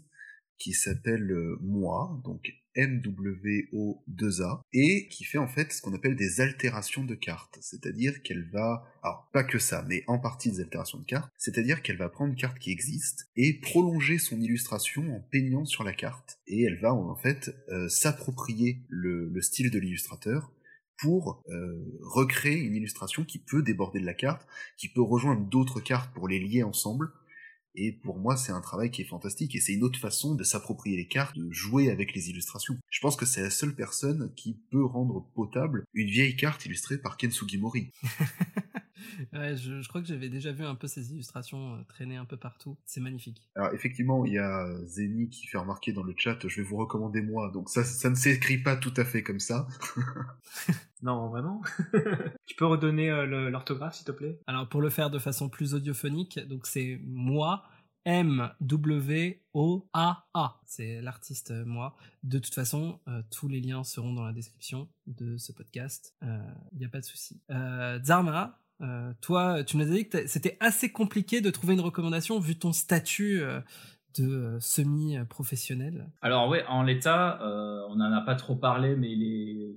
[0.62, 6.40] qui s'appelle euh, Moi, donc M-W-O-2-A, et qui fait en fait ce qu'on appelle des
[6.40, 7.58] altérations de cartes.
[7.60, 11.82] C'est-à-dire qu'elle va, alors pas que ça, mais en partie des altérations de cartes, c'est-à-dire
[11.82, 15.92] qu'elle va prendre une carte qui existe et prolonger son illustration en peignant sur la
[15.92, 16.38] carte.
[16.46, 20.52] Et elle va en fait euh, s'approprier le, le style de l'illustrateur
[21.02, 25.80] pour euh, recréer une illustration qui peut déborder de la carte, qui peut rejoindre d'autres
[25.80, 27.10] cartes pour les lier ensemble.
[27.74, 30.44] Et pour moi, c'est un travail qui est fantastique et c'est une autre façon de
[30.44, 32.76] s'approprier les cartes, de jouer avec les illustrations.
[32.90, 36.98] Je pense que c'est la seule personne qui peut rendre potable une vieille carte illustrée
[36.98, 37.90] par Ken Sugimori.
[39.32, 42.24] ouais, je, je crois que j'avais déjà vu un peu ces illustrations euh, traîner un
[42.24, 42.76] peu partout.
[42.84, 43.42] C'est magnifique.
[43.54, 46.76] Alors effectivement, il y a Zeni qui fait remarquer dans le chat, je vais vous
[46.76, 47.50] recommander moi.
[47.52, 49.66] Donc ça, ça ne s'écrit pas tout à fait comme ça.
[51.02, 51.60] Non, vraiment
[52.46, 54.38] Tu peux redonner euh, l'orthographe, s'il te plaît?
[54.46, 57.61] Alors pour le faire de façon plus audiophonique, donc c'est moi.
[58.04, 59.40] M-W-O-A-A.
[60.66, 61.96] C'est l'artiste euh, moi.
[62.22, 66.14] De toute façon, euh, tous les liens seront dans la description de ce podcast.
[66.22, 67.40] Il n'y a pas de souci.
[67.50, 71.80] Euh, Zarma, euh, toi, tu nous as dit que c'était assez compliqué de trouver une
[71.80, 73.60] recommandation vu ton statut euh,
[74.18, 76.10] de euh, semi-professionnel.
[76.20, 79.14] Alors ouais, en l'état, euh, on n'en a pas trop parlé, mais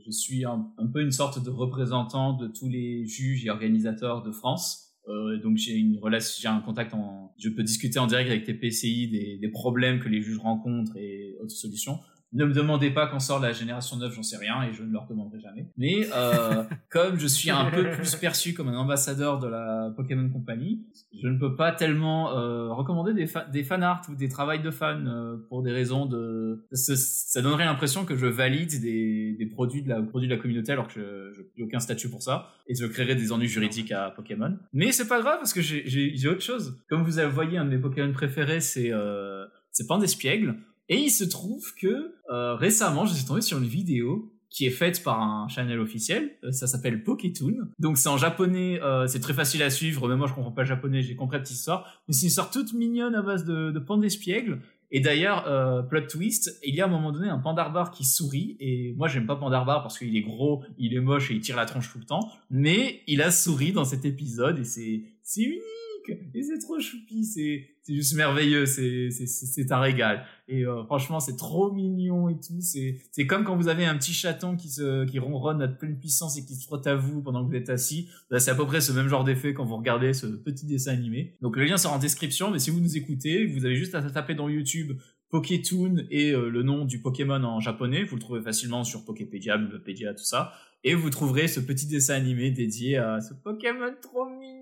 [0.04, 4.32] je suis un peu une sorte de représentant de tous les juges et organisateurs de
[4.32, 4.85] France.
[5.08, 8.44] Euh, donc j'ai une relation, j'ai un contact en, je peux discuter en direct avec
[8.44, 12.00] tes PCI des, des problèmes que les juges rencontrent et autres solutions.
[12.36, 14.92] Ne me demandez pas quand sort la génération 9, j'en sais rien et je ne
[14.92, 15.68] leur demanderai jamais.
[15.78, 20.30] Mais euh, comme je suis un peu plus perçu comme un ambassadeur de la Pokémon
[20.30, 20.86] Company,
[21.22, 24.62] je ne peux pas tellement euh, recommander des, fa- des fan art ou des travails
[24.62, 26.66] de fans euh, pour des raisons de...
[26.74, 30.40] Ça, ça donnerait l'impression que je valide des, des produits, de la, produits de la
[30.42, 33.92] communauté alors que je n'ai aucun statut pour ça et je créerais des ennuis juridiques
[33.92, 34.58] à Pokémon.
[34.74, 36.78] Mais c'est pas grave parce que j'ai- autre chose.
[36.90, 40.56] Comme vous voyé, un de mes Pokémon préférés, c'est euh, c'est Pandespiègle.
[40.90, 44.72] Et il se trouve que euh, récemment, je suis tombé sur une vidéo qui est
[44.72, 46.32] faite par un channel officiel.
[46.44, 47.56] Euh, Ça s'appelle Pokétoon.
[47.80, 50.08] Donc c'est en japonais, euh, c'est très facile à suivre.
[50.08, 52.04] Même moi, je comprends pas le japonais, j'ai compris la petite histoire.
[52.08, 54.62] Mais c'est une histoire toute mignonne à base de, de pandespiègle.
[54.92, 58.06] Et d'ailleurs, euh, plot twist, il y a à un moment donné un pandarbar qui
[58.06, 58.56] sourit.
[58.60, 61.58] Et moi, j'aime pas pandarbar parce qu'il est gros, il est moche et il tire
[61.58, 62.30] la tronche tout le temps.
[62.50, 66.22] Mais il a souri dans cet épisode et c'est c'est unique.
[66.36, 70.26] Et c'est trop choupi, c'est c'est juste merveilleux, c'est un régal.
[70.48, 72.60] Et euh, franchement, c'est trop mignon et tout.
[72.60, 76.36] C'est comme quand vous avez un petit chaton qui se qui ronronne à pleine puissance
[76.40, 78.10] et qui se frotte à vous pendant que vous êtes assis.
[78.32, 80.94] Là, c'est à peu près ce même genre d'effet quand vous regardez ce petit dessin
[80.94, 81.38] animé.
[81.44, 84.02] Donc le lien sera en description, mais si vous nous écoutez, vous avez juste à
[84.02, 85.00] taper dans YouTube
[85.30, 88.04] Pokétoon et euh, le nom du Pokémon en japonais.
[88.04, 90.54] Vous le trouvez facilement sur Poképédia, Bibliopédia, tout ça.
[90.84, 94.56] Et vous trouverez ce petit dessin animé dédié à ce Pokémon trop mignon.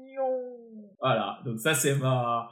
[0.99, 2.49] Voilà, donc ça c'est ma...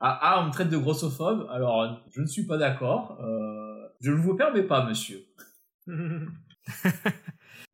[0.00, 3.18] Ah, ah, on me traite de grossophobe, alors je ne suis pas d'accord.
[3.22, 5.24] Euh, je ne vous permets pas, monsieur.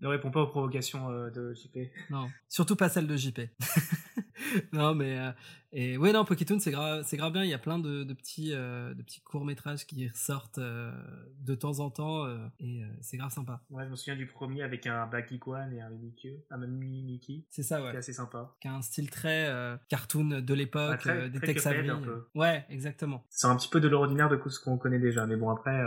[0.00, 1.78] Ne réponds pas aux provocations euh, de JP.
[2.10, 3.40] Non, surtout pas celle de JP.
[4.72, 5.32] non, mais euh,
[5.72, 7.44] et ouais, non, Pokétoon, c'est grave, c'est grave bien.
[7.44, 10.92] Il y a plein de, de petits, euh, de petits courts métrages qui ressortent euh,
[11.40, 13.62] de temps en temps euh, et euh, c'est grave sympa.
[13.70, 17.44] Ouais, je me souviens du premier avec un Bakiguan et un Mimikyu, un Mimi Mickey.
[17.50, 17.96] C'est ça, ouais.
[17.96, 18.54] assez sympa.
[18.60, 21.90] Qui a un style très euh, cartoon de l'époque, euh, des très Tex Cuphead, Avery.
[21.90, 22.26] un peu.
[22.34, 23.24] Ouais, exactement.
[23.30, 25.82] C'est un petit peu de l'ordinaire de ce qu'on connaît déjà, mais bon après.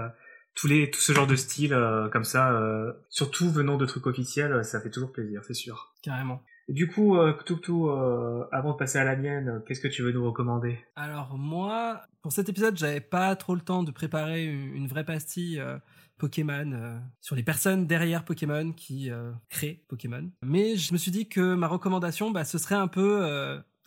[0.55, 4.07] Tous les, tout ce genre de style euh, comme ça, euh, surtout venant de trucs
[4.07, 5.93] officiels, euh, ça fait toujours plaisir, c'est sûr.
[6.01, 6.41] Carrément.
[6.67, 10.23] Du coup, euh, euh, avant de passer à la mienne, qu'est-ce que tu veux nous
[10.23, 10.77] recommander?
[10.95, 15.03] Alors moi, pour cet épisode, j'avais pas trop le temps de préparer une, une vraie
[15.03, 15.80] pastille euh,
[16.19, 19.09] Pokémon sur les personnes derrière Pokémon qui
[19.49, 20.30] créent Pokémon.
[20.43, 23.26] Mais je me suis dit que ma recommandation, bah, ce serait un peu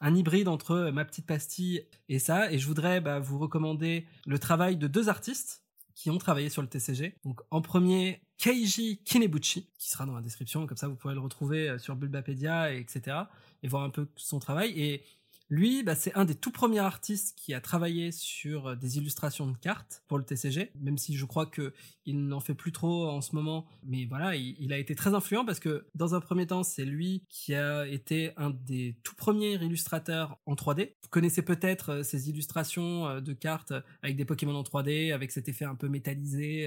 [0.00, 2.50] un hybride entre ma petite pastille et ça.
[2.50, 5.61] Et je voudrais bah, vous recommander le travail de deux artistes
[6.02, 7.14] qui ont travaillé sur le TCG.
[7.24, 11.20] Donc en premier, Keiji Kinebuchi, qui sera dans la description, comme ça vous pourrez le
[11.20, 13.16] retrouver euh, sur Bulbapedia, et etc.
[13.62, 14.72] et voir un peu son travail.
[14.76, 15.04] Et
[15.52, 19.46] lui, bah, c'est un des tout premiers artistes qui a travaillé sur euh, des illustrations
[19.46, 21.74] de cartes pour le TCG, même si je crois que
[22.06, 23.66] il n'en fait plus trop en ce moment.
[23.84, 27.24] Mais voilà, il, a été très influent parce que dans un premier temps, c'est lui
[27.28, 30.94] qui a été un des tout premiers illustrateurs en 3D.
[31.02, 35.32] Vous connaissez peut-être euh, ces illustrations euh, de cartes avec des Pokémon en 3D, avec
[35.32, 36.66] cet effet un peu métallisé,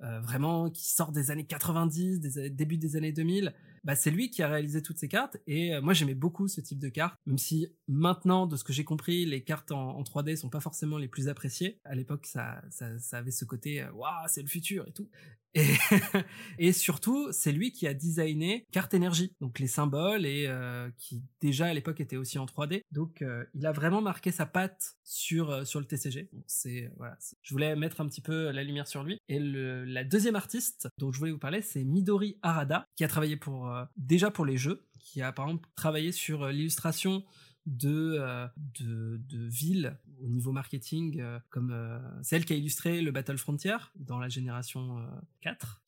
[0.00, 3.54] vraiment qui sort des années 90, des début des années 2000
[3.88, 6.60] bah, c'est lui qui a réalisé toutes ces cartes et euh, moi j'aimais beaucoup ce
[6.60, 10.36] type de cartes, même si maintenant, de ce que j'ai compris, les cartes en, 3D
[10.36, 11.80] sont pas forcément les plus appréciées.
[11.84, 15.08] À l'époque, ça, ça, avait ce côté, euh, waouh, c'est le futur et tout.
[16.58, 21.22] Et, surtout, c'est lui qui a designé Carte Énergie, donc les symboles et euh, qui
[21.40, 22.82] déjà à l'époque était aussi en 3D.
[22.92, 26.30] Donc il a vraiment marqué sa patte sur sur le TCG.
[26.46, 29.18] c'est voilà, je voulais mettre un petit peu la lumière sur lui.
[29.28, 33.36] Et la deuxième artiste dont je voulais vous parler, c'est Midori Arada, qui a travaillé
[33.36, 37.24] pour euh, déjà pour les jeux, qui a par exemple travaillé sur euh, l'illustration
[37.66, 38.46] de, euh,
[38.80, 41.74] de, de villes au niveau marketing, comme
[42.22, 45.06] celle qui a illustré le Battle Frontier dans la génération
[45.40, 45.82] 4,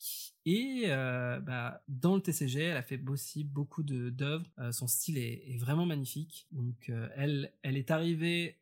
[0.47, 4.47] et euh, bah, dans le TCG, elle a fait aussi beaucoup d'œuvres.
[4.59, 6.47] Euh, son style est, vraiment magnifique.
[6.53, 8.59] Donc euh, elle, elle est arrivée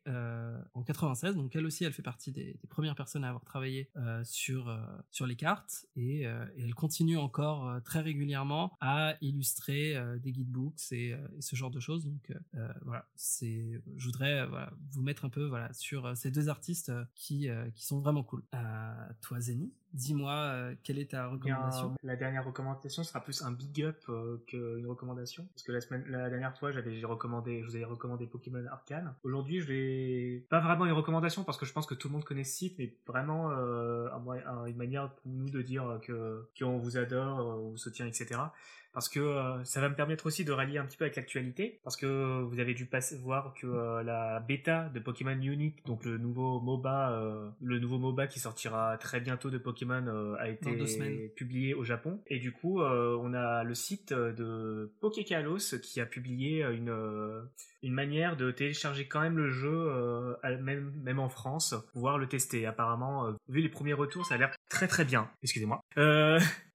[0.73, 1.35] en 96.
[1.35, 3.89] Donc elle aussi, elle fait partie des, premières personnes à avoir travaillé
[4.23, 4.77] sur
[5.11, 11.41] sur les cartes et, elle continue encore très régulièrement à illustrer des guidebooks et, et,
[11.41, 12.05] ce genre de choses.
[12.05, 12.31] Donc
[12.81, 14.47] voilà, c'est, je voudrais
[14.91, 18.43] vous mettre un peu voilà sur ces deux artistes qui qui sont vraiment cool.
[19.21, 23.97] toi, Zeni Dis-moi, quelle est ta recommandation La dernière recommandation sera plus un big up
[24.09, 25.47] euh, qu'une recommandation.
[25.53, 29.13] Parce que la, semaine, la dernière fois, j'avais recommandé, je vous avais recommandé Pokémon Arcane.
[29.23, 32.23] Aujourd'hui, je vais pas vraiment une recommandation parce que je pense que tout le monde
[32.23, 34.07] connaît ce site, mais vraiment euh,
[34.67, 38.39] une manière pour nous de dire que qu'on vous adore, on vous soutient, etc
[38.99, 41.79] parce que euh, ça va me permettre aussi de rallier un petit peu avec l'actualité,
[41.85, 46.03] parce que vous avez dû passer, voir que euh, la bêta de Pokémon Unit, donc
[46.03, 51.29] le nouveau MOBA, euh, le nouveau MOBA qui sortira très bientôt de Pokémon a été
[51.33, 56.63] publié au Japon, et du coup on a le site de Pokékalos qui a publié
[56.63, 56.93] une
[57.83, 59.69] une manière de télécharger quand même le jeu
[60.43, 62.65] même même en France, pouvoir le tester.
[62.65, 65.29] Apparemment, vu les premiers retours, ça a l'air très très bien.
[65.43, 65.81] Excusez-moi.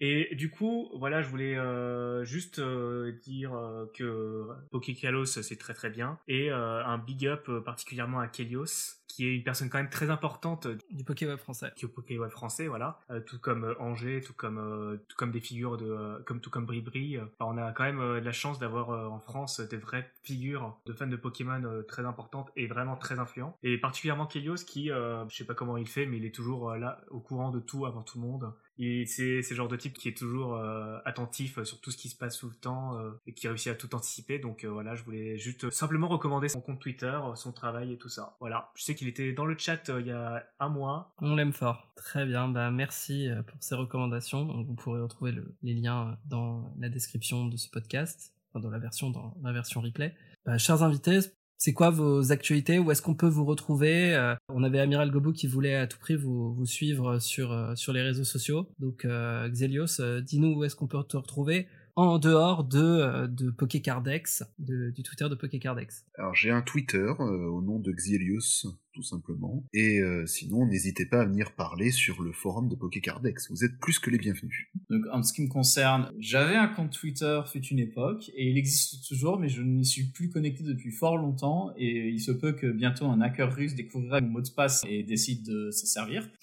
[0.01, 5.75] et du coup, voilà, je voulais euh, juste euh, dire euh, que Pokékalos c'est très
[5.75, 9.91] très bien et un big up particulièrement à Kelios qui est une personne quand même
[9.91, 11.73] très importante du Pokéweb français.
[11.85, 12.99] Au Pokéweb français, voilà.
[13.27, 17.19] tout comme Angers, tout comme tout comme des figures de comme tout comme Bribri.
[17.39, 21.07] on a quand même de la chance d'avoir en France des vraies figures de fans
[21.07, 23.57] de Pokémon très importantes et vraiment très influents.
[23.63, 27.01] Et particulièrement Kelios qui, je sais pas comment il fait, mais il est toujours là
[27.11, 28.53] au courant de tout avant tout le monde.
[28.79, 30.61] C'est ce genre de type qui est toujours
[31.05, 33.75] attentif sur tout ce qui se passe tout le temps euh, et qui réussit à
[33.75, 34.39] tout anticiper.
[34.39, 38.09] Donc euh, voilà, je voulais juste simplement recommander son compte Twitter, son travail et tout
[38.09, 38.37] ça.
[38.41, 41.13] Voilà, je sais qu'il était dans le chat euh, il y a un mois.
[41.21, 41.93] On l'aime fort.
[41.97, 44.63] Très bien, bah merci pour ces recommandations.
[44.65, 49.37] Vous pourrez retrouver les liens dans la description de ce podcast, dans la version dans
[49.43, 50.15] la version replay.
[50.45, 51.21] Bah, chers invités,
[51.59, 52.79] c'est quoi vos actualités?
[52.79, 54.35] Où est-ce qu'on peut vous retrouver?
[54.49, 58.03] On avait Amiral Gobu qui voulait à tout prix vous, vous suivre sur, sur les
[58.03, 58.69] réseaux sociaux.
[58.79, 61.67] Donc Xelios, dis-nous où est-ce qu'on peut te retrouver
[61.97, 67.13] en dehors de, euh, de Pokécardex, de, du Twitter de Pokécardex Alors j'ai un Twitter
[67.21, 69.65] euh, au nom de Xilius, tout simplement.
[69.73, 73.51] Et euh, sinon, n'hésitez pas à venir parler sur le forum de Pokécardex.
[73.51, 74.69] Vous êtes plus que les bienvenus.
[74.91, 78.59] Donc en ce qui me concerne, j'avais un compte Twitter fut une époque, et il
[78.59, 82.53] existe toujours, mais je n'y suis plus connecté depuis fort longtemps, et il se peut
[82.53, 86.29] que bientôt un hacker russe découvrira mon mot de passe et décide de s'en servir.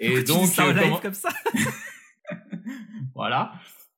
[0.00, 0.64] Et donc, ça
[1.00, 1.28] comme ça?
[3.14, 3.52] voilà.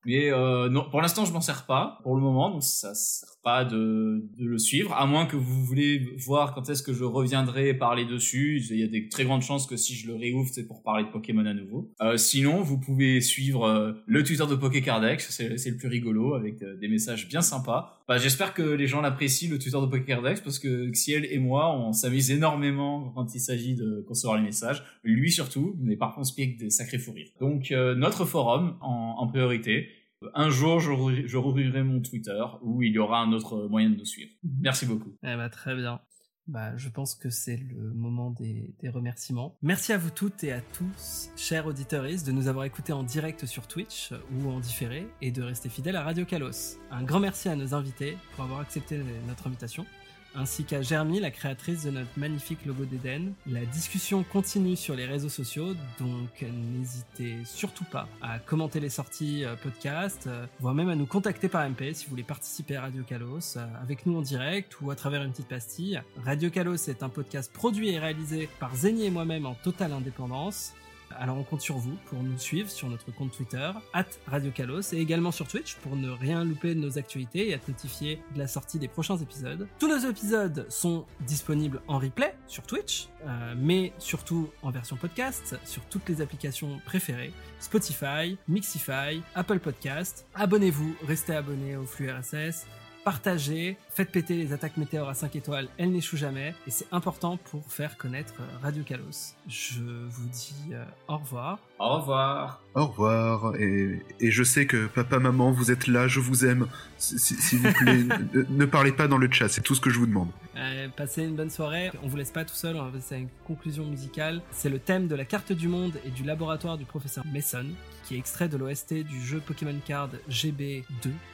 [0.05, 3.32] Mais euh, non, pour l'instant, je m'en sers pas pour le moment, donc ça sert
[3.43, 7.03] pas de, de, le suivre, à moins que vous voulez voir quand est-ce que je
[7.03, 8.61] reviendrai parler dessus.
[8.69, 11.03] Il y a des très grandes chances que si je le réouvre, c'est pour parler
[11.03, 11.91] de Pokémon à nouveau.
[12.01, 16.61] Euh, sinon, vous pouvez suivre euh, le Twitter de Pokécardex, c'est le plus rigolo, avec
[16.61, 18.01] euh, des messages bien sympas.
[18.07, 21.77] Bah, J'espère que les gens l'apprécient, le Twitter de Pokécardex, parce que Xiel et moi,
[21.77, 24.83] on s'amuse énormément quand il s'agit de concevoir les messages.
[25.03, 27.29] Lui surtout, mais par contre, on des sacrés fous rires.
[27.39, 29.89] Donc, euh, notre forum en, en priorité
[30.33, 34.05] un jour, je, rouvrirai mon Twitter où il y aura un autre moyen de nous
[34.05, 34.31] suivre.
[34.43, 35.15] Merci beaucoup.
[35.23, 35.99] Eh ben, très bien.
[36.47, 39.57] Bah, je pense que c'est le moment des, remerciements.
[39.61, 43.45] Merci à vous toutes et à tous, chers auditeurs, de nous avoir écoutés en direct
[43.45, 46.79] sur Twitch ou en différé et de rester fidèles à Radio Kalos.
[46.91, 49.85] Un grand merci à nos invités pour avoir accepté notre invitation.
[50.35, 53.33] Ainsi qu'à Germy, la créatrice de notre magnifique logo d'Eden.
[53.47, 59.45] La discussion continue sur les réseaux sociaux, donc n'hésitez surtout pas à commenter les sorties
[59.45, 62.81] euh, podcast, euh, voire même à nous contacter par MP si vous voulez participer à
[62.81, 66.01] Radio Kalos, euh, avec nous en direct ou à travers une petite pastille.
[66.25, 70.73] Radio Kalos est un podcast produit et réalisé par Zeni et moi-même en totale indépendance.
[71.19, 74.93] Alors on compte sur vous pour nous suivre sur notre compte Twitter, at Radio Kalos,
[74.93, 78.39] et également sur Twitch pour ne rien louper de nos actualités et être notifié de
[78.39, 79.67] la sortie des prochains épisodes.
[79.79, 85.57] Tous nos épisodes sont disponibles en replay sur Twitch, euh, mais surtout en version podcast
[85.65, 90.25] sur toutes les applications préférées, Spotify, Mixify, Apple Podcast.
[90.35, 92.65] Abonnez-vous, restez abonnés au flux RSS
[93.03, 97.37] partagez, faites péter les attaques météores à 5 étoiles, elles n'échouent jamais, et c'est important
[97.37, 99.35] pour faire connaître euh, Radio Kalos.
[99.47, 101.59] Je vous dis euh, au revoir.
[101.83, 102.61] Au revoir.
[102.75, 103.55] Au revoir.
[103.57, 106.67] Et, et je sais que papa, maman, vous êtes là, je vous aime.
[106.97, 108.03] S'il vous plaît,
[108.33, 110.29] ne, ne parlez pas dans le chat, c'est tout ce que je vous demande.
[110.55, 111.91] Euh, passez une bonne soirée.
[112.01, 114.41] On vous laisse pas tout seul, on va passer à une conclusion musicale.
[114.51, 117.65] C'est le thème de la carte du monde et du laboratoire du professeur Mason,
[118.05, 120.83] qui est extrait de l'OST du jeu Pokémon Card GB2,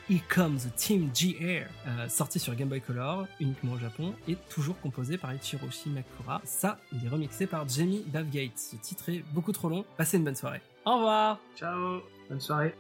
[0.10, 4.36] Here Comes the Team GR, euh, sorti sur Game Boy Color, uniquement au Japon, et
[4.50, 6.42] toujours composé par Ichiro Shimakura.
[6.44, 8.58] Ça, il est remixé par Jamie Davgate.
[8.58, 9.86] Ce titre est beaucoup trop long.
[9.98, 10.62] Passez une bonne soirée.
[10.86, 12.74] Au revoir Ciao, bonne soirée.